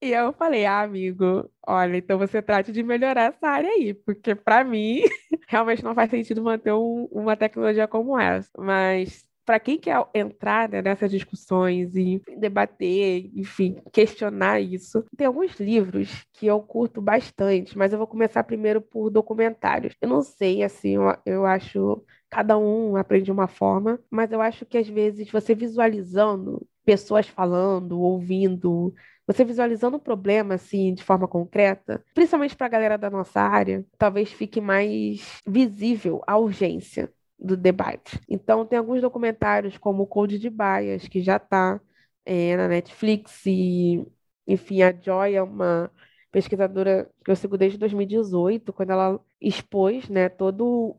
E 0.00 0.10
eu 0.12 0.32
falei, 0.34 0.66
ah, 0.66 0.82
amigo, 0.82 1.50
olha, 1.66 1.96
então 1.96 2.18
você 2.18 2.42
trate 2.42 2.70
de 2.70 2.82
melhorar 2.82 3.32
essa 3.32 3.48
área 3.48 3.70
aí, 3.70 3.94
porque 3.94 4.34
para 4.34 4.62
mim 4.62 5.00
realmente 5.48 5.82
não 5.82 5.94
faz 5.94 6.10
sentido 6.10 6.42
manter 6.42 6.72
um, 6.72 7.04
uma 7.10 7.36
tecnologia 7.36 7.88
como 7.88 8.18
essa. 8.18 8.50
Mas 8.58 9.26
para 9.46 9.60
quem 9.60 9.78
quer 9.78 9.96
entrar 10.14 10.68
né, 10.68 10.82
nessas 10.82 11.10
discussões 11.10 11.94
e 11.96 12.20
debater, 12.38 13.30
enfim, 13.34 13.80
questionar 13.92 14.60
isso, 14.60 15.04
tem 15.16 15.26
alguns 15.26 15.58
livros 15.60 16.24
que 16.32 16.46
eu 16.46 16.60
curto 16.60 17.00
bastante, 17.00 17.78
mas 17.78 17.92
eu 17.92 17.98
vou 17.98 18.08
começar 18.08 18.42
primeiro 18.44 18.82
por 18.82 19.08
documentários. 19.10 19.94
Eu 20.00 20.08
não 20.08 20.20
sei, 20.22 20.62
assim, 20.64 20.96
eu, 20.96 21.16
eu 21.24 21.46
acho 21.46 22.04
cada 22.28 22.58
um 22.58 22.96
aprende 22.96 23.30
uma 23.30 23.46
forma, 23.48 24.00
mas 24.10 24.32
eu 24.32 24.40
acho 24.42 24.66
que 24.66 24.76
às 24.78 24.88
vezes 24.88 25.30
você 25.30 25.54
visualizando 25.54 26.66
pessoas 26.84 27.26
falando, 27.28 28.00
ouvindo, 28.00 28.92
você 29.26 29.44
visualizando 29.44 29.96
o 29.96 30.00
problema 30.00 30.54
assim 30.54 30.92
de 30.94 31.02
forma 31.04 31.26
concreta, 31.28 32.04
principalmente 32.14 32.56
para 32.56 32.66
a 32.66 32.70
galera 32.70 32.98
da 32.98 33.10
nossa 33.10 33.40
área, 33.40 33.84
talvez 33.98 34.32
fique 34.32 34.60
mais 34.60 35.40
visível 35.46 36.20
a 36.26 36.36
urgência 36.36 37.12
do 37.38 37.56
debate. 37.56 38.20
Então, 38.28 38.66
tem 38.66 38.78
alguns 38.78 39.00
documentários 39.02 39.76
como 39.78 40.02
o 40.04 40.06
Code 40.06 40.38
de 40.38 40.50
Bias, 40.50 41.08
que 41.08 41.22
já 41.22 41.36
está 41.36 41.80
é, 42.24 42.56
na 42.56 42.68
Netflix, 42.68 43.44
e, 43.46 44.04
enfim, 44.46 44.82
a 44.82 44.92
Joy 44.92 45.34
é 45.34 45.42
uma 45.42 45.90
pesquisadora 46.36 47.10
que 47.24 47.30
eu 47.30 47.36
sigo 47.36 47.56
desde 47.56 47.78
2018, 47.78 48.70
quando 48.70 48.90
ela 48.90 49.18
expôs 49.40 50.06
né, 50.10 50.28
todo 50.28 50.94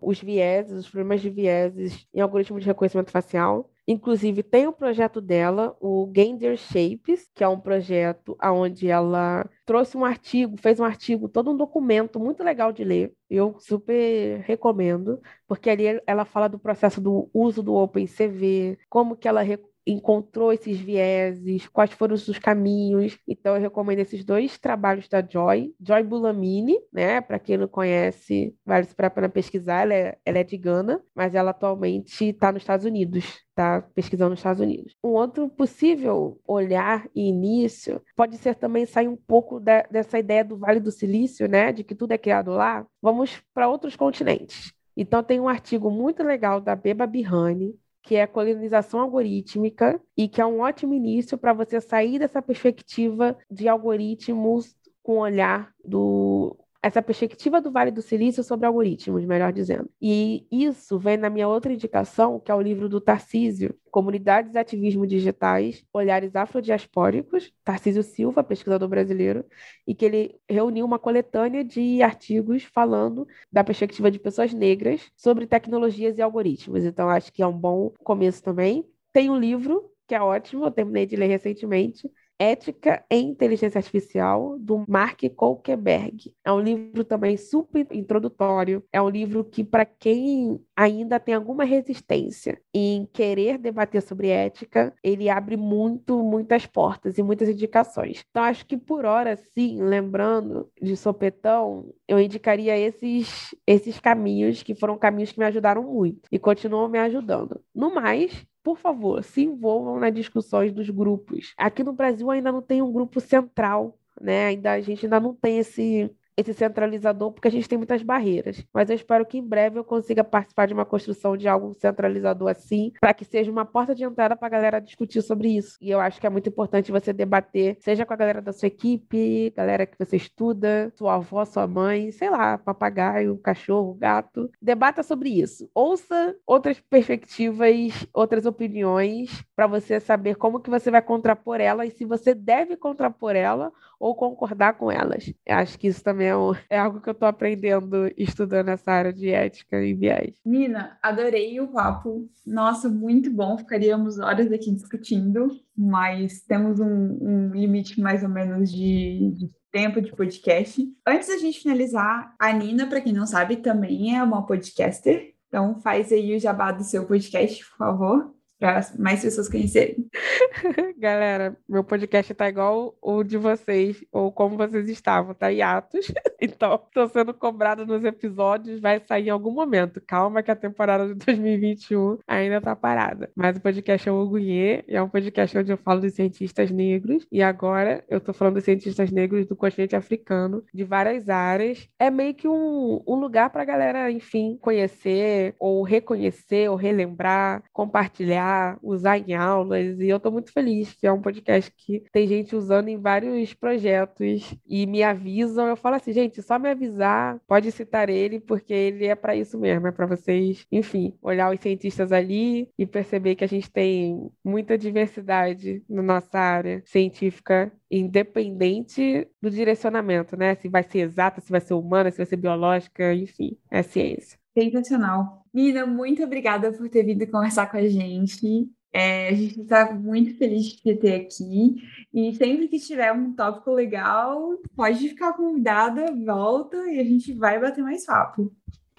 os 0.00 0.20
vieses, 0.20 0.84
os 0.84 0.88
problemas 0.88 1.20
de 1.20 1.28
vieses 1.28 2.06
em 2.14 2.20
algoritmo 2.20 2.60
de 2.60 2.66
reconhecimento 2.66 3.10
facial. 3.10 3.68
Inclusive, 3.88 4.44
tem 4.44 4.68
o 4.68 4.70
um 4.70 4.72
projeto 4.72 5.20
dela, 5.20 5.76
o 5.80 6.06
Gander 6.06 6.56
Shapes, 6.56 7.28
que 7.34 7.42
é 7.42 7.48
um 7.48 7.58
projeto 7.58 8.36
onde 8.40 8.88
ela 8.88 9.44
trouxe 9.66 9.96
um 9.96 10.04
artigo, 10.04 10.56
fez 10.56 10.78
um 10.78 10.84
artigo, 10.84 11.28
todo 11.28 11.50
um 11.50 11.56
documento 11.56 12.20
muito 12.20 12.44
legal 12.44 12.72
de 12.72 12.84
ler. 12.84 13.12
Eu 13.28 13.56
super 13.58 14.40
recomendo, 14.46 15.20
porque 15.48 15.68
ali 15.68 16.00
ela 16.06 16.24
fala 16.24 16.46
do 16.46 16.60
processo 16.60 17.00
do 17.00 17.28
uso 17.34 17.60
do 17.60 17.74
OpenCV, 17.74 18.78
como 18.88 19.16
que 19.16 19.26
ela 19.26 19.42
encontrou 19.86 20.52
esses 20.52 20.78
vieses, 20.78 21.66
quais 21.68 21.92
foram 21.92 22.14
os 22.14 22.38
caminhos. 22.38 23.18
Então, 23.26 23.54
eu 23.56 23.60
recomendo 23.60 24.00
esses 24.00 24.24
dois 24.24 24.58
trabalhos 24.58 25.08
da 25.08 25.22
Joy. 25.26 25.74
Joy 25.80 26.02
Bulamini, 26.02 26.78
né? 26.92 27.20
Para 27.20 27.38
quem 27.38 27.56
não 27.56 27.68
conhece, 27.68 28.54
vale 28.64 28.86
a 28.96 29.10
pena 29.10 29.28
pesquisar. 29.28 29.82
Ela 29.82 29.94
é, 29.94 30.18
ela 30.24 30.38
é 30.38 30.44
de 30.44 30.56
Gana, 30.56 31.02
mas 31.14 31.34
ela 31.34 31.50
atualmente 31.50 32.28
está 32.28 32.52
nos 32.52 32.62
Estados 32.62 32.84
Unidos 32.86 33.40
está 33.60 33.82
pesquisando 33.94 34.30
nos 34.30 34.38
Estados 34.38 34.60
Unidos. 34.60 34.96
Um 35.04 35.10
outro 35.10 35.48
possível 35.48 36.40
olhar 36.46 37.06
e 37.14 37.28
início 37.28 38.02
pode 38.16 38.38
ser 38.38 38.54
também 38.54 38.86
sair 38.86 39.08
um 39.08 39.16
pouco 39.16 39.60
de, 39.60 39.82
dessa 39.90 40.18
ideia 40.18 40.44
do 40.44 40.56
Vale 40.56 40.80
do 40.80 40.90
Silício, 40.90 41.46
né, 41.46 41.72
de 41.72 41.84
que 41.84 41.94
tudo 41.94 42.12
é 42.12 42.18
criado 42.18 42.50
lá. 42.52 42.86
Vamos 43.02 43.42
para 43.52 43.68
outros 43.68 43.94
continentes. 43.96 44.72
Então 44.96 45.22
tem 45.22 45.38
um 45.38 45.48
artigo 45.48 45.90
muito 45.90 46.22
legal 46.22 46.60
da 46.60 46.74
Beba 46.74 47.06
Bihani, 47.06 47.74
que 48.02 48.16
é 48.16 48.22
a 48.22 48.28
colonização 48.28 49.00
algorítmica 49.00 50.00
e 50.16 50.28
que 50.28 50.40
é 50.40 50.46
um 50.46 50.60
ótimo 50.60 50.94
início 50.94 51.36
para 51.38 51.52
você 51.52 51.80
sair 51.80 52.18
dessa 52.18 52.42
perspectiva 52.42 53.36
de 53.50 53.68
algoritmos 53.68 54.76
com 55.02 55.18
o 55.18 55.20
olhar 55.20 55.72
do 55.84 56.56
essa 56.82 57.02
perspectiva 57.02 57.60
do 57.60 57.70
Vale 57.70 57.90
do 57.90 58.00
Silício 58.00 58.42
sobre 58.42 58.66
algoritmos, 58.66 59.24
melhor 59.24 59.52
dizendo. 59.52 59.90
E 60.00 60.46
isso 60.50 60.98
vem 60.98 61.16
na 61.16 61.28
minha 61.28 61.46
outra 61.46 61.72
indicação, 61.72 62.40
que 62.40 62.50
é 62.50 62.54
o 62.54 62.60
livro 62.60 62.88
do 62.88 63.00
Tarcísio, 63.00 63.74
Comunidades 63.90 64.54
e 64.54 64.58
Ativismo 64.58 65.06
Digitais, 65.06 65.84
Olhares 65.92 66.34
Afrodiaspóricos, 66.34 67.52
Tarcísio 67.62 68.02
Silva, 68.02 68.42
pesquisador 68.42 68.88
brasileiro, 68.88 69.44
e 69.86 69.94
que 69.94 70.04
ele 70.04 70.40
reuniu 70.48 70.86
uma 70.86 70.98
coletânea 70.98 71.62
de 71.62 72.02
artigos 72.02 72.64
falando 72.64 73.26
da 73.52 73.62
perspectiva 73.62 74.10
de 74.10 74.18
pessoas 74.18 74.54
negras 74.54 75.10
sobre 75.16 75.46
tecnologias 75.46 76.16
e 76.16 76.22
algoritmos. 76.22 76.84
Então, 76.84 77.10
acho 77.10 77.32
que 77.32 77.42
é 77.42 77.46
um 77.46 77.58
bom 77.58 77.92
começo 78.02 78.42
também. 78.42 78.86
Tem 79.12 79.28
um 79.28 79.38
livro 79.38 79.90
que 80.08 80.14
é 80.14 80.20
ótimo, 80.20 80.64
eu 80.64 80.70
terminei 80.72 81.06
de 81.06 81.14
ler 81.14 81.28
recentemente, 81.28 82.10
Ética 82.40 83.04
em 83.10 83.28
Inteligência 83.28 83.78
Artificial, 83.78 84.58
do 84.58 84.82
Mark 84.88 85.20
Kolkeberg. 85.36 86.34
É 86.42 86.50
um 86.50 86.58
livro 86.58 87.04
também 87.04 87.36
super 87.36 87.86
introdutório. 87.92 88.82
É 88.90 89.00
um 89.02 89.10
livro 89.10 89.44
que, 89.44 89.62
para 89.62 89.84
quem 89.84 90.58
ainda 90.74 91.20
tem 91.20 91.34
alguma 91.34 91.64
resistência 91.64 92.58
em 92.72 93.06
querer 93.12 93.58
debater 93.58 94.00
sobre 94.00 94.28
ética, 94.28 94.94
ele 95.04 95.28
abre 95.28 95.54
muito, 95.54 96.22
muitas 96.22 96.64
portas 96.64 97.18
e 97.18 97.22
muitas 97.22 97.50
indicações. 97.50 98.24
Então, 98.30 98.42
acho 98.42 98.64
que 98.64 98.78
por 98.78 99.04
hora, 99.04 99.36
sim, 99.36 99.82
lembrando 99.82 100.70
de 100.80 100.96
sopetão, 100.96 101.92
eu 102.08 102.18
indicaria 102.18 102.78
esses, 102.78 103.54
esses 103.66 104.00
caminhos, 104.00 104.62
que 104.62 104.74
foram 104.74 104.96
caminhos 104.96 105.32
que 105.32 105.38
me 105.38 105.44
ajudaram 105.44 105.82
muito 105.82 106.22
e 106.32 106.38
continuam 106.38 106.88
me 106.88 106.98
ajudando. 106.98 107.60
No 107.74 107.94
mais, 107.94 108.46
por 108.62 108.76
favor, 108.78 109.22
se 109.24 109.42
envolvam 109.42 109.98
nas 109.98 110.12
discussões 110.12 110.72
dos 110.72 110.90
grupos. 110.90 111.54
Aqui 111.56 111.82
no 111.82 111.92
Brasil 111.92 112.30
ainda 112.30 112.52
não 112.52 112.62
tem 112.62 112.82
um 112.82 112.92
grupo 112.92 113.20
central, 113.20 113.98
né? 114.20 114.46
Ainda 114.46 114.72
a 114.72 114.80
gente 114.80 115.06
ainda 115.06 115.20
não 115.20 115.34
tem 115.34 115.58
esse 115.58 116.10
esse 116.40 116.54
centralizador, 116.54 117.32
porque 117.32 117.48
a 117.48 117.50
gente 117.50 117.68
tem 117.68 117.78
muitas 117.78 118.02
barreiras. 118.02 118.64
Mas 118.72 118.90
eu 118.90 118.96
espero 118.96 119.24
que 119.26 119.38
em 119.38 119.46
breve 119.46 119.78
eu 119.78 119.84
consiga 119.84 120.24
participar 120.24 120.66
de 120.66 120.74
uma 120.74 120.84
construção 120.84 121.36
de 121.36 121.48
algo 121.48 121.74
centralizador 121.74 122.48
assim, 122.48 122.92
para 123.00 123.14
que 123.14 123.24
seja 123.24 123.50
uma 123.50 123.64
porta 123.64 123.94
de 123.94 124.04
entrada 124.04 124.36
para 124.36 124.46
a 124.46 124.50
galera 124.50 124.80
discutir 124.80 125.22
sobre 125.22 125.48
isso. 125.48 125.76
E 125.80 125.90
eu 125.90 126.00
acho 126.00 126.20
que 126.20 126.26
é 126.26 126.30
muito 126.30 126.48
importante 126.48 126.92
você 126.92 127.12
debater, 127.12 127.76
seja 127.80 128.04
com 128.04 128.12
a 128.12 128.16
galera 128.16 128.40
da 128.40 128.52
sua 128.52 128.68
equipe, 128.68 129.52
galera 129.56 129.86
que 129.86 129.98
você 129.98 130.16
estuda, 130.16 130.92
sua 130.96 131.14
avó, 131.14 131.44
sua 131.44 131.66
mãe, 131.66 132.10
sei 132.12 132.30
lá, 132.30 132.58
papagaio, 132.58 133.38
cachorro, 133.38 133.94
gato. 133.94 134.50
Debata 134.60 135.02
sobre 135.02 135.30
isso. 135.30 135.68
Ouça 135.74 136.36
outras 136.46 136.80
perspectivas, 136.80 138.06
outras 138.12 138.46
opiniões, 138.46 139.44
para 139.54 139.66
você 139.66 140.00
saber 140.00 140.36
como 140.36 140.60
que 140.60 140.70
você 140.70 140.90
vai 140.90 141.02
contrapor 141.02 141.60
ela 141.60 141.86
e 141.86 141.90
se 141.90 142.04
você 142.04 142.34
deve 142.34 142.76
contrapor 142.76 143.36
ela 143.36 143.72
ou 143.98 144.14
concordar 144.14 144.74
com 144.74 144.90
elas. 144.90 145.32
Eu 145.44 145.56
acho 145.56 145.78
que 145.78 145.88
isso 145.88 146.02
também 146.02 146.29
um, 146.36 146.52
é 146.68 146.78
algo 146.78 147.00
que 147.00 147.08
eu 147.08 147.12
estou 147.12 147.28
aprendendo 147.28 148.10
estudando 148.16 148.68
essa 148.68 148.92
área 148.92 149.12
de 149.12 149.28
ética 149.30 149.82
e 149.82 149.94
viés. 149.94 150.34
Nina, 150.44 150.98
adorei 151.02 151.60
o 151.60 151.68
papo. 151.68 152.28
Nossa, 152.46 152.88
muito 152.88 153.30
bom. 153.30 153.56
Ficaríamos 153.58 154.18
horas 154.18 154.50
aqui 154.52 154.72
discutindo, 154.72 155.48
mas 155.76 156.40
temos 156.42 156.80
um, 156.80 157.18
um 157.20 157.50
limite 157.50 158.00
mais 158.00 158.22
ou 158.22 158.28
menos 158.28 158.70
de, 158.70 159.32
de 159.36 159.50
tempo 159.70 160.00
de 160.00 160.14
podcast. 160.14 160.82
Antes 161.06 161.28
da 161.28 161.38
gente 161.38 161.60
finalizar, 161.60 162.34
a 162.38 162.52
Nina, 162.52 162.86
para 162.86 163.00
quem 163.00 163.12
não 163.12 163.26
sabe, 163.26 163.56
também 163.56 164.16
é 164.16 164.22
uma 164.22 164.46
podcaster. 164.46 165.34
Então 165.48 165.80
faz 165.80 166.12
aí 166.12 166.36
o 166.36 166.40
jabá 166.40 166.72
do 166.72 166.84
seu 166.84 167.06
podcast, 167.06 167.64
por 167.70 167.76
favor 167.76 168.39
para 168.60 168.82
mais 168.98 169.22
pessoas 169.22 169.48
conhecerem. 169.48 169.96
Galera, 170.98 171.56
meu 171.66 171.82
podcast 171.82 172.34
tá 172.34 172.46
igual 172.46 172.94
o 173.00 173.24
de 173.24 173.38
vocês, 173.38 174.04
ou 174.12 174.30
como 174.30 174.58
vocês 174.58 174.86
estavam, 174.90 175.34
tá 175.34 175.50
em 175.50 175.62
atos. 175.62 176.12
Então, 176.42 176.80
tô 176.94 177.06
sendo 177.06 177.34
cobrado 177.34 177.84
nos 177.84 178.02
episódios, 178.02 178.80
vai 178.80 178.98
sair 179.06 179.26
em 179.26 179.30
algum 179.30 179.50
momento. 179.50 180.00
Calma 180.00 180.42
que 180.42 180.50
a 180.50 180.56
temporada 180.56 181.06
de 181.06 181.12
2021 181.14 182.16
ainda 182.26 182.62
tá 182.62 182.74
parada. 182.74 183.30
Mas 183.36 183.58
o 183.58 183.60
podcast 183.60 184.08
é 184.08 184.12
o 184.12 184.22
Ogunhê, 184.22 184.82
e 184.88 184.96
é 184.96 185.02
um 185.02 185.08
podcast 185.08 185.58
onde 185.58 185.70
eu 185.70 185.76
falo 185.76 186.00
dos 186.00 186.14
cientistas 186.14 186.70
negros, 186.70 187.26
e 187.30 187.42
agora 187.42 188.02
eu 188.08 188.22
tô 188.22 188.32
falando 188.32 188.54
dos 188.54 188.64
cientistas 188.64 189.10
negros 189.10 189.46
do 189.46 189.54
continente 189.54 189.94
africano, 189.94 190.64
de 190.72 190.82
várias 190.82 191.28
áreas. 191.28 191.86
É 191.98 192.10
meio 192.10 192.32
que 192.32 192.48
um, 192.48 193.02
um 193.06 193.16
lugar 193.16 193.50
pra 193.50 193.62
galera, 193.62 194.10
enfim, 194.10 194.58
conhecer, 194.62 195.54
ou 195.58 195.82
reconhecer, 195.82 196.70
ou 196.70 196.76
relembrar, 196.76 197.62
compartilhar 197.70 198.49
usar 198.82 199.18
em 199.18 199.34
aulas, 199.34 199.98
e 200.00 200.08
eu 200.08 200.16
estou 200.16 200.32
muito 200.32 200.52
feliz 200.52 200.92
que 200.94 201.06
é 201.06 201.12
um 201.12 201.20
podcast 201.20 201.72
que 201.76 202.04
tem 202.12 202.26
gente 202.26 202.54
usando 202.56 202.88
em 202.88 202.98
vários 202.98 203.54
projetos 203.54 204.54
e 204.66 204.86
me 204.86 205.02
avisam. 205.02 205.68
Eu 205.68 205.76
falo 205.76 205.96
assim, 205.96 206.12
gente, 206.12 206.42
só 206.42 206.58
me 206.58 206.70
avisar, 206.70 207.40
pode 207.46 207.70
citar 207.72 208.08
ele, 208.08 208.40
porque 208.40 208.72
ele 208.72 209.06
é 209.06 209.14
para 209.14 209.36
isso 209.36 209.58
mesmo, 209.58 209.86
é 209.86 209.92
para 209.92 210.06
vocês, 210.06 210.66
enfim, 210.70 211.14
olhar 211.22 211.52
os 211.52 211.60
cientistas 211.60 212.12
ali 212.12 212.68
e 212.78 212.86
perceber 212.86 213.34
que 213.34 213.44
a 213.44 213.48
gente 213.48 213.70
tem 213.70 214.30
muita 214.44 214.76
diversidade 214.78 215.82
na 215.88 216.02
nossa 216.02 216.38
área 216.38 216.82
científica 216.86 217.72
independente 217.90 219.28
do 219.42 219.50
direcionamento, 219.50 220.36
né? 220.36 220.54
Se 220.54 220.68
vai 220.68 220.82
ser 220.82 221.00
exata, 221.00 221.40
se 221.40 221.50
vai 221.50 221.60
ser 221.60 221.74
humana, 221.74 222.10
se 222.10 222.18
vai 222.18 222.26
ser 222.26 222.36
biológica, 222.36 223.12
enfim, 223.14 223.58
é 223.70 223.82
ciência. 223.82 224.39
Sensacional. 224.56 225.44
Nina, 225.52 225.86
muito 225.86 226.22
obrigada 226.22 226.72
por 226.72 226.88
ter 226.88 227.04
vindo 227.04 227.26
conversar 227.26 227.70
com 227.70 227.76
a 227.76 227.88
gente. 227.88 228.68
É, 228.92 229.28
a 229.28 229.32
gente 229.32 229.60
está 229.60 229.92
muito 229.94 230.36
feliz 230.36 230.64
de 230.64 230.76
te 230.76 230.96
ter 230.96 231.14
aqui. 231.14 231.76
E 232.12 232.34
sempre 232.34 232.68
que 232.68 232.78
tiver 232.78 233.12
um 233.12 233.32
tópico 233.32 233.72
legal, 233.72 234.58
pode 234.74 235.08
ficar 235.08 235.32
convidada, 235.34 236.06
volta 236.24 236.76
e 236.90 236.98
a 236.98 237.04
gente 237.04 237.32
vai 237.32 237.60
bater 237.60 237.82
mais 237.82 238.04
papo. 238.04 238.52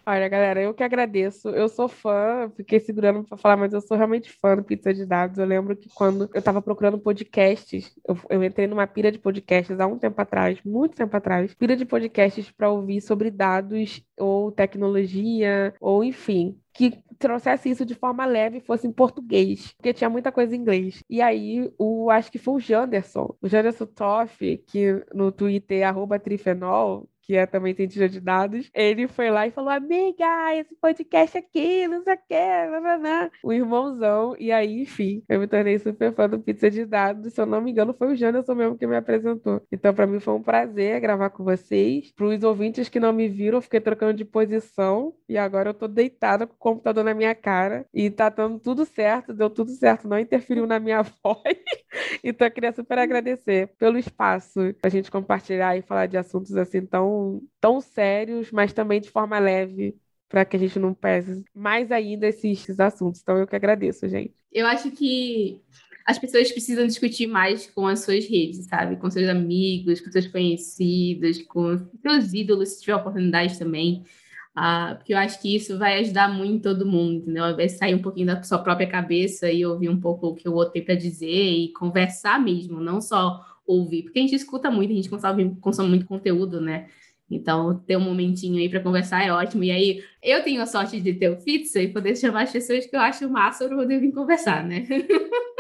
Olha, 0.04 0.28
galera, 0.28 0.62
eu 0.62 0.74
que 0.74 0.84
agradeço. 0.84 1.50
Eu 1.50 1.70
sou 1.70 1.88
fã, 1.88 2.50
fiquei 2.56 2.80
segurando 2.80 3.24
para 3.24 3.38
falar, 3.38 3.56
mas 3.58 3.72
eu 3.72 3.82
sou 3.82 3.96
realmente 3.96 4.32
fã 4.32 4.56
do 4.56 4.64
Pizza 4.64 4.92
de 4.94 5.06
Dados. 5.06 5.38
Eu 5.38 5.46
lembro 5.46 5.76
que 5.76 5.90
quando 5.94 6.30
eu 6.34 6.40
estava 6.40 6.62
procurando 6.62 6.98
podcasts, 6.98 7.96
eu, 8.08 8.18
eu, 8.30 8.44
entrei 8.44 8.66
numa 8.66 8.88
pira 8.88 9.12
de 9.12 9.20
podcasts 9.20 9.80
há 9.80 9.86
um 9.86 10.00
tempo 10.00 10.20
atrás, 10.20 10.60
muito 10.66 10.96
tempo 10.96 11.16
atrás, 11.16 11.54
pira 11.54 11.76
de 11.76 11.86
podcasts 11.86 12.50
para 12.52 12.70
ouvir 12.72 13.00
sobre 13.02 13.30
dados 13.30 14.04
ou 14.18 14.52
tecnologia, 14.52 15.74
ou 15.80 16.04
enfim, 16.04 16.60
que 16.74 17.04
trouxesse 17.20 17.70
isso 17.70 17.86
de 17.86 17.94
forma 17.94 18.26
leve 18.26 18.58
e 18.58 18.62
fosse 18.62 18.88
em 18.88 18.92
português, 18.92 19.74
porque 19.74 19.94
tinha 19.94 20.10
muita 20.10 20.32
coisa 20.32 20.56
em 20.56 20.60
inglês. 20.60 21.04
E 21.10 21.22
aí, 21.22 21.72
o, 21.78 22.10
acho 22.10 22.32
que 22.32 22.40
foi 22.40 22.56
o 22.56 22.60
Janderson, 22.60 23.36
o 23.42 23.48
Janderson 23.48 23.86
Toff, 23.86 24.58
que 24.68 25.06
no 25.14 25.32
Twitter, 25.32 25.88
arroba 25.88 26.20
trifenol, 26.20 27.08
que 27.22 27.36
é 27.36 27.46
também 27.46 27.74
cientista 27.74 28.10
de 28.10 28.20
dados, 28.20 28.70
ele 28.74 29.08
foi 29.08 29.30
lá 29.30 29.48
e 29.48 29.52
falou: 29.52 29.70
Amiga, 29.70 30.56
esse 30.56 30.76
podcast 30.76 31.38
aqui, 31.38 31.88
não 31.88 32.04
sei 32.04 32.14
o 32.14 32.18
que, 32.28 33.42
o 33.44 33.54
irmãozão. 33.54 34.36
E 34.40 34.52
aí, 34.52 34.82
enfim, 34.82 35.24
eu 35.30 35.40
me 35.40 35.48
tornei 35.48 35.78
super 35.80 36.14
fã 36.14 36.28
do 36.30 36.40
Pizza 36.40 36.70
de 36.70 36.86
Dados. 36.86 37.34
Se 37.34 37.42
eu 37.42 37.46
não 37.46 37.62
me 37.62 37.72
engano, 37.72 37.94
foi 37.94 38.14
o 38.14 38.16
Janderson 38.16 38.56
mesmo 38.56 38.78
que 38.78 38.88
me 38.88 38.96
apresentou. 38.96 39.62
Então, 39.72 39.94
para 39.94 40.08
mim, 40.08 40.20
foi 40.20 40.34
um 40.34 40.42
prazer 40.42 41.00
gravar 41.00 41.30
com 41.30 41.44
vocês. 41.44 42.12
Para 42.14 42.26
os 42.26 42.44
ouvintes 42.44 42.90
que 42.90 43.00
não 43.00 43.14
me 43.14 43.28
viram, 43.28 43.58
eu 43.58 43.62
fiquei 43.62 43.80
trocando 43.80 44.14
de 44.14 44.26
posição 44.26 45.14
e 45.28 45.38
agora 45.38 45.70
eu 45.70 45.74
tô 45.74 45.88
deitada 45.88 46.46
com 46.48 46.54
o 46.54 46.58
computador 46.58 47.04
na 47.04 47.14
minha 47.14 47.36
cara 47.36 47.86
e 47.94 48.10
tá 48.10 48.30
dando 48.30 48.60
tudo 48.60 48.86
certo, 48.86 49.34
deu 49.34 49.50
tudo 49.50 49.72
certo, 49.72 50.08
não 50.08 50.20
interferiu 50.20 50.66
na 50.66 50.80
minha 50.80 51.04
voz. 51.24 51.58
então, 52.24 52.48
eu 52.48 52.52
queria 52.52 52.72
super 52.72 52.98
agradecer 52.98 53.68
pelo 53.78 53.98
espaço 53.98 54.74
pra 54.82 54.90
gente 54.90 55.12
compartilhar 55.12 55.78
e 55.78 55.82
falar 55.82 56.08
de 56.08 56.18
assuntos 56.18 56.56
assim 56.56 56.86
tão 56.86 57.11
tão, 57.60 57.82
sérios, 57.82 58.52
mas 58.52 58.74
também 58.74 59.02
de 59.02 59.10
forma 59.10 59.40
leve, 59.40 59.96
para 60.30 60.46
que 60.46 60.56
a 60.56 60.60
gente 60.60 60.80
não 60.80 60.94
pese 60.94 61.44
mais 61.54 61.92
ainda 61.92 62.28
esses, 62.28 62.60
esses 62.60 62.80
assuntos. 62.80 63.22
Então, 63.22 63.38
eu 63.38 63.48
que 63.48 63.56
agradeço, 63.56 64.08
gente. 64.08 64.34
Eu 64.52 64.66
acho 64.68 64.92
que 64.92 65.62
as 66.06 66.18
pessoas 66.18 66.52
precisam 66.52 66.86
discutir 66.88 67.28
mais 67.28 67.68
com 67.68 67.88
as 67.88 68.00
suas 68.02 68.26
redes, 68.26 68.66
sabe? 68.66 68.98
Com 68.98 69.10
seus 69.10 69.30
amigos, 69.30 70.02
com 70.02 70.12
seus 70.12 70.28
conhecidos, 70.28 71.42
com 71.44 71.78
seus 72.02 72.34
ídolos, 72.34 72.70
se 72.70 72.82
tiver 72.82 72.96
oportunidade 72.96 73.58
também. 73.58 74.04
Ah, 74.54 74.96
porque 74.98 75.14
eu 75.14 75.18
acho 75.18 75.42
que 75.42 75.56
isso 75.56 75.78
vai 75.78 76.00
ajudar 76.00 76.28
muito 76.28 76.64
todo 76.64 76.86
mundo, 76.86 77.30
invés 77.30 77.74
de 77.74 77.78
sair 77.78 77.96
um 77.96 78.02
pouquinho 78.02 78.28
da 78.28 78.44
sua 78.44 78.60
própria 78.60 78.88
cabeça 78.88 79.50
e 79.50 79.66
ouvir 79.66 79.88
um 79.88 80.00
pouco 80.00 80.28
o 80.28 80.36
que 80.36 80.50
o 80.50 80.54
outro 80.54 80.74
tem 80.74 80.84
para 80.84 80.96
dizer 80.96 81.26
e 81.28 81.72
conversar 81.72 82.38
mesmo, 82.38 82.82
não 82.82 83.00
só 83.00 83.40
ouvir, 83.66 84.04
porque 84.04 84.20
a 84.20 84.22
gente 84.22 84.36
escuta 84.36 84.70
muito, 84.70 84.92
a 84.92 84.96
gente 84.96 85.10
consome, 85.10 85.56
consome 85.62 85.90
muito 85.90 86.06
conteúdo, 86.06 86.60
né? 86.60 86.90
Então, 87.32 87.80
ter 87.88 87.98
um 87.98 88.02
momentinho 88.02 88.60
aí 88.60 88.70
para 88.70 88.80
conversar 88.82 89.26
é 89.26 89.32
ótimo. 89.32 89.64
E 89.64 89.72
aí, 89.72 90.04
eu 90.22 90.44
tenho 90.44 90.62
a 90.62 90.66
sorte 90.66 91.00
de 91.00 91.14
ter 91.14 91.30
o 91.30 91.40
Fitza 91.40 91.82
e 91.82 91.88
poder 91.92 92.16
chamar 92.16 92.44
as 92.44 92.52
pessoas 92.52 92.86
que 92.86 92.96
eu 92.96 93.00
acho 93.00 93.30
massa 93.30 93.68
para 93.68 93.78
poder 93.78 94.00
vir 94.00 94.12
conversar, 94.14 94.64
né? 94.64 94.86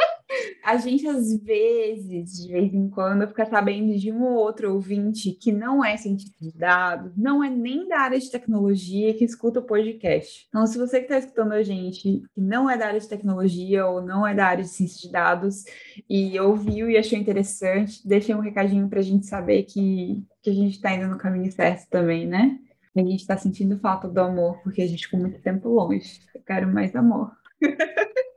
a 0.63 0.77
gente, 0.77 1.07
às 1.07 1.35
vezes, 1.37 2.43
de 2.43 2.51
vez 2.51 2.73
em 2.73 2.89
quando, 2.89 3.27
fica 3.27 3.45
sabendo 3.45 3.97
de 3.97 4.11
um 4.11 4.23
ou 4.23 4.35
outro 4.35 4.73
ouvinte 4.73 5.31
que 5.31 5.51
não 5.51 5.83
é 5.83 5.97
cientista 5.97 6.35
de 6.39 6.51
dados, 6.51 7.11
não 7.17 7.43
é 7.43 7.49
nem 7.49 7.87
da 7.87 7.99
área 7.99 8.19
de 8.19 8.29
tecnologia, 8.29 9.13
que 9.13 9.23
escuta 9.23 9.59
o 9.59 9.63
podcast. 9.63 10.47
Então, 10.49 10.65
se 10.67 10.77
você 10.77 10.99
que 10.99 11.05
está 11.05 11.17
escutando 11.17 11.53
a 11.53 11.63
gente, 11.63 12.01
que 12.01 12.41
não 12.41 12.69
é 12.69 12.77
da 12.77 12.87
área 12.87 12.99
de 12.99 13.07
tecnologia 13.07 13.85
ou 13.85 14.01
não 14.01 14.25
é 14.25 14.33
da 14.33 14.45
área 14.45 14.63
de 14.63 14.69
ciência 14.69 15.07
de 15.07 15.11
dados, 15.11 15.63
e 16.09 16.39
ouviu 16.39 16.89
e 16.89 16.97
achou 16.97 17.17
interessante, 17.17 18.07
deixa 18.07 18.35
um 18.35 18.41
recadinho 18.41 18.87
para 18.87 18.99
a 18.99 19.03
gente 19.03 19.25
saber 19.25 19.63
que, 19.63 20.23
que 20.41 20.49
a 20.49 20.53
gente 20.53 20.75
está 20.75 20.93
indo 20.93 21.07
no 21.07 21.17
caminho 21.17 21.51
certo 21.51 21.89
também, 21.89 22.27
né? 22.27 22.59
A 22.95 22.99
gente 22.99 23.21
está 23.21 23.37
sentindo 23.37 23.79
falta 23.79 24.07
do 24.07 24.19
amor, 24.19 24.61
porque 24.63 24.81
a 24.81 24.87
gente 24.87 25.05
ficou 25.05 25.19
muito 25.19 25.41
tempo 25.41 25.69
longe. 25.69 26.19
Eu 26.35 26.41
quero 26.41 26.67
mais 26.67 26.95
amor. 26.95 27.31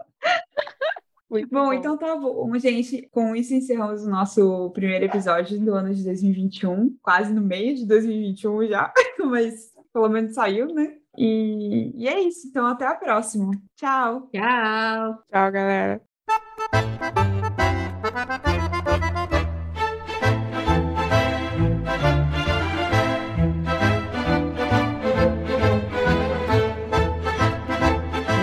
Muito 1.34 1.50
bom, 1.50 1.64
bom, 1.64 1.72
então 1.72 1.98
tá 1.98 2.14
bom, 2.14 2.56
gente. 2.60 3.08
Com 3.10 3.34
isso 3.34 3.52
encerramos 3.52 4.04
o 4.04 4.08
nosso 4.08 4.70
primeiro 4.70 5.06
episódio 5.06 5.58
do 5.58 5.74
ano 5.74 5.92
de 5.92 6.04
2021, 6.04 6.96
quase 7.02 7.32
no 7.32 7.40
meio 7.40 7.74
de 7.74 7.84
2021 7.86 8.68
já, 8.68 8.92
mas 9.18 9.72
pelo 9.92 10.08
menos 10.08 10.34
saiu, 10.34 10.72
né? 10.72 10.94
E, 11.18 11.92
e 11.96 12.06
é 12.06 12.20
isso. 12.20 12.46
Então 12.46 12.64
até 12.64 12.86
a 12.86 12.94
próxima. 12.94 13.50
Tchau. 13.74 14.28
Tchau. 14.32 15.24
Tchau, 15.28 15.52
galera. 15.52 16.00